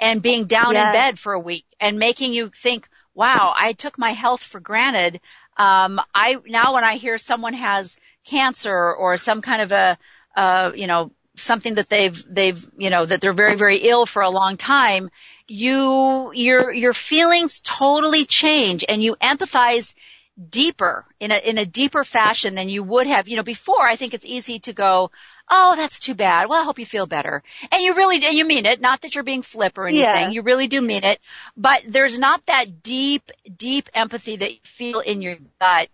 and 0.00 0.20
being 0.20 0.46
down 0.46 0.74
yes. 0.74 0.86
in 0.86 0.92
bed 0.92 1.18
for 1.18 1.32
a 1.32 1.40
week 1.40 1.64
and 1.80 1.98
making 1.98 2.32
you 2.32 2.50
think, 2.50 2.88
"Wow, 3.14 3.54
I 3.56 3.72
took 3.72 3.96
my 3.96 4.10
health 4.10 4.42
for 4.42 4.60
granted." 4.60 5.20
Um, 5.56 6.00
I 6.12 6.36
now 6.46 6.74
when 6.74 6.84
I 6.84 6.96
hear 6.96 7.16
someone 7.16 7.54
has 7.54 7.96
cancer 8.24 8.92
or 8.92 9.16
some 9.16 9.40
kind 9.40 9.62
of 9.62 9.70
a, 9.70 9.98
uh, 10.36 10.72
you 10.74 10.88
know, 10.88 11.12
something 11.36 11.74
that 11.74 11.88
they've 11.88 12.24
they've 12.28 12.64
you 12.76 12.90
know 12.90 13.06
that 13.06 13.20
they're 13.20 13.32
very 13.32 13.56
very 13.56 13.78
ill 13.78 14.04
for 14.04 14.22
a 14.22 14.30
long 14.30 14.56
time, 14.56 15.10
you 15.46 16.32
your 16.34 16.72
your 16.72 16.92
feelings 16.92 17.60
totally 17.60 18.24
change 18.24 18.84
and 18.88 19.02
you 19.02 19.16
empathize 19.16 19.92
deeper 20.50 21.04
in 21.20 21.30
a 21.30 21.36
in 21.36 21.58
a 21.58 21.66
deeper 21.66 22.02
fashion 22.02 22.54
than 22.54 22.68
you 22.68 22.82
would 22.82 23.06
have 23.06 23.28
you 23.28 23.36
know 23.36 23.42
before 23.42 23.86
i 23.86 23.94
think 23.94 24.14
it's 24.14 24.24
easy 24.24 24.58
to 24.58 24.72
go 24.72 25.10
oh 25.50 25.74
that's 25.76 26.00
too 26.00 26.14
bad. 26.14 26.48
Well 26.48 26.60
i 26.60 26.64
hope 26.64 26.78
you 26.78 26.86
feel 26.86 27.06
better. 27.06 27.42
And 27.70 27.82
you 27.82 27.94
really 27.94 28.24
and 28.24 28.36
you 28.36 28.44
mean 28.44 28.66
it. 28.66 28.80
Not 28.80 29.02
that 29.02 29.14
you're 29.14 29.24
being 29.24 29.42
flip 29.42 29.78
or 29.78 29.86
anything. 29.86 30.04
Yeah. 30.04 30.30
you 30.30 30.42
really 30.42 30.66
do 30.66 30.80
mean 30.80 31.04
it. 31.04 31.20
But 31.56 31.82
there's 31.86 32.18
not 32.18 32.44
that 32.46 32.82
deep 32.82 33.30
deep 33.56 33.88
empathy 33.94 34.36
that 34.36 34.52
you 34.52 34.60
feel 34.62 35.00
in 35.00 35.22
your 35.22 35.36
gut. 35.60 35.88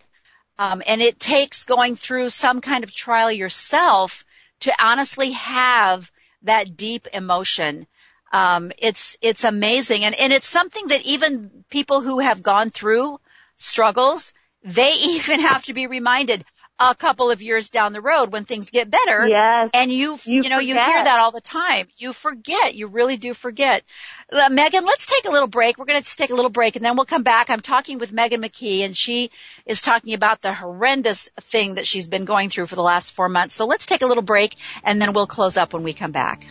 Um, 0.59 0.82
and 0.86 1.01
it 1.01 1.18
takes 1.18 1.64
going 1.64 1.96
through 1.96 2.28
some 2.28 2.61
kind 2.61 2.84
of 2.84 2.94
trial 2.94 3.32
yourself 3.32 4.24
to 4.61 4.72
honestly 4.78 5.32
have 5.32 6.11
that 6.42 6.76
deep 6.76 7.09
emotion 7.12 7.86
um, 8.31 8.72
it's 8.78 9.16
it's 9.20 9.45
amazing 9.45 10.05
and 10.05 10.14
and 10.14 10.33
it's 10.33 10.47
something 10.47 10.89
that 10.89 11.03
even 11.03 11.64
people 11.70 12.01
who 12.01 12.20
have 12.20 12.43
gone 12.43 12.70
through 12.70 13.18
struggles, 13.57 14.33
they 14.62 14.93
even 15.01 15.41
have 15.41 15.64
to 15.64 15.74
be 15.74 15.87
reminded 15.87 16.45
a 16.81 16.95
couple 16.95 17.31
of 17.31 17.43
years 17.43 17.68
down 17.68 17.93
the 17.93 18.01
road 18.01 18.33
when 18.33 18.47
things 18.47 18.70
get 18.70 18.91
better. 18.91 19.28
Yes. 19.28 19.68
And 19.74 19.93
you, 19.93 20.18
You 20.24 20.43
you 20.43 20.49
know, 20.49 20.59
you 20.59 20.74
hear 20.74 21.05
that 21.05 21.20
all 21.20 21.31
the 21.31 21.41
time. 21.41 21.89
You 21.99 22.14
forget. 22.14 22.74
You 22.74 22.87
really 22.87 23.18
do 23.18 23.35
forget. 23.35 23.85
Uh, 24.33 24.49
Megan, 24.49 24.87
let's 24.87 25.05
take 25.05 25.26
a 25.26 25.31
little 25.31 25.47
break. 25.47 25.76
We're 25.76 25.85
going 25.85 25.99
to 25.99 26.05
just 26.05 26.16
take 26.16 26.31
a 26.31 26.35
little 26.35 26.51
break 26.51 26.76
and 26.76 26.85
then 26.85 26.97
we'll 26.97 27.05
come 27.05 27.22
back. 27.22 27.51
I'm 27.51 27.61
talking 27.61 27.99
with 27.99 28.12
Megan 28.12 28.41
McKee 28.41 28.81
and 28.81 28.97
she 28.97 29.31
is 29.66 29.83
talking 29.83 30.14
about 30.14 30.41
the 30.41 30.55
horrendous 30.55 31.28
thing 31.41 31.74
that 31.74 31.87
she's 31.87 32.09
been 32.09 32.24
going 32.24 32.49
through 32.49 32.66
for 32.66 32.76
the 32.76 32.83
last 32.83 33.12
four 33.12 33.28
months. 33.28 33.55
So 33.55 33.66
let's 33.66 33.85
take 33.85 34.01
a 34.01 34.07
little 34.07 34.22
break 34.22 34.57
and 34.83 35.03
then 35.03 35.12
we'll 35.12 35.26
close 35.26 35.59
up 35.59 35.74
when 35.74 35.83
we 35.83 35.93
come 35.93 36.12
back. 36.12 36.47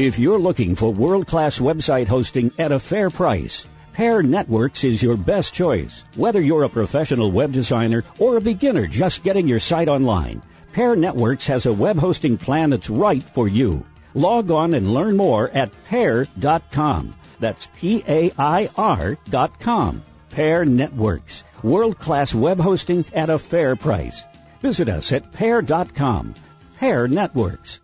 If 0.00 0.18
you're 0.18 0.38
looking 0.38 0.76
for 0.76 0.94
world-class 0.94 1.58
website 1.58 2.08
hosting 2.08 2.52
at 2.58 2.72
a 2.72 2.78
fair 2.78 3.10
price, 3.10 3.66
Pair 3.92 4.22
Networks 4.22 4.82
is 4.82 5.02
your 5.02 5.18
best 5.18 5.52
choice. 5.52 6.06
Whether 6.16 6.40
you're 6.40 6.62
a 6.62 6.70
professional 6.70 7.30
web 7.30 7.52
designer 7.52 8.04
or 8.18 8.38
a 8.38 8.40
beginner 8.40 8.86
just 8.86 9.22
getting 9.22 9.46
your 9.46 9.60
site 9.60 9.88
online, 9.88 10.40
Pair 10.72 10.96
Networks 10.96 11.48
has 11.48 11.66
a 11.66 11.72
web 11.74 11.98
hosting 11.98 12.38
plan 12.38 12.70
that's 12.70 12.88
right 12.88 13.22
for 13.22 13.46
you. 13.46 13.84
Log 14.14 14.50
on 14.50 14.72
and 14.72 14.94
learn 14.94 15.18
more 15.18 15.50
at 15.50 15.70
pair.com. 15.84 17.14
That's 17.38 17.68
P-A-I-R 17.76 19.18
dot 19.28 19.60
com. 19.60 20.02
Pair 20.30 20.64
Networks. 20.64 21.44
World-class 21.62 22.34
web 22.34 22.58
hosting 22.58 23.04
at 23.12 23.28
a 23.28 23.38
fair 23.38 23.76
price. 23.76 24.24
Visit 24.62 24.88
us 24.88 25.12
at 25.12 25.30
pair.com. 25.30 26.34
Pair 26.78 27.06
Networks. 27.06 27.80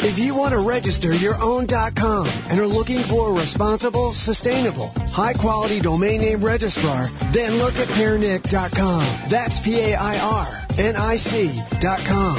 If 0.00 0.20
you 0.20 0.36
want 0.36 0.52
to 0.52 0.60
register 0.60 1.12
your 1.12 1.34
own 1.42 1.66
.com 1.66 2.28
and 2.48 2.60
are 2.60 2.66
looking 2.66 3.00
for 3.00 3.30
a 3.30 3.32
responsible, 3.32 4.12
sustainable, 4.12 4.92
high-quality 4.96 5.80
domain 5.80 6.20
name 6.20 6.44
registrar, 6.44 7.08
then 7.32 7.58
look 7.58 7.76
at 7.80 7.88
pairnic.com. 7.88 9.28
That's 9.28 9.58
P-A-I-R-N-I-C 9.58 11.50
dot 11.80 11.98
com. 12.00 12.38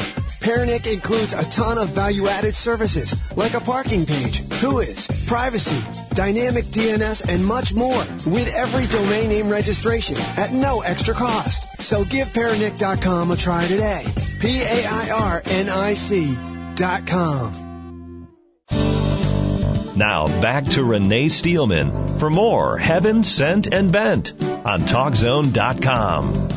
Includes 0.87 1.33
a 1.33 1.43
ton 1.43 1.77
of 1.77 1.89
value-added 1.89 2.55
services 2.55 3.13
like 3.35 3.53
a 3.53 3.59
parking 3.59 4.05
page, 4.05 4.39
Whois, 4.39 5.27
privacy, 5.27 5.79
dynamic 6.15 6.63
DNS, 6.65 7.27
and 7.27 7.45
much 7.45 7.73
more 7.73 7.99
with 8.25 8.51
every 8.55 8.87
domain 8.87 9.29
name 9.29 9.49
registration 9.49 10.17
at 10.37 10.53
no 10.53 10.81
extra 10.81 11.13
cost. 11.13 11.81
So 11.81 12.05
give 12.05 12.33
pairnic.com 12.33 13.31
a 13.31 13.35
try 13.35 13.67
today. 13.67 14.05
P-A-I-R-N-I-C 14.39 16.37
Now 19.95 20.27
back 20.41 20.63
to 20.65 20.83
Renee 20.83 21.27
Steelman 21.27 22.19
for 22.19 22.29
more 22.29 22.77
Heaven 22.77 23.23
Sent 23.25 23.67
and 23.67 23.91
Bent 23.91 24.31
on 24.41 24.81
TalkZone.com. 24.81 26.49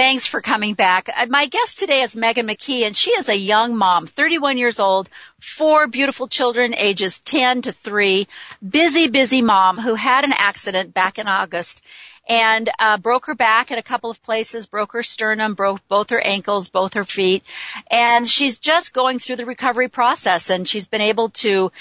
Thanks 0.00 0.26
for 0.26 0.40
coming 0.40 0.74
back. 0.74 1.08
Uh, 1.14 1.26
My 1.28 1.46
guest 1.46 1.78
today 1.78 2.02
is 2.02 2.16
Megan 2.16 2.46
McKee, 2.46 2.86
and 2.86 2.96
she 2.96 3.10
is 3.10 3.28
a 3.28 3.36
young 3.36 3.76
mom, 3.76 4.06
31 4.06 4.56
years 4.56 4.80
old, 4.80 5.10
four 5.40 5.88
beautiful 5.88 6.26
children, 6.28 6.72
ages 6.74 7.18
10 7.20 7.62
to 7.62 7.72
3, 7.72 8.26
busy, 8.66 9.08
busy 9.08 9.42
mom 9.42 9.76
who 9.76 9.94
had 9.96 10.24
an 10.24 10.32
accident 10.32 10.94
back 10.94 11.18
in 11.18 11.26
August 11.26 11.82
and 12.30 12.70
uh, 12.78 12.96
broke 12.96 13.26
her 13.26 13.34
back 13.34 13.72
at 13.72 13.78
a 13.78 13.82
couple 13.82 14.08
of 14.08 14.22
places, 14.22 14.66
broke 14.66 14.92
her 14.92 15.02
sternum, 15.02 15.54
broke 15.54 15.86
both 15.88 16.10
her 16.10 16.20
ankles, 16.20 16.68
both 16.68 16.94
her 16.94 17.04
feet, 17.04 17.44
and 17.90 18.26
she's 18.26 18.60
just 18.60 18.94
going 18.94 19.18
through 19.18 19.34
the 19.34 19.44
recovery 19.44 19.88
process, 19.88 20.48
and 20.48 20.66
she's 20.66 20.86
been 20.86 21.00
able 21.00 21.30
to 21.30 21.72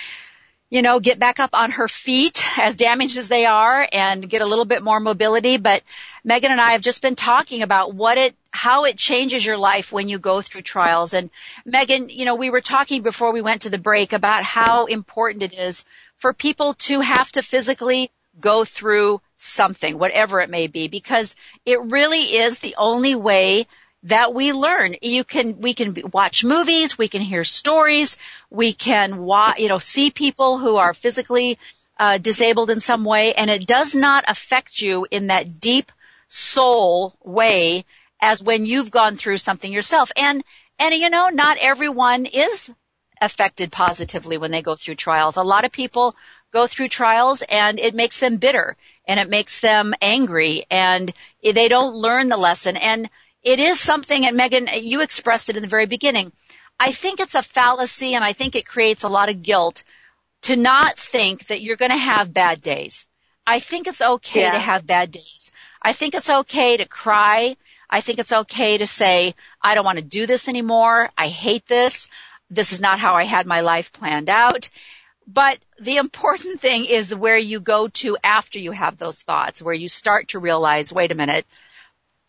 you 0.71 0.83
know, 0.83 0.99
get 0.99 1.17
back 1.17 1.39
up 1.39 1.51
on 1.53 1.71
her 1.71 1.87
feet 1.87 2.43
as 2.59 2.75
damaged 2.75 3.17
as 3.17 3.27
they 3.27 3.45
are 3.45 3.87
and 3.91 4.29
get 4.29 4.43
a 4.43 4.45
little 4.45 4.65
bit 4.65 4.83
more 4.83 4.99
mobility. 4.99 5.57
But 5.57 5.81
Megan 6.23 6.51
and 6.51 6.61
I 6.61 6.73
have 6.73 6.81
just 6.81 7.01
been 7.01 7.15
talking 7.15 7.63
about 7.63 7.95
what 7.95 8.19
it, 8.19 8.35
how 8.51 8.85
it 8.85 8.95
changes 8.95 9.43
your 9.43 9.57
life 9.57 9.91
when 9.91 10.09
you 10.09 10.19
go 10.19 10.41
through 10.41 10.61
trials. 10.61 11.15
And 11.15 11.31
Megan, 11.65 12.09
you 12.09 12.25
know, 12.25 12.35
we 12.35 12.51
were 12.51 12.61
talking 12.61 13.01
before 13.01 13.33
we 13.33 13.41
went 13.41 13.63
to 13.63 13.71
the 13.71 13.79
break 13.79 14.13
about 14.13 14.43
how 14.43 14.85
important 14.85 15.41
it 15.41 15.53
is 15.53 15.85
for 16.17 16.33
people 16.33 16.75
to 16.75 16.99
have 16.99 17.31
to 17.31 17.41
physically 17.41 18.11
go 18.39 18.63
through 18.63 19.21
something, 19.39 19.97
whatever 19.97 20.41
it 20.41 20.49
may 20.49 20.67
be, 20.67 20.87
because 20.87 21.35
it 21.65 21.79
really 21.91 22.37
is 22.37 22.59
the 22.59 22.75
only 22.77 23.15
way 23.15 23.65
that 24.03 24.33
we 24.33 24.53
learn. 24.53 24.95
You 25.01 25.23
can, 25.23 25.59
we 25.59 25.73
can 25.73 25.95
watch 26.13 26.43
movies, 26.43 26.97
we 26.97 27.07
can 27.07 27.21
hear 27.21 27.43
stories, 27.43 28.17
we 28.49 28.73
can 28.73 29.25
you 29.57 29.67
know, 29.67 29.79
see 29.79 30.11
people 30.11 30.57
who 30.57 30.77
are 30.77 30.93
physically 30.93 31.57
uh, 31.97 32.17
disabled 32.17 32.69
in 32.69 32.79
some 32.79 33.03
way, 33.03 33.33
and 33.33 33.49
it 33.49 33.67
does 33.67 33.95
not 33.95 34.23
affect 34.27 34.79
you 34.81 35.05
in 35.09 35.27
that 35.27 35.59
deep 35.59 35.91
soul 36.29 37.15
way 37.23 37.85
as 38.21 38.41
when 38.41 38.65
you've 38.65 38.91
gone 38.91 39.17
through 39.17 39.37
something 39.37 39.71
yourself. 39.71 40.11
And 40.15 40.43
and 40.77 40.95
you 40.95 41.09
know, 41.09 41.27
not 41.27 41.57
everyone 41.59 42.25
is 42.25 42.71
affected 43.21 43.71
positively 43.71 44.37
when 44.37 44.51
they 44.51 44.61
go 44.61 44.75
through 44.75 44.95
trials. 44.95 45.35
A 45.35 45.43
lot 45.43 45.65
of 45.65 45.73
people 45.73 46.15
go 46.51 46.67
through 46.67 46.87
trials 46.87 47.43
and 47.47 47.79
it 47.79 47.93
makes 47.93 48.19
them 48.19 48.37
bitter 48.37 48.77
and 49.09 49.19
it 49.19 49.27
makes 49.27 49.59
them 49.59 49.95
angry 50.03 50.67
and 50.69 51.11
they 51.43 51.67
don't 51.67 51.95
learn 51.95 52.29
the 52.29 52.37
lesson. 52.37 52.77
And 52.77 53.09
it 53.41 53.59
is 53.59 53.79
something, 53.79 54.23
and 54.23 54.37
Megan, 54.37 54.69
you 54.83 55.01
expressed 55.01 55.49
it 55.49 55.55
in 55.55 55.63
the 55.63 55.67
very 55.67 55.87
beginning. 55.87 56.31
I 56.79 56.91
think 56.91 57.19
it's 57.19 57.33
a 57.33 57.41
fallacy 57.41 58.13
and 58.13 58.23
I 58.23 58.33
think 58.33 58.55
it 58.55 58.67
creates 58.67 59.03
a 59.03 59.09
lot 59.09 59.29
of 59.29 59.41
guilt 59.41 59.83
to 60.43 60.55
not 60.55 60.99
think 60.99 61.47
that 61.47 61.63
you're 61.63 61.75
going 61.75 61.89
to 61.89 61.97
have 61.97 62.31
bad 62.31 62.61
days. 62.61 63.07
I 63.47 63.59
think 63.59 63.87
it's 63.87 64.01
okay 64.01 64.43
yeah. 64.43 64.51
to 64.51 64.59
have 64.59 64.85
bad 64.85 65.09
days. 65.11 65.51
I 65.81 65.93
think 65.93 66.13
it's 66.13 66.29
okay 66.29 66.77
to 66.77 66.85
cry. 66.85 67.57
I 67.89 68.01
think 68.01 68.19
it's 68.19 68.31
okay 68.31 68.77
to 68.77 68.85
say, 68.85 69.33
I 69.59 69.73
don't 69.73 69.85
want 69.85 69.97
to 69.97 70.03
do 70.03 70.27
this 70.27 70.47
anymore. 70.47 71.09
I 71.17 71.29
hate 71.29 71.65
this. 71.65 72.07
This 72.51 72.73
is 72.73 72.79
not 72.79 72.99
how 72.99 73.15
I 73.15 73.23
had 73.23 73.47
my 73.47 73.61
life 73.61 73.91
planned 73.91 74.29
out. 74.29 74.69
But 75.31 75.59
the 75.79 75.97
important 75.97 76.59
thing 76.59 76.85
is 76.85 77.13
where 77.13 77.37
you 77.37 77.59
go 77.59 77.87
to 77.87 78.17
after 78.23 78.57
you 78.57 78.71
have 78.71 78.97
those 78.97 79.21
thoughts, 79.21 79.61
where 79.61 79.75
you 79.75 79.87
start 79.87 80.29
to 80.29 80.39
realize, 80.39 80.91
wait 80.91 81.11
a 81.11 81.15
minute, 81.15 81.45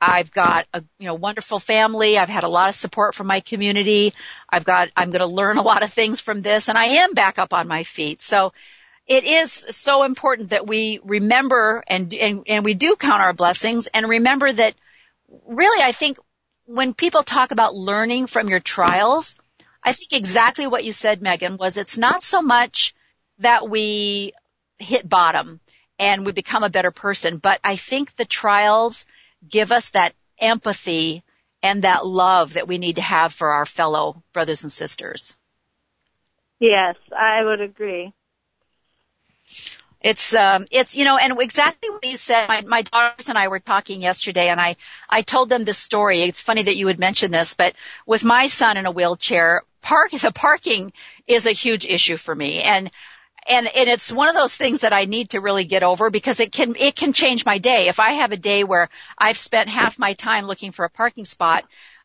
I've 0.02 0.30
got 0.30 0.66
a 0.74 0.82
you 0.98 1.06
know 1.06 1.14
wonderful 1.14 1.58
family. 1.58 2.18
I've 2.18 2.28
had 2.28 2.44
a 2.44 2.48
lot 2.48 2.68
of 2.68 2.74
support 2.74 3.14
from 3.14 3.26
my 3.26 3.40
community. 3.40 4.12
I've 4.50 4.66
got 4.66 4.88
I'm 4.96 5.10
going 5.10 5.20
to 5.20 5.26
learn 5.26 5.56
a 5.56 5.62
lot 5.62 5.82
of 5.82 5.90
things 5.90 6.20
from 6.20 6.42
this, 6.42 6.68
and 6.68 6.76
I 6.76 6.84
am 7.02 7.14
back 7.14 7.38
up 7.38 7.54
on 7.54 7.68
my 7.68 7.84
feet. 7.84 8.20
So 8.20 8.52
it 9.06 9.24
is 9.24 9.50
so 9.50 10.02
important 10.02 10.50
that 10.50 10.66
we 10.66 11.00
remember 11.02 11.82
and 11.86 12.12
and, 12.12 12.42
and 12.46 12.64
we 12.66 12.74
do 12.74 12.96
count 12.96 13.22
our 13.22 13.32
blessings 13.32 13.86
and 13.86 14.06
remember 14.08 14.52
that 14.52 14.74
really 15.46 15.82
I 15.82 15.92
think 15.92 16.18
when 16.66 16.92
people 16.92 17.22
talk 17.22 17.50
about 17.50 17.74
learning 17.74 18.26
from 18.26 18.48
your 18.48 18.60
trials, 18.60 19.38
I 19.82 19.92
think 19.92 20.12
exactly 20.12 20.66
what 20.66 20.84
you 20.84 20.92
said, 20.92 21.22
Megan, 21.22 21.56
was 21.56 21.76
it's 21.76 21.98
not 21.98 22.22
so 22.22 22.42
much 22.42 22.94
that 23.38 23.68
we 23.68 24.32
hit 24.78 25.08
bottom 25.08 25.60
and 25.98 26.24
we 26.24 26.32
become 26.32 26.62
a 26.62 26.70
better 26.70 26.90
person, 26.90 27.38
but 27.38 27.60
I 27.64 27.76
think 27.76 28.16
the 28.16 28.24
trials 28.24 29.06
give 29.48 29.72
us 29.72 29.90
that 29.90 30.14
empathy 30.38 31.22
and 31.62 31.82
that 31.82 32.06
love 32.06 32.54
that 32.54 32.68
we 32.68 32.78
need 32.78 32.96
to 32.96 33.02
have 33.02 33.32
for 33.32 33.50
our 33.50 33.66
fellow 33.66 34.22
brothers 34.32 34.62
and 34.62 34.72
sisters. 34.72 35.36
Yes, 36.58 36.96
I 37.16 37.42
would 37.44 37.60
agree. 37.60 38.12
It's 40.00 40.34
um 40.34 40.66
it's 40.70 40.96
you 40.96 41.04
know 41.04 41.18
and 41.18 41.38
exactly 41.40 41.90
what 41.90 42.04
you 42.04 42.16
said 42.16 42.48
my 42.48 42.62
my 42.62 42.82
daughters 42.82 43.28
and 43.28 43.36
I 43.36 43.48
were 43.48 43.60
talking 43.60 44.00
yesterday 44.00 44.48
and 44.48 44.58
I 44.58 44.76
I 45.10 45.20
told 45.20 45.50
them 45.50 45.64
this 45.64 45.76
story 45.76 46.22
it's 46.22 46.40
funny 46.40 46.62
that 46.62 46.76
you 46.76 46.86
would 46.86 46.98
mention 46.98 47.30
this 47.30 47.52
but 47.52 47.74
with 48.06 48.24
my 48.24 48.46
son 48.46 48.78
in 48.78 48.86
a 48.86 48.90
wheelchair 48.90 49.62
park 49.82 50.10
the 50.10 50.32
parking 50.32 50.92
is 51.26 51.46
a 51.46 51.52
huge 51.52 51.86
issue 51.86 52.16
for 52.16 52.34
me 52.34 52.62
and 52.62 52.90
and 53.48 53.66
and 53.66 53.88
it's 53.88 54.12
one 54.12 54.28
of 54.28 54.34
those 54.34 54.56
things 54.56 54.80
that 54.80 54.92
I 54.92 55.04
need 55.04 55.30
to 55.30 55.40
really 55.40 55.64
get 55.64 55.82
over 55.82 56.10
because 56.10 56.40
it 56.40 56.52
can 56.52 56.76
it 56.76 56.96
can 56.96 57.12
change 57.12 57.44
my 57.44 57.58
day. 57.58 57.88
If 57.88 58.00
I 58.00 58.12
have 58.12 58.32
a 58.32 58.36
day 58.36 58.64
where 58.64 58.88
I've 59.18 59.38
spent 59.38 59.68
half 59.68 59.98
my 59.98 60.14
time 60.14 60.46
looking 60.46 60.72
for 60.72 60.84
a 60.84 60.90
parking 60.90 61.24
spot 61.24 61.64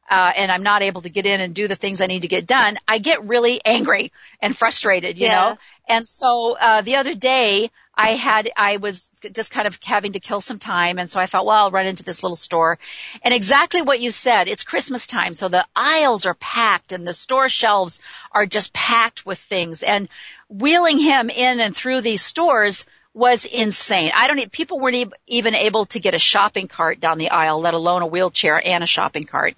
uh, 0.10 0.32
and 0.36 0.52
I'm 0.52 0.64
not 0.64 0.82
able 0.82 1.02
to 1.02 1.10
get 1.10 1.26
in 1.26 1.42
and 1.42 1.54
do 1.54 1.68
the 1.68 1.76
things 1.76 2.02
I 2.02 2.08
need 2.08 2.22
to 2.22 2.28
get 2.28 2.48
done, 2.48 2.78
I 2.88 3.00
get 3.00 3.26
really 3.26 3.60
angry 3.66 4.12
and 4.42 4.56
frustrated, 4.56 5.18
you 5.18 5.28
yeah. 5.28 5.34
know. 5.34 5.58
And 5.88 6.08
so 6.08 6.56
uh, 6.58 6.82
the 6.82 6.96
other 6.96 7.16
day 7.16 7.70
I 7.98 8.12
had, 8.12 8.52
I 8.56 8.78
was 8.78 9.10
just 9.34 9.52
kind 9.52 9.68
of 9.68 9.80
having 9.84 10.14
to 10.14 10.20
kill 10.20 10.42
some 10.42 10.60
time. 10.60 11.00
And 11.00 11.10
so 11.10 11.20
I 11.20 11.26
thought, 11.26 11.46
well, 11.46 11.66
I'll 11.66 11.72
run 11.72 11.86
into 11.86 12.04
this 12.04 12.24
little 12.24 12.36
store. 12.36 12.78
And 13.24 13.34
exactly 13.34 13.82
what 13.82 14.00
you 14.00 14.12
said, 14.12 14.48
it's 14.48 14.64
Christmas 14.64 15.08
time. 15.08 15.34
So 15.34 15.48
the 15.48 15.66
aisles 15.76 16.26
are 16.26 16.34
packed 16.34 16.92
and 16.92 17.08
the 17.08 17.14
store 17.14 17.48
shelves 17.48 18.02
are 18.32 18.46
just 18.46 18.74
packed 18.74 19.26
with 19.26 19.40
things. 19.40 19.82
And 19.84 20.10
wheeling 20.50 21.00
him 21.00 21.30
in 21.30 21.60
and 21.60 21.76
through 21.76 22.02
these 22.02 22.22
stores 22.22 22.86
was 23.14 23.46
insane. 23.46 24.12
I 24.14 24.28
don't, 24.28 24.52
people 24.52 24.80
weren't 24.80 25.14
even 25.28 25.56
able 25.56 25.86
to 25.86 26.00
get 26.02 26.14
a 26.14 26.20
shopping 26.20 26.68
cart 26.68 27.00
down 27.00 27.18
the 27.18 27.32
aisle, 27.32 27.62
let 27.62 27.74
alone 27.74 28.02
a 28.02 28.08
wheelchair 28.08 28.62
and 28.64 28.84
a 28.84 28.88
shopping 28.88 29.24
cart. 29.24 29.56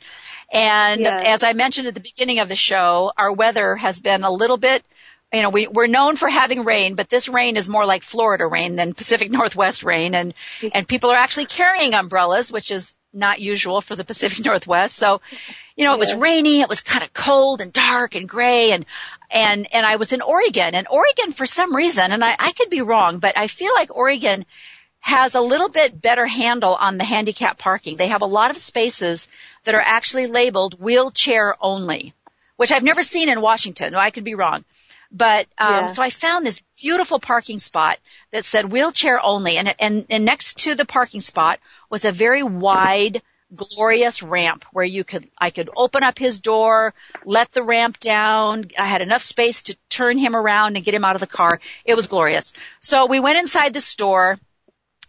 And 0.53 1.01
yes. 1.01 1.23
as 1.25 1.43
I 1.43 1.53
mentioned 1.53 1.87
at 1.87 1.95
the 1.95 1.99
beginning 1.99 2.39
of 2.39 2.49
the 2.49 2.55
show, 2.55 3.11
our 3.17 3.33
weather 3.33 3.75
has 3.75 3.99
been 3.99 4.23
a 4.23 4.31
little 4.31 4.57
bit 4.57 4.83
you 5.33 5.41
know, 5.41 5.49
we, 5.49 5.67
we're 5.67 5.87
known 5.87 6.15
for 6.15 6.29
having 6.29 6.63
rain, 6.63 6.95
but 6.95 7.09
this 7.09 7.27
rain 7.27 7.57
is 7.57 7.67
more 7.67 7.85
like 7.85 8.03
Florida 8.03 8.47
rain 8.47 8.75
than 8.75 8.93
Pacific 8.93 9.29
Northwest 9.31 9.83
rain. 9.83 10.15
And, 10.15 10.33
and 10.73 10.87
people 10.87 11.11
are 11.11 11.17
actually 11.17 11.45
carrying 11.45 11.93
umbrellas, 11.93 12.51
which 12.51 12.71
is 12.71 12.95
not 13.13 13.41
usual 13.41 13.81
for 13.81 13.95
the 13.95 14.05
Pacific 14.05 14.45
Northwest. 14.45 14.95
So, 14.95 15.21
you 15.75 15.85
know, 15.85 15.93
it 15.93 15.99
was 15.99 16.15
rainy, 16.15 16.61
it 16.61 16.69
was 16.69 16.81
kind 16.81 17.03
of 17.03 17.13
cold 17.13 17.61
and 17.61 17.73
dark 17.73 18.15
and 18.15 18.27
gray 18.27 18.71
and, 18.71 18.85
and, 19.29 19.67
and 19.73 19.85
I 19.85 19.97
was 19.97 20.13
in 20.13 20.21
Oregon 20.21 20.73
and 20.73 20.87
Oregon 20.87 21.33
for 21.33 21.45
some 21.45 21.75
reason, 21.75 22.11
and 22.11 22.23
I, 22.23 22.35
I 22.39 22.51
could 22.53 22.69
be 22.69 22.81
wrong, 22.81 23.19
but 23.19 23.37
I 23.37 23.47
feel 23.47 23.73
like 23.73 23.93
Oregon 23.93 24.45
has 24.99 25.35
a 25.35 25.41
little 25.41 25.69
bit 25.69 26.01
better 26.01 26.25
handle 26.25 26.75
on 26.75 26.97
the 26.97 27.03
handicap 27.03 27.57
parking. 27.57 27.97
They 27.97 28.07
have 28.07 28.21
a 28.21 28.25
lot 28.25 28.51
of 28.51 28.57
spaces 28.57 29.27
that 29.65 29.75
are 29.75 29.81
actually 29.81 30.27
labeled 30.27 30.79
wheelchair 30.79 31.55
only, 31.61 32.13
which 32.55 32.71
I've 32.71 32.83
never 32.83 33.03
seen 33.03 33.29
in 33.29 33.41
Washington. 33.41 33.95
I 33.95 34.11
could 34.11 34.23
be 34.23 34.35
wrong. 34.35 34.63
But 35.11 35.47
um, 35.57 35.69
yeah. 35.69 35.85
so 35.87 36.03
I 36.03 36.09
found 36.09 36.45
this 36.45 36.61
beautiful 36.79 37.19
parking 37.19 37.59
spot 37.59 37.97
that 38.31 38.45
said 38.45 38.71
wheelchair 38.71 39.23
only, 39.23 39.57
and, 39.57 39.73
and 39.79 40.05
and 40.09 40.25
next 40.25 40.59
to 40.59 40.75
the 40.75 40.85
parking 40.85 41.21
spot 41.21 41.59
was 41.89 42.05
a 42.05 42.11
very 42.11 42.43
wide, 42.43 43.21
glorious 43.55 44.21
ramp 44.21 44.65
where 44.73 44.85
you 44.85 45.03
could 45.03 45.29
I 45.37 45.49
could 45.49 45.69
open 45.75 46.03
up 46.03 46.19
his 46.19 46.41
door, 46.41 46.93
let 47.23 47.51
the 47.51 47.63
ramp 47.63 47.99
down. 47.99 48.65
I 48.77 48.85
had 48.85 49.01
enough 49.01 49.23
space 49.23 49.63
to 49.63 49.77
turn 49.89 50.17
him 50.17 50.35
around 50.35 50.75
and 50.75 50.85
get 50.85 50.93
him 50.93 51.05
out 51.05 51.15
of 51.15 51.21
the 51.21 51.27
car. 51.27 51.61
It 51.85 51.95
was 51.95 52.07
glorious. 52.07 52.53
So 52.81 53.05
we 53.05 53.19
went 53.19 53.39
inside 53.39 53.73
the 53.73 53.81
store, 53.81 54.37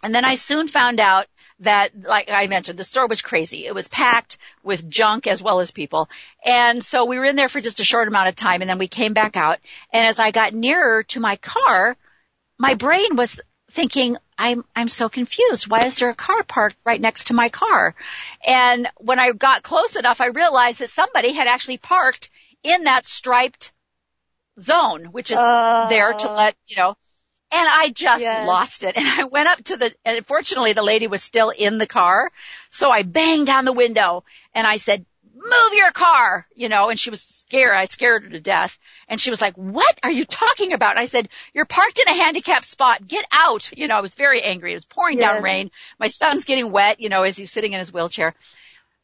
and 0.02 0.14
then 0.14 0.24
I 0.24 0.36
soon 0.36 0.68
found 0.68 1.00
out 1.00 1.26
that, 1.60 1.90
like 2.00 2.30
I 2.30 2.46
mentioned, 2.46 2.78
the 2.78 2.84
store 2.84 3.06
was 3.06 3.22
crazy. 3.22 3.66
It 3.66 3.74
was 3.74 3.88
packed 3.88 4.38
with 4.62 4.88
junk 4.88 5.26
as 5.26 5.42
well 5.42 5.60
as 5.60 5.70
people. 5.70 6.08
And 6.44 6.84
so 6.84 7.04
we 7.04 7.18
were 7.18 7.24
in 7.24 7.36
there 7.36 7.48
for 7.48 7.60
just 7.60 7.80
a 7.80 7.84
short 7.84 8.08
amount 8.08 8.28
of 8.28 8.36
time 8.36 8.60
and 8.60 8.70
then 8.70 8.78
we 8.78 8.88
came 8.88 9.12
back 9.12 9.36
out. 9.36 9.58
And 9.92 10.06
as 10.06 10.18
I 10.18 10.30
got 10.30 10.54
nearer 10.54 11.02
to 11.04 11.20
my 11.20 11.36
car, 11.36 11.96
my 12.58 12.74
brain 12.74 13.16
was 13.16 13.40
thinking, 13.70 14.16
I'm, 14.36 14.64
I'm 14.74 14.88
so 14.88 15.08
confused. 15.08 15.68
Why 15.68 15.84
is 15.84 15.96
there 15.96 16.10
a 16.10 16.14
car 16.14 16.42
parked 16.44 16.76
right 16.84 17.00
next 17.00 17.24
to 17.26 17.34
my 17.34 17.48
car? 17.48 17.94
And 18.46 18.88
when 18.96 19.18
I 19.18 19.32
got 19.32 19.62
close 19.62 19.96
enough, 19.96 20.20
I 20.20 20.26
realized 20.26 20.80
that 20.80 20.90
somebody 20.90 21.32
had 21.32 21.48
actually 21.48 21.78
parked 21.78 22.30
in 22.62 22.84
that 22.84 23.04
striped 23.04 23.72
zone, 24.60 25.06
which 25.06 25.30
is 25.30 25.38
uh, 25.38 25.86
there 25.88 26.12
to 26.12 26.32
let, 26.32 26.56
you 26.66 26.76
know, 26.76 26.96
and 27.50 27.68
I 27.68 27.90
just 27.90 28.22
yes. 28.22 28.46
lost 28.46 28.84
it. 28.84 28.96
And 28.96 29.06
I 29.06 29.24
went 29.24 29.48
up 29.48 29.64
to 29.64 29.76
the, 29.76 29.94
and 30.04 30.26
fortunately 30.26 30.74
the 30.74 30.82
lady 30.82 31.06
was 31.06 31.22
still 31.22 31.50
in 31.50 31.78
the 31.78 31.86
car. 31.86 32.30
So 32.70 32.90
I 32.90 33.02
banged 33.02 33.48
on 33.48 33.64
the 33.64 33.72
window 33.72 34.24
and 34.54 34.66
I 34.66 34.76
said, 34.76 35.06
move 35.34 35.74
your 35.74 35.92
car, 35.92 36.46
you 36.54 36.68
know, 36.68 36.90
and 36.90 36.98
she 36.98 37.10
was 37.10 37.22
scared. 37.22 37.74
I 37.74 37.84
scared 37.86 38.24
her 38.24 38.30
to 38.30 38.40
death. 38.40 38.78
And 39.08 39.20
she 39.20 39.30
was 39.30 39.40
like, 39.40 39.54
what 39.54 39.98
are 40.02 40.10
you 40.10 40.24
talking 40.24 40.72
about? 40.72 40.92
And 40.92 41.00
I 41.00 41.06
said, 41.06 41.28
you're 41.54 41.64
parked 41.64 41.98
in 41.98 42.12
a 42.12 42.22
handicapped 42.22 42.66
spot. 42.66 43.06
Get 43.06 43.24
out. 43.32 43.70
You 43.76 43.88
know, 43.88 43.96
I 43.96 44.00
was 44.00 44.14
very 44.14 44.42
angry. 44.42 44.72
It 44.72 44.74
was 44.74 44.84
pouring 44.84 45.18
down 45.18 45.42
rain. 45.42 45.70
My 45.98 46.08
son's 46.08 46.44
getting 46.44 46.70
wet, 46.70 47.00
you 47.00 47.08
know, 47.08 47.22
as 47.22 47.36
he's 47.36 47.52
sitting 47.52 47.72
in 47.72 47.78
his 47.78 47.92
wheelchair. 47.92 48.34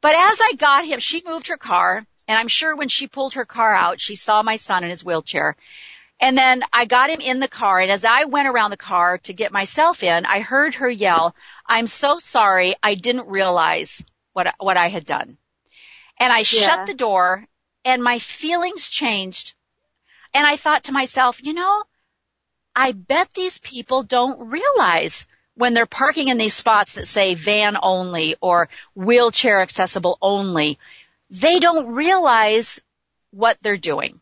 But 0.00 0.16
as 0.16 0.38
I 0.42 0.52
got 0.56 0.84
him, 0.84 0.98
she 0.98 1.22
moved 1.24 1.48
her 1.48 1.56
car. 1.56 2.04
And 2.26 2.38
I'm 2.38 2.48
sure 2.48 2.76
when 2.76 2.88
she 2.88 3.06
pulled 3.06 3.34
her 3.34 3.44
car 3.44 3.74
out, 3.74 4.00
she 4.00 4.16
saw 4.16 4.42
my 4.42 4.56
son 4.56 4.82
in 4.82 4.90
his 4.90 5.04
wheelchair 5.04 5.56
and 6.20 6.38
then 6.38 6.62
I 6.72 6.84
got 6.84 7.10
him 7.10 7.20
in 7.20 7.40
the 7.40 7.48
car 7.48 7.80
and 7.80 7.90
as 7.90 8.04
I 8.04 8.24
went 8.24 8.48
around 8.48 8.70
the 8.70 8.76
car 8.76 9.18
to 9.18 9.32
get 9.32 9.52
myself 9.52 10.02
in, 10.02 10.26
I 10.26 10.40
heard 10.40 10.74
her 10.76 10.88
yell, 10.88 11.34
I'm 11.66 11.86
so 11.86 12.18
sorry. 12.18 12.76
I 12.82 12.94
didn't 12.94 13.28
realize 13.28 14.02
what, 14.32 14.54
what 14.58 14.76
I 14.76 14.88
had 14.88 15.04
done. 15.04 15.36
And 16.18 16.32
I 16.32 16.38
yeah. 16.38 16.44
shut 16.44 16.86
the 16.86 16.94
door 16.94 17.46
and 17.84 18.02
my 18.02 18.18
feelings 18.18 18.88
changed. 18.88 19.54
And 20.32 20.46
I 20.46 20.56
thought 20.56 20.84
to 20.84 20.92
myself, 20.92 21.42
you 21.42 21.52
know, 21.52 21.84
I 22.74 22.92
bet 22.92 23.32
these 23.34 23.58
people 23.58 24.02
don't 24.02 24.50
realize 24.50 25.26
when 25.54 25.74
they're 25.74 25.86
parking 25.86 26.28
in 26.28 26.38
these 26.38 26.54
spots 26.54 26.94
that 26.94 27.06
say 27.06 27.34
van 27.34 27.76
only 27.80 28.36
or 28.40 28.68
wheelchair 28.94 29.60
accessible 29.60 30.18
only, 30.20 30.78
they 31.30 31.60
don't 31.60 31.94
realize 31.94 32.80
what 33.30 33.58
they're 33.62 33.76
doing. 33.76 34.20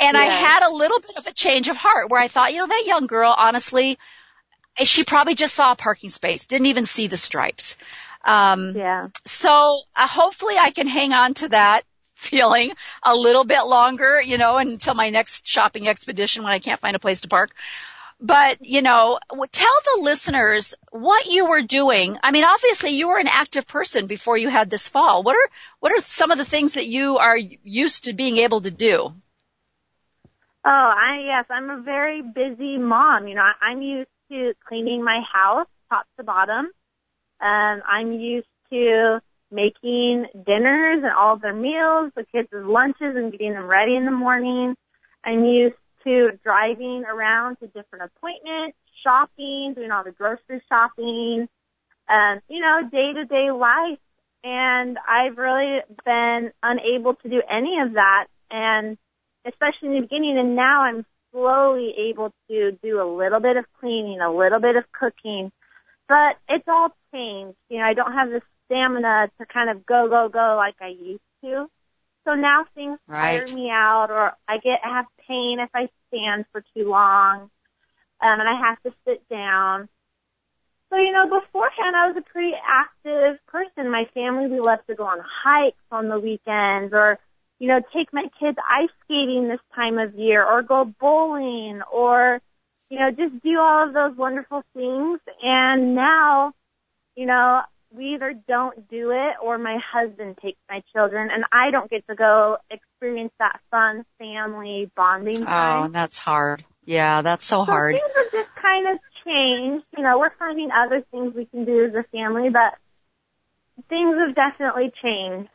And 0.00 0.16
I 0.16 0.24
had 0.24 0.62
a 0.66 0.74
little 0.74 0.98
bit 0.98 1.16
of 1.18 1.26
a 1.26 1.32
change 1.32 1.68
of 1.68 1.76
heart 1.76 2.10
where 2.10 2.20
I 2.20 2.26
thought, 2.26 2.52
you 2.52 2.58
know, 2.58 2.66
that 2.66 2.84
young 2.86 3.06
girl, 3.06 3.34
honestly, 3.36 3.98
she 4.78 5.04
probably 5.04 5.34
just 5.34 5.54
saw 5.54 5.72
a 5.72 5.76
parking 5.76 6.08
space, 6.08 6.46
didn't 6.46 6.66
even 6.66 6.86
see 6.86 7.06
the 7.06 7.18
stripes. 7.18 7.76
Um, 8.24 8.74
Yeah. 8.76 9.08
so 9.26 9.80
uh, 9.94 10.06
hopefully 10.06 10.56
I 10.58 10.70
can 10.70 10.86
hang 10.86 11.12
on 11.12 11.34
to 11.34 11.48
that 11.50 11.82
feeling 12.14 12.72
a 13.02 13.14
little 13.14 13.44
bit 13.44 13.62
longer, 13.66 14.20
you 14.20 14.38
know, 14.38 14.56
until 14.56 14.94
my 14.94 15.10
next 15.10 15.46
shopping 15.46 15.86
expedition 15.86 16.44
when 16.44 16.52
I 16.52 16.58
can't 16.58 16.80
find 16.80 16.96
a 16.96 17.00
place 17.00 17.22
to 17.22 17.28
park. 17.28 17.50
But, 18.22 18.58
you 18.60 18.82
know, 18.82 19.18
tell 19.50 19.78
the 19.96 20.02
listeners 20.02 20.74
what 20.90 21.26
you 21.26 21.46
were 21.46 21.62
doing. 21.62 22.18
I 22.22 22.30
mean, 22.32 22.44
obviously 22.44 22.90
you 22.90 23.08
were 23.08 23.18
an 23.18 23.28
active 23.28 23.66
person 23.66 24.06
before 24.06 24.36
you 24.36 24.50
had 24.50 24.68
this 24.68 24.88
fall. 24.88 25.22
What 25.22 25.36
are, 25.36 25.50
what 25.78 25.92
are 25.92 26.02
some 26.02 26.30
of 26.30 26.36
the 26.36 26.44
things 26.44 26.74
that 26.74 26.86
you 26.86 27.16
are 27.16 27.36
used 27.36 28.04
to 28.04 28.12
being 28.12 28.36
able 28.38 28.60
to 28.60 28.70
do? 28.70 29.14
Oh, 30.64 30.68
I 30.70 31.22
yes, 31.24 31.46
I'm 31.50 31.70
a 31.70 31.80
very 31.80 32.22
busy 32.22 32.76
mom. 32.78 33.28
You 33.28 33.34
know, 33.34 33.42
I, 33.42 33.52
I'm 33.62 33.80
used 33.80 34.10
to 34.30 34.52
cleaning 34.68 35.02
my 35.02 35.20
house 35.32 35.66
top 35.88 36.06
to 36.18 36.24
bottom. 36.24 36.66
Um, 37.40 37.82
I'm 37.88 38.12
used 38.12 38.46
to 38.70 39.20
making 39.50 40.26
dinners 40.46 41.02
and 41.02 41.12
all 41.12 41.36
their 41.36 41.54
meals, 41.54 42.12
the 42.14 42.24
kids' 42.24 42.48
lunches 42.52 43.16
and 43.16 43.32
getting 43.32 43.54
them 43.54 43.66
ready 43.66 43.96
in 43.96 44.04
the 44.04 44.10
morning. 44.10 44.76
I'm 45.24 45.44
used 45.44 45.76
to 46.04 46.30
driving 46.44 47.04
around 47.04 47.56
to 47.56 47.66
different 47.66 48.10
appointments, 48.14 48.76
shopping, 49.02 49.74
doing 49.74 49.90
all 49.90 50.04
the 50.04 50.12
grocery 50.12 50.62
shopping, 50.68 51.48
um, 52.08 52.40
you 52.48 52.60
know, 52.60 52.88
day 52.90 53.12
to 53.14 53.24
day 53.24 53.50
life. 53.50 53.98
And 54.44 54.98
I've 55.06 55.36
really 55.36 55.80
been 56.04 56.52
unable 56.62 57.14
to 57.14 57.28
do 57.28 57.42
any 57.50 57.78
of 57.80 57.94
that. 57.94 58.26
And 58.50 58.96
especially 59.46 59.88
in 59.88 59.94
the 59.94 60.00
beginning, 60.02 60.38
and 60.38 60.54
now 60.56 60.82
I'm 60.82 61.04
slowly 61.32 61.94
able 62.10 62.32
to 62.48 62.72
do 62.82 63.00
a 63.00 63.06
little 63.08 63.40
bit 63.40 63.56
of 63.56 63.64
cleaning, 63.80 64.20
a 64.20 64.32
little 64.32 64.60
bit 64.60 64.76
of 64.76 64.84
cooking, 64.92 65.52
but 66.08 66.36
it's 66.48 66.66
all 66.68 66.90
changed. 67.12 67.56
You 67.68 67.78
know, 67.78 67.84
I 67.84 67.94
don't 67.94 68.12
have 68.12 68.30
the 68.30 68.42
stamina 68.66 69.30
to 69.38 69.46
kind 69.46 69.70
of 69.70 69.86
go, 69.86 70.08
go, 70.08 70.28
go 70.28 70.56
like 70.56 70.74
I 70.80 70.88
used 70.88 71.22
to. 71.44 71.66
So 72.26 72.34
now 72.34 72.64
things 72.74 72.98
Right. 73.06 73.42
tire 73.42 73.48
me 73.48 73.70
out, 73.70 74.08
or 74.10 74.32
I 74.48 74.58
get 74.58 74.80
have 74.82 75.06
pain 75.26 75.58
if 75.60 75.70
I 75.74 75.88
stand 76.08 76.44
for 76.52 76.62
too 76.74 76.88
long, 76.88 77.42
um, 78.20 78.40
and 78.40 78.48
I 78.48 78.60
have 78.60 78.82
to 78.82 78.92
sit 79.06 79.26
down. 79.28 79.88
So 80.90 80.96
you 80.98 81.12
know, 81.12 81.24
beforehand 81.26 81.96
I 81.96 82.08
was 82.08 82.16
a 82.16 82.32
pretty 82.32 82.54
active 82.66 83.38
person. 83.46 83.90
My 83.90 84.06
family 84.12 84.48
we 84.48 84.60
loved 84.60 84.86
to 84.88 84.94
go 84.94 85.04
on 85.04 85.20
hikes 85.44 85.82
on 85.90 86.08
the 86.08 86.18
weekends, 86.18 86.92
or 86.92 87.18
you 87.60 87.68
know, 87.68 87.80
take 87.94 88.12
my 88.12 88.24
kids 88.40 88.58
ice 88.68 88.88
skating 89.04 89.48
this 89.48 89.60
time 89.76 89.98
of 89.98 90.14
year, 90.14 90.44
or 90.44 90.62
go 90.62 90.84
bowling, 90.98 91.82
or 91.92 92.40
you 92.88 92.98
know, 92.98 93.10
just 93.10 93.40
do 93.44 93.56
all 93.60 93.86
of 93.86 93.94
those 93.94 94.16
wonderful 94.16 94.64
things. 94.74 95.20
And 95.42 95.94
now, 95.94 96.52
you 97.14 97.26
know, 97.26 97.60
we 97.92 98.14
either 98.14 98.34
don't 98.48 98.88
do 98.88 99.10
it 99.12 99.34
or 99.42 99.58
my 99.58 99.78
husband 99.92 100.38
takes 100.42 100.58
my 100.68 100.82
children 100.92 101.28
and 101.32 101.44
I 101.52 101.70
don't 101.70 101.90
get 101.90 102.06
to 102.08 102.14
go 102.14 102.56
experience 102.70 103.32
that 103.38 103.60
fun 103.70 104.04
family 104.18 104.90
bonding 104.96 105.42
Oh, 105.42 105.44
time. 105.44 105.92
that's 105.92 106.18
hard. 106.18 106.64
Yeah, 106.84 107.22
that's 107.22 107.44
so 107.44 107.58
So 107.58 107.64
hard. 107.64 107.94
things 107.94 108.10
have 108.16 108.32
just 108.32 108.54
kind 108.60 108.88
of 108.88 108.98
changed. 109.24 109.86
You 109.96 110.02
know, 110.02 110.18
we're 110.18 110.34
finding 110.38 110.70
other 110.70 111.04
things 111.10 111.34
we 111.34 111.46
can 111.46 111.64
do 111.64 111.84
as 111.84 111.94
a 111.94 112.04
family, 112.10 112.48
but 112.48 112.74
things 113.88 114.16
have 114.18 114.34
definitely 114.34 114.92
changed. 115.02 115.50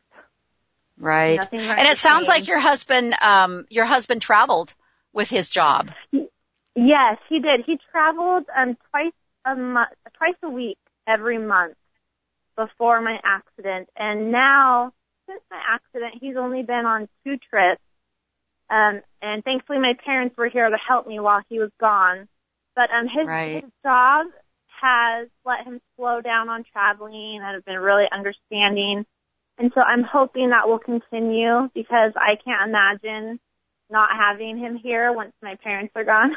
Right. 0.98 1.40
And 1.52 1.88
it 1.88 1.98
sounds 1.98 2.28
like 2.28 2.48
your 2.48 2.60
husband, 2.60 3.16
um, 3.22 3.66
your 3.70 3.86
husband 3.86 4.22
traveled 4.22 4.74
with 5.14 5.30
his 5.30 5.50
job. 5.50 5.92
Yes, 6.76 7.18
he 7.30 7.40
did. 7.40 7.62
He 7.66 7.78
traveled 7.92 8.46
um 8.56 8.78
twice 8.92 9.14
a 9.46 9.56
month, 9.56 9.90
twice 10.18 10.36
a 10.44 10.50
week 10.50 10.78
every 11.08 11.38
month 11.38 11.76
before 12.56 13.02
my 13.02 13.20
accident, 13.24 13.90
and 13.96 14.32
now 14.32 14.94
since 15.28 15.42
my 15.50 15.60
accident, 15.68 16.16
he's 16.22 16.38
only 16.38 16.64
been 16.64 16.86
on 16.86 17.08
two 17.24 17.38
trips. 17.50 17.82
Um, 18.70 19.02
and 19.22 19.44
thankfully, 19.44 19.80
my 19.80 19.94
parents 20.04 20.36
were 20.38 20.50
here 20.50 20.70
to 20.70 20.78
help 20.78 21.08
me 21.08 21.20
while 21.20 21.42
he 21.50 21.60
was 21.60 21.72
gone. 21.80 22.28
But 22.76 22.90
um, 22.92 23.08
his 23.08 23.28
Right. 23.28 23.64
his 23.64 23.72
job 23.84 24.28
has 24.82 25.28
let 25.46 25.64
him 25.66 25.80
slow 25.96 26.22
down 26.22 26.50
on 26.50 26.64
traveling 26.72 27.40
and 27.42 27.56
have 27.56 27.66
been 27.66 27.80
really 27.80 28.06
understanding. 28.12 29.06
And 29.58 29.72
so 29.74 29.82
I'm 29.82 30.04
hoping 30.04 30.50
that 30.50 30.68
will 30.68 30.80
continue 30.80 31.70
because 31.74 32.12
I 32.16 32.36
can't 32.44 32.70
imagine 32.70 33.40
not 33.90 34.10
having 34.12 34.58
him 34.58 34.76
here 34.76 35.14
once 35.14 35.32
my 35.42 35.56
parents 35.64 35.94
are 35.96 36.04
gone. 36.04 36.36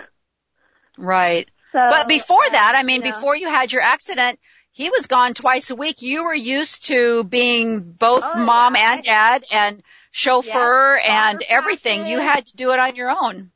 Right. 0.97 1.49
So, 1.73 1.79
But 1.79 2.09
before 2.09 2.49
that, 2.51 2.75
I 2.77 2.83
mean, 2.83 3.03
you 3.03 3.11
know, 3.11 3.14
before 3.14 3.37
you 3.37 3.49
had 3.49 3.73
your 3.73 3.83
accident, 3.83 4.39
he 4.73 4.91
was 4.91 5.07
gone 5.07 5.35
twice 5.35 5.71
a 5.71 5.77
week. 5.77 6.03
You 6.03 6.25
were 6.25 6.35
used 6.35 6.87
to 6.87 7.25
being 7.25 7.81
both 7.81 8.25
Oh, 8.25 8.39
mom 8.39 8.75
yeah. 8.77 8.95
and 8.95 9.03
dad 9.03 9.45
and 9.53 9.83
chauffeur 10.11 10.97
Yeah, 10.97 11.31
and 11.31 11.45
everything. 11.49 12.07
You 12.07 12.21
had 12.21 12.47
to 12.47 12.57
do 12.57 12.73
it 12.73 12.79
on 12.79 12.97
your 12.97 13.11
own. 13.11 13.51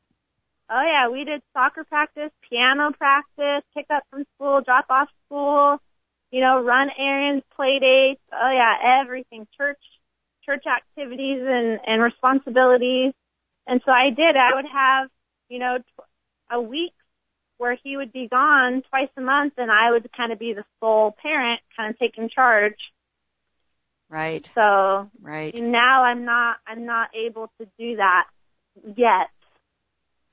Oh 0.69 0.81
yeah, 0.81 1.09
we 1.09 1.23
did 1.23 1.41
soccer 1.53 1.83
practice, 1.83 2.31
piano 2.49 2.91
practice, 2.91 3.63
pick 3.75 3.85
up 3.93 4.03
from 4.09 4.25
school, 4.35 4.61
drop 4.61 4.85
off 4.89 5.09
school, 5.25 5.79
you 6.33 6.41
know, 6.41 6.63
run 6.63 6.89
errands, 6.97 7.45
play 7.55 7.77
dates. 7.79 8.21
Oh 8.33 8.51
yeah, 8.51 9.01
everything. 9.01 9.47
Church, 9.55 9.77
church 10.43 10.63
activities 10.65 11.43
and, 11.45 11.79
and 11.85 12.01
responsibilities. 12.01 13.13
And 13.67 13.79
so 13.85 13.91
I 13.91 14.09
did. 14.09 14.35
I 14.35 14.55
would 14.55 14.65
have, 14.65 15.09
you 15.47 15.59
know, 15.59 15.77
tw- 15.77 16.09
a 16.51 16.59
week 16.59 16.93
where 17.59 17.77
he 17.83 17.97
would 17.97 18.11
be 18.11 18.27
gone 18.27 18.81
twice 18.89 19.09
a 19.15 19.21
month 19.21 19.53
and 19.57 19.69
I 19.69 19.91
would 19.91 20.09
kind 20.17 20.31
of 20.31 20.39
be 20.39 20.53
the 20.53 20.65
sole 20.79 21.15
parent, 21.21 21.61
kind 21.77 21.91
of 21.93 21.99
taking 21.99 22.29
charge. 22.29 22.79
Right. 24.09 24.49
So 24.55 25.11
Right. 25.21 25.53
now 25.55 26.03
I'm 26.03 26.25
not 26.25 26.57
I'm 26.65 26.87
not 26.87 27.09
able 27.13 27.51
to 27.61 27.67
do 27.77 27.97
that 27.97 28.23
yet. 28.97 29.29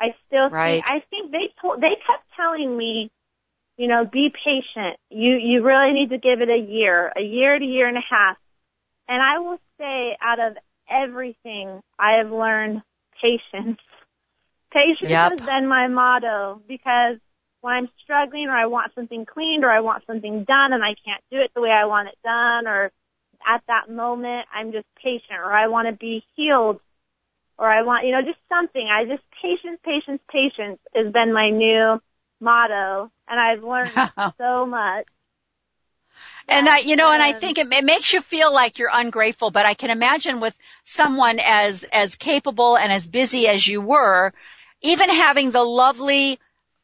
I 0.01 0.15
still 0.27 0.49
Right. 0.49 0.83
think 0.83 0.87
I 0.87 1.05
think 1.11 1.31
they 1.31 1.53
told 1.61 1.83
they 1.83 1.97
kept 2.07 2.25
telling 2.35 2.75
me, 2.75 3.11
you 3.81 3.89
know, 3.89 4.05
be 4.05 4.29
patient. 4.45 4.99
You 5.09 5.37
you 5.37 5.63
really 5.65 5.95
need 5.95 6.11
to 6.11 6.19
give 6.19 6.43
it 6.43 6.51
a 6.51 6.59
year, 6.59 7.11
a 7.17 7.23
year 7.23 7.59
to 7.59 7.65
year 7.65 7.89
and 7.89 7.97
a 7.97 8.03
half. 8.03 8.37
And 9.09 9.23
I 9.23 9.39
will 9.39 9.59
say 9.79 10.19
out 10.21 10.39
of 10.39 10.59
everything 10.87 11.81
I 11.99 12.19
have 12.19 12.31
learned 12.31 12.83
patience. 13.23 13.81
Patience 14.71 15.01
Yep. 15.09 15.33
has 15.33 15.41
been 15.41 15.67
my 15.67 15.89
motto 15.89 16.61
because 16.69 17.17
when 17.63 17.75
I'm 17.75 17.89
struggling 18.05 18.49
or 18.49 18.57
I 18.57 18.67
want 18.67 18.95
something 18.95 19.25
cleaned 19.25 19.65
or 19.65 19.71
I 19.71 19.81
want 19.81 20.05
something 20.07 20.45
done 20.45 20.75
and 20.75 20.85
I 20.85 20.95
can't 21.03 21.25
do 21.31 21.39
it 21.41 21.51
the 21.55 21.61
way 21.63 21.71
I 21.71 21.87
want 21.87 22.09
it 22.09 22.19
done 22.23 22.69
or 22.69 22.93
at 23.45 23.63
that 23.67 23.91
moment 23.91 24.47
I'm 24.55 24.71
just 24.71 24.87
patient 25.03 25.41
or 25.43 25.53
I 25.53 25.67
want 25.67 25.89
to 25.89 25.93
be 25.93 26.23
healed 26.37 26.81
or 27.59 27.69
I 27.69 27.83
want, 27.83 28.07
you 28.07 28.13
know, 28.13 28.23
just 28.23 28.39
something. 28.49 28.87
I 28.87 29.07
just 29.07 29.25
patience, 29.43 29.81
patience, 29.85 30.21
patience 30.31 30.79
has 30.95 31.13
been 31.13 31.33
my 31.33 31.51
new 31.51 31.99
motto 32.41 33.11
and 33.29 33.41
I've 33.41 33.63
learned 33.63 33.93
so 34.39 34.67
much. 34.67 35.07
And 36.49 36.69
I, 36.69 36.79
you 36.79 36.97
know, 36.97 37.13
and 37.13 37.23
I 37.23 37.33
think 37.33 37.59
it, 37.59 37.73
it 37.73 37.85
makes 37.85 38.13
you 38.13 38.21
feel 38.21 38.53
like 38.53 38.79
you're 38.79 38.91
ungrateful, 38.93 39.51
but 39.51 39.67
I 39.67 39.75
can 39.75 39.91
imagine 39.91 40.41
with 40.41 40.59
someone 40.85 41.39
as, 41.39 41.85
as 41.93 42.17
capable 42.17 42.77
and 42.77 42.91
as 42.91 43.07
busy 43.07 43.47
as 43.47 43.65
you 43.67 43.81
were, 43.81 44.33
even 44.83 45.09
having 45.11 45.53
the 45.53 45.63
lovely 45.63 46.41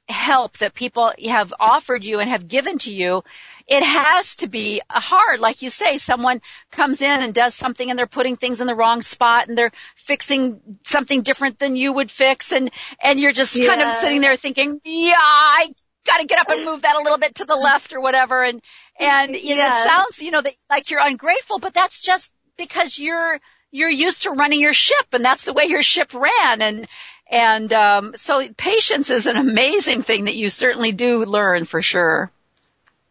help 0.09 0.59
that 0.59 0.73
people 0.75 1.13
have 1.29 1.53
offered 1.59 2.05
you 2.05 2.21
and 2.21 2.31
have 2.31 2.49
given 2.49 2.79
to 2.79 2.93
you, 2.93 3.25
it 3.67 3.83
has 3.83 4.37
to 4.37 4.47
be 4.47 4.81
hard. 4.89 5.41
Like 5.41 5.63
you 5.63 5.71
say, 5.71 5.97
someone 5.99 6.41
comes 6.71 7.03
in 7.03 7.23
and 7.23 7.35
does 7.35 7.55
something 7.55 7.91
and 7.91 7.99
they're 7.99 8.07
putting 8.07 8.37
things 8.37 8.61
in 8.61 8.69
the 8.69 8.75
wrong 8.75 9.03
spot 9.03 9.49
and 9.49 9.59
they're 9.59 9.73
fixing 9.97 10.61
something 10.85 11.23
different 11.23 11.59
than 11.59 11.75
you 11.75 11.93
would 11.93 12.11
fix 12.11 12.53
and, 12.53 12.71
and 13.03 13.19
you're 13.19 13.33
just 13.33 13.61
kind 13.67 13.83
of 13.83 13.89
sitting 13.89 14.21
there 14.21 14.37
thinking, 14.37 14.81
yeah, 14.85 15.15
I 15.19 15.75
gotta 16.07 16.27
get 16.27 16.39
up 16.39 16.51
and 16.51 16.65
move 16.65 16.83
that 16.83 16.95
a 16.95 17.03
little 17.03 17.19
bit 17.19 17.35
to 17.37 17.45
the 17.45 17.57
left 17.57 17.93
or 17.93 18.01
whatever. 18.01 18.45
And, 18.45 18.63
and 19.01 19.35
you 19.35 19.57
know, 19.57 19.65
Yeah. 19.67 19.81
it 19.81 19.89
sounds, 19.89 20.23
you 20.23 20.31
know, 20.31 20.41
that, 20.41 20.55
like 20.71 20.89
you're 20.91 21.05
ungrateful, 21.05 21.59
but 21.59 21.75
that's 21.75 22.01
just 22.01 22.31
because 22.57 22.97
you're, 22.97 23.41
you're 23.73 23.91
used 23.91 24.23
to 24.23 24.31
running 24.31 24.61
your 24.61 24.73
ship 24.73 25.07
and 25.13 25.25
that's 25.25 25.45
the 25.45 25.53
way 25.53 25.65
your 25.65 25.83
ship 25.83 26.15
ran. 26.15 26.63
And, 26.63 26.87
and, 27.31 27.73
um, 27.73 28.13
so 28.17 28.47
patience 28.57 29.11
is 29.11 29.27
an 29.27 29.37
amazing 29.37 30.03
thing 30.03 30.25
that 30.25 30.37
you 30.37 30.49
certainly 30.49 30.93
do 30.93 31.25
learn 31.25 31.65
for 31.65 31.83
sure. 31.83 32.31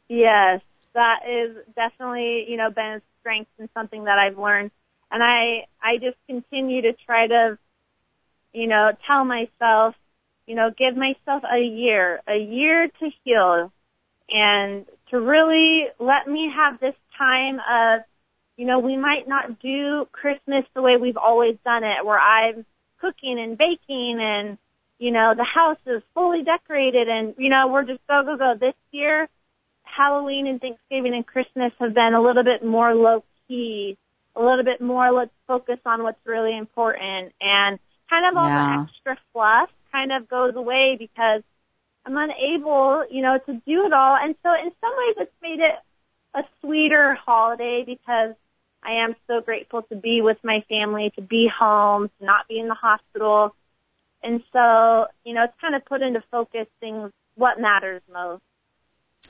Yes, 0.07 0.61
that 0.93 1.22
is 1.28 1.57
definitely, 1.76 2.45
you 2.49 2.57
know, 2.57 2.70
been 2.70 2.86
a 2.86 3.01
strength 3.20 3.49
and 3.59 3.70
something 3.74 4.05
that 4.05 4.18
I've 4.18 4.38
learned. 4.38 4.72
And 5.11 5.24
I, 5.24 5.68
I 5.82 5.97
just 5.97 6.18
continue 6.28 6.84
to 6.84 6.93
try 7.05 7.28
to, 7.28 7.57
you 8.53 8.68
know, 8.68 8.91
tell 9.05 9.26
myself, 9.26 9.95
you 10.47 10.55
know, 10.55 10.72
give 10.78 10.95
myself 10.95 11.43
a 11.43 11.59
year, 11.59 12.22
a 12.28 12.38
year 12.38 12.88
to 12.88 13.09
heal 13.24 13.72
and 14.30 14.86
to 15.09 15.20
really 15.20 15.88
let 15.99 16.28
me 16.28 16.51
have 16.55 16.80
this 16.80 16.95
time 17.18 17.59
of, 17.59 18.01
you 18.57 18.66
know, 18.66 18.80
we 18.80 18.95
might 18.95 19.28
not 19.28 19.59
do 19.59 20.07
Christmas 20.11 20.66
the 20.74 20.82
way 20.82 20.97
we've 20.97 21.18
always 21.18 21.57
done 21.66 21.84
it, 21.84 22.05
where 22.05 22.20
I'm 22.20 22.66
cooking 23.06 23.39
and 23.39 23.58
baking 23.58 24.18
and, 24.20 24.58
you 24.97 25.12
know, 25.12 25.34
the 25.36 25.43
house 25.43 25.78
is 25.86 26.01
fully 26.14 26.43
decorated 26.43 27.08
and, 27.08 27.36
you 27.38 27.49
know, 27.49 27.68
we're 27.68 27.84
just 27.84 27.99
go, 28.08 28.24
go, 28.24 28.38
go. 28.38 28.56
This 28.60 28.74
year, 28.91 29.28
Halloween 29.84 30.47
and 30.47 30.60
Thanksgiving 30.60 31.14
and 31.14 31.26
Christmas 31.26 31.72
have 31.80 31.93
been 31.93 32.14
a 32.14 32.22
little 32.22 32.43
bit 32.43 32.66
more 32.66 32.95
low 32.95 33.24
key, 33.47 33.97
a 34.36 34.41
little 34.41 34.64
bit 34.64 34.82
more 34.82 35.12
let's 35.12 35.32
focus 35.47 35.80
on 35.86 36.03
what's 36.03 36.26
really 36.26 36.58
important 36.58 37.34
and 37.41 37.80
kind 38.10 38.26
of 38.26 38.38
all 38.38 38.47
Yeah. 38.49 38.78
the 38.78 38.89
extra 38.89 39.18
fluff 39.32 39.70
kind 39.91 40.12
of 40.12 40.28
goes 40.28 40.56
away 40.56 40.95
because 40.97 41.43
I'm 42.06 42.18
unable, 42.18 43.06
you 43.10 43.22
know, 43.22 43.38
to 43.38 43.53
do 43.66 43.86
it 43.86 43.93
all. 43.93 44.16
And 44.16 44.36
so 44.43 44.53
in 44.53 44.72
some 44.82 44.93
ways 44.97 45.16
it's 45.18 45.41
made 45.41 45.60
it 45.60 45.76
a 46.34 46.43
sweeter 46.62 47.16
holiday 47.16 47.84
because 47.86 48.36
I 48.86 49.04
am 49.04 49.16
so 49.28 49.42
grateful 49.42 49.82
to 49.84 49.96
be 49.96 50.22
with 50.22 50.38
my 50.44 50.64
family, 50.70 51.12
to 51.16 51.22
be 51.22 51.48
home, 51.48 52.10
to 52.20 52.26
not 52.26 52.48
be 52.48 52.60
in 52.60 52.68
the 52.68 52.76
hospital. 52.76 53.56
And 54.22 54.44
so, 54.54 55.08
you 55.24 55.34
know, 55.34 55.44
it's 55.46 55.60
kind 55.60 55.76
of 55.76 55.86
put 55.86 56.02
into 56.02 56.24
focus 56.32 56.68
things, 56.80 57.12
what 57.36 57.60
matters 57.60 58.02
most. 58.12 58.44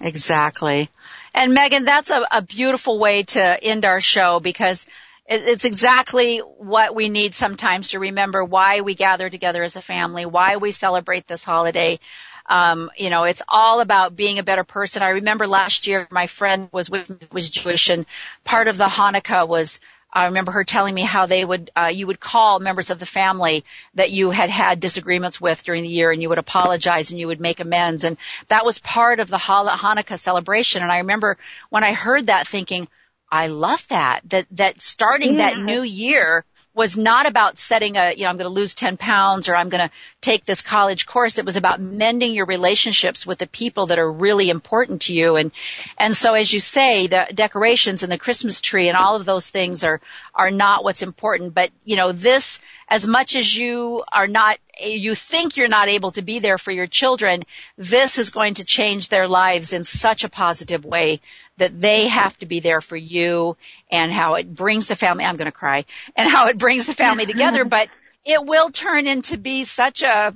Exactly. 0.01 0.89
And 1.33 1.53
Megan, 1.53 1.85
that's 1.85 2.09
a, 2.09 2.21
a 2.31 2.41
beautiful 2.41 2.99
way 2.99 3.23
to 3.23 3.63
end 3.63 3.85
our 3.85 4.01
show 4.01 4.41
because 4.41 4.87
it's 5.27 5.65
exactly 5.65 6.39
what 6.39 6.93
we 6.93 7.09
need 7.09 7.33
sometimes 7.33 7.89
to 7.89 7.99
remember 7.99 8.43
why 8.43 8.81
we 8.81 8.93
gather 8.93 9.29
together 9.29 9.63
as 9.63 9.75
a 9.75 9.81
family, 9.81 10.25
why 10.25 10.57
we 10.57 10.71
celebrate 10.71 11.27
this 11.27 11.43
holiday. 11.43 11.99
Um, 12.47 12.91
you 12.97 13.09
know, 13.09 13.23
it's 13.23 13.41
all 13.47 13.81
about 13.81 14.15
being 14.15 14.39
a 14.39 14.43
better 14.43 14.63
person. 14.63 15.01
I 15.01 15.09
remember 15.09 15.47
last 15.47 15.87
year 15.87 16.07
my 16.11 16.27
friend 16.27 16.69
was 16.71 16.89
with 16.89 17.09
me, 17.09 17.17
was 17.31 17.49
Jewish 17.49 17.89
and 17.89 18.05
part 18.43 18.67
of 18.67 18.77
the 18.77 18.85
Hanukkah 18.85 19.47
was 19.47 19.79
I 20.15 20.27
remember 20.27 20.53
her 20.53 20.63
telling 20.63 20.95
me 20.95 21.01
how 21.01 21.25
they 21.25 21.43
would, 21.43 21.71
uh, 21.75 21.87
you 21.87 22.07
would 22.07 22.21
call 22.21 22.59
members 22.59 22.89
of 22.89 22.99
the 22.99 23.05
family 23.05 23.65
that 23.95 24.11
you 24.11 24.31
had 24.31 24.49
had 24.49 24.79
disagreements 24.79 25.41
with 25.41 25.65
during 25.65 25.83
the 25.83 25.89
year 25.89 26.09
and 26.09 26.21
you 26.21 26.29
would 26.29 26.39
apologize 26.39 27.11
and 27.11 27.19
you 27.19 27.27
would 27.27 27.41
make 27.41 27.59
amends. 27.59 28.05
And 28.05 28.15
that 28.47 28.63
was 28.63 28.79
part 28.79 29.19
of 29.19 29.27
the 29.27 29.35
Hanukkah 29.37 30.17
celebration. 30.17 30.83
And 30.83 30.91
I 30.91 30.99
remember 30.99 31.37
when 31.69 31.83
I 31.83 31.91
heard 31.91 32.27
that 32.27 32.47
thinking, 32.47 32.87
I 33.29 33.47
love 33.47 33.85
that, 33.89 34.21
that, 34.29 34.47
that 34.51 34.81
starting 34.81 35.37
that 35.37 35.57
new 35.57 35.81
year 35.81 36.45
was 36.75 36.97
not 36.97 37.25
about 37.25 37.57
setting 37.57 37.95
a, 37.95 38.13
you 38.13 38.23
know, 38.23 38.29
I'm 38.29 38.37
going 38.37 38.49
to 38.49 38.53
lose 38.53 38.75
10 38.75 38.97
pounds 38.97 39.47
or 39.47 39.55
I'm 39.55 39.69
going 39.69 39.87
to 39.87 39.95
take 40.19 40.43
this 40.43 40.61
college 40.61 41.05
course. 41.05 41.37
It 41.37 41.45
was 41.45 41.55
about 41.55 41.79
mending 41.79 42.33
your 42.33 42.45
relationships 42.45 43.25
with 43.25 43.39
the 43.39 43.47
people 43.47 43.87
that 43.87 43.97
are 43.97 44.11
really 44.11 44.49
important 44.49 45.03
to 45.03 45.15
you. 45.15 45.37
And, 45.37 45.51
and 45.97 46.13
so 46.13 46.33
as 46.33 46.51
you 46.51 46.59
say, 46.59 47.07
the 47.07 47.27
decorations 47.33 48.03
and 48.03 48.11
the 48.11 48.17
Christmas 48.17 48.59
tree 48.59 48.89
and 48.89 48.97
all 48.97 49.15
of 49.15 49.23
those 49.23 49.49
things 49.49 49.85
are, 49.85 50.01
are 50.33 50.51
not 50.51 50.83
what's 50.83 51.01
important. 51.01 51.53
But, 51.53 51.71
you 51.85 51.95
know, 51.95 52.11
this, 52.11 52.59
as 52.89 53.07
much 53.07 53.37
as 53.37 53.55
you 53.55 54.03
are 54.11 54.27
not, 54.27 54.57
you 54.81 55.15
think 55.15 55.55
you're 55.55 55.69
not 55.69 55.87
able 55.87 56.11
to 56.11 56.21
be 56.21 56.39
there 56.39 56.57
for 56.57 56.71
your 56.71 56.87
children, 56.87 57.43
this 57.77 58.17
is 58.17 58.31
going 58.31 58.55
to 58.55 58.65
change 58.65 59.07
their 59.07 59.29
lives 59.29 59.71
in 59.71 59.85
such 59.85 60.25
a 60.25 60.29
positive 60.29 60.83
way 60.83 61.21
that 61.57 61.79
they 61.79 62.07
have 62.07 62.37
to 62.39 62.45
be 62.45 62.59
there 62.59 62.81
for 62.81 62.97
you 62.97 63.55
and 63.95 64.13
how 64.13 64.35
it 64.35 64.53
brings 64.53 64.87
the 64.87 64.95
family, 64.95 65.23
I'm 65.25 65.35
going 65.35 65.45
to 65.45 65.51
cry, 65.51 65.85
and 66.15 66.29
how 66.29 66.47
it 66.47 66.57
brings 66.57 66.85
the 66.85 66.93
family 66.93 67.25
together, 67.33 67.65
but 67.65 67.89
it 68.25 68.43
will 68.43 68.69
turn 68.69 69.07
into 69.07 69.37
be 69.37 69.63
such 69.63 70.03
a, 70.03 70.33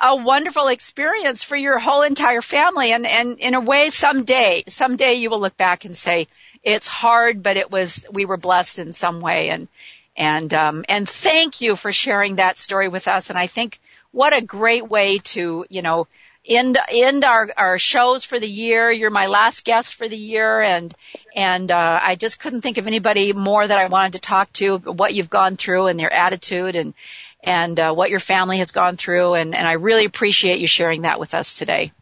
a 0.00 0.16
wonderful 0.16 0.68
experience 0.68 1.44
for 1.44 1.56
your 1.56 1.78
whole 1.78 2.02
entire 2.02 2.42
family. 2.42 2.92
And, 2.92 3.06
and 3.06 3.38
in 3.38 3.54
a 3.54 3.60
way, 3.60 3.90
someday, 3.90 4.64
someday 4.68 5.14
you 5.14 5.30
will 5.30 5.40
look 5.40 5.56
back 5.56 5.84
and 5.84 5.96
say, 5.96 6.28
it's 6.62 6.88
hard, 6.88 7.42
but 7.42 7.56
it 7.56 7.70
was, 7.70 8.06
we 8.10 8.24
were 8.24 8.36
blessed 8.36 8.78
in 8.80 8.92
some 8.92 9.20
way. 9.20 9.48
And, 9.50 9.68
and, 10.16 10.52
um, 10.52 10.84
and 10.88 11.08
thank 11.08 11.60
you 11.60 11.76
for 11.76 11.92
sharing 11.92 12.36
that 12.36 12.58
story 12.58 12.88
with 12.88 13.06
us. 13.06 13.30
And 13.30 13.38
I 13.38 13.46
think 13.46 13.78
what 14.10 14.36
a 14.36 14.42
great 14.42 14.88
way 14.88 15.18
to, 15.18 15.64
you 15.68 15.82
know, 15.82 16.08
end, 16.48 16.78
end 16.88 17.24
our, 17.24 17.50
our 17.56 17.78
shows 17.78 18.24
for 18.24 18.40
the 18.40 18.48
year. 18.48 18.90
You're 18.90 19.10
my 19.10 19.26
last 19.26 19.64
guest 19.64 19.94
for 19.94 20.08
the 20.08 20.16
year. 20.16 20.60
And, 20.60 20.94
and, 21.34 21.70
uh, 21.70 22.00
I 22.02 22.16
just 22.16 22.40
couldn't 22.40 22.62
think 22.62 22.78
of 22.78 22.86
anybody 22.86 23.32
more 23.32 23.66
that 23.66 23.78
I 23.78 23.86
wanted 23.86 24.14
to 24.14 24.20
talk 24.20 24.52
to, 24.54 24.78
what 24.78 25.14
you've 25.14 25.30
gone 25.30 25.56
through 25.56 25.86
and 25.88 25.98
their 25.98 26.12
attitude 26.12 26.74
and, 26.74 26.94
and 27.42 27.78
uh, 27.78 27.92
what 27.92 28.10
your 28.10 28.20
family 28.20 28.58
has 28.58 28.72
gone 28.72 28.96
through. 28.96 29.34
And, 29.34 29.54
and 29.54 29.66
I 29.66 29.72
really 29.72 30.04
appreciate 30.04 30.58
you 30.58 30.66
sharing 30.66 31.02
that 31.02 31.20
with 31.20 31.34
us 31.34 31.58
today. 31.58 31.92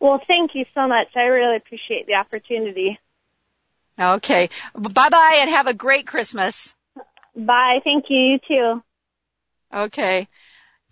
Well, 0.00 0.20
thank 0.26 0.54
you 0.54 0.64
so 0.74 0.88
much. 0.88 1.08
I 1.14 1.24
really 1.24 1.56
appreciate 1.56 2.06
the 2.06 2.14
opportunity. 2.14 2.98
Okay. 3.98 4.48
Bye 4.74 5.08
bye 5.10 5.38
and 5.40 5.50
have 5.50 5.66
a 5.66 5.74
great 5.74 6.06
Christmas. 6.06 6.74
Bye. 7.36 7.80
Thank 7.84 8.06
you. 8.08 8.18
You 8.18 8.38
too. 8.48 8.82
Okay. 9.72 10.26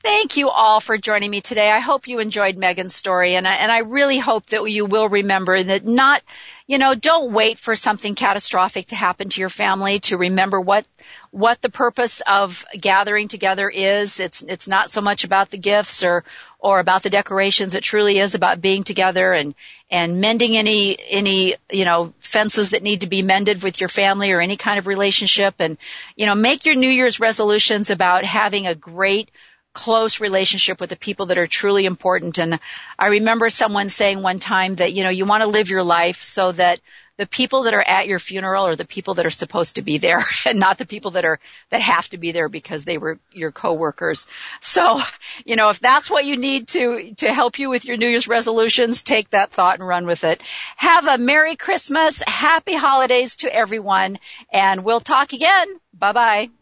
Thank 0.01 0.36
you 0.36 0.49
all 0.49 0.78
for 0.78 0.96
joining 0.96 1.28
me 1.28 1.40
today. 1.40 1.70
I 1.70 1.80
hope 1.80 2.07
you 2.07 2.20
enjoyed 2.20 2.57
Megan's 2.57 2.94
story 2.94 3.34
and 3.34 3.49
I, 3.49 3.55
and 3.55 3.72
I 3.72 3.78
really 3.78 4.18
hope 4.18 4.46
that 4.46 4.64
you 4.64 4.86
will 4.86 5.09
remember 5.09 5.61
that 5.61 5.84
not, 5.84 6.22
you 6.68 6.78
know, 6.78 6.94
don't 6.94 7.32
wait 7.32 7.59
for 7.59 7.74
something 7.74 8.14
catastrophic 8.14 8.88
to 8.88 8.96
happen 8.96 9.28
to 9.28 9.40
your 9.40 9.51
family 9.51 9.99
to 10.01 10.16
remember 10.16 10.61
what, 10.61 10.86
what 11.32 11.61
the 11.62 11.68
purpose 11.68 12.22
of 12.24 12.64
gathering 12.80 13.26
together 13.26 13.68
is. 13.68 14.20
It's, 14.20 14.40
it's 14.42 14.68
not 14.68 14.92
so 14.92 15.01
much 15.01 15.24
about 15.24 15.51
the 15.51 15.59
gifts 15.59 16.05
or, 16.05 16.22
or 16.61 16.78
about 16.78 17.03
the 17.03 17.11
decorations. 17.11 17.74
It 17.74 17.82
truly 17.82 18.18
is 18.18 18.36
about 18.36 18.61
being 18.61 18.84
together 18.84 19.32
and, 19.32 19.53
and 19.90 20.20
mending 20.20 20.57
any, 20.57 20.96
any, 21.09 21.57
you 21.72 21.84
know, 21.84 22.12
fences 22.20 22.70
that 22.70 22.84
need 22.84 23.01
to 23.01 23.09
be 23.09 23.22
mended 23.22 23.64
with 23.64 23.80
your 23.80 23.88
family 23.88 24.30
or 24.30 24.40
any 24.40 24.57
kind 24.57 24.78
of 24.78 24.86
relationship. 24.86 25.57
And, 25.59 25.76
you 26.14 26.26
know, 26.26 26.36
make 26.36 26.66
your 26.66 26.76
New 26.76 26.90
Year's 26.90 27.18
resolutions 27.18 27.90
about 27.90 28.24
having 28.24 28.68
a 28.68 28.76
great, 28.76 29.28
close 29.78 30.20
relationship 30.20 30.80
with 30.80 30.90
the 30.90 30.96
people 30.96 31.26
that 31.26 31.38
are 31.38 31.46
truly 31.46 31.84
important. 31.84 32.38
And 32.38 32.58
I 32.98 33.06
remember 33.06 33.48
someone 33.48 33.88
saying 33.88 34.20
one 34.20 34.40
time 34.40 34.74
that, 34.76 34.92
you 34.92 35.04
know, 35.04 35.10
you 35.10 35.24
want 35.24 35.42
to 35.42 35.46
live 35.46 35.70
your 35.70 35.84
life 35.84 36.20
so 36.20 36.50
that 36.50 36.80
the 37.16 37.26
people 37.26 37.62
that 37.62 37.74
are 37.74 37.82
at 37.82 38.08
your 38.08 38.18
funeral 38.18 38.66
are 38.66 38.74
the 38.74 38.84
people 38.84 39.14
that 39.14 39.26
are 39.26 39.30
supposed 39.30 39.76
to 39.76 39.82
be 39.82 39.98
there 39.98 40.24
and 40.44 40.58
not 40.58 40.78
the 40.78 40.84
people 40.84 41.12
that 41.12 41.24
are, 41.24 41.38
that 41.70 41.80
have 41.80 42.08
to 42.08 42.18
be 42.18 42.32
there 42.32 42.48
because 42.48 42.84
they 42.84 42.98
were 42.98 43.20
your 43.32 43.52
coworkers. 43.52 44.26
So, 44.60 45.00
you 45.44 45.54
know, 45.54 45.68
if 45.68 45.78
that's 45.78 46.10
what 46.10 46.24
you 46.24 46.36
need 46.36 46.66
to, 46.68 47.14
to 47.18 47.32
help 47.32 47.60
you 47.60 47.70
with 47.70 47.84
your 47.84 47.96
New 47.96 48.08
Year's 48.08 48.26
resolutions, 48.26 49.04
take 49.04 49.30
that 49.30 49.52
thought 49.52 49.78
and 49.78 49.86
run 49.86 50.06
with 50.06 50.24
it. 50.24 50.42
Have 50.76 51.06
a 51.06 51.18
Merry 51.18 51.54
Christmas, 51.54 52.20
Happy 52.26 52.74
Holidays 52.74 53.36
to 53.36 53.54
everyone, 53.54 54.18
and 54.52 54.82
we'll 54.82 55.00
talk 55.00 55.32
again. 55.32 55.68
Bye 55.94 56.12
bye. 56.12 56.57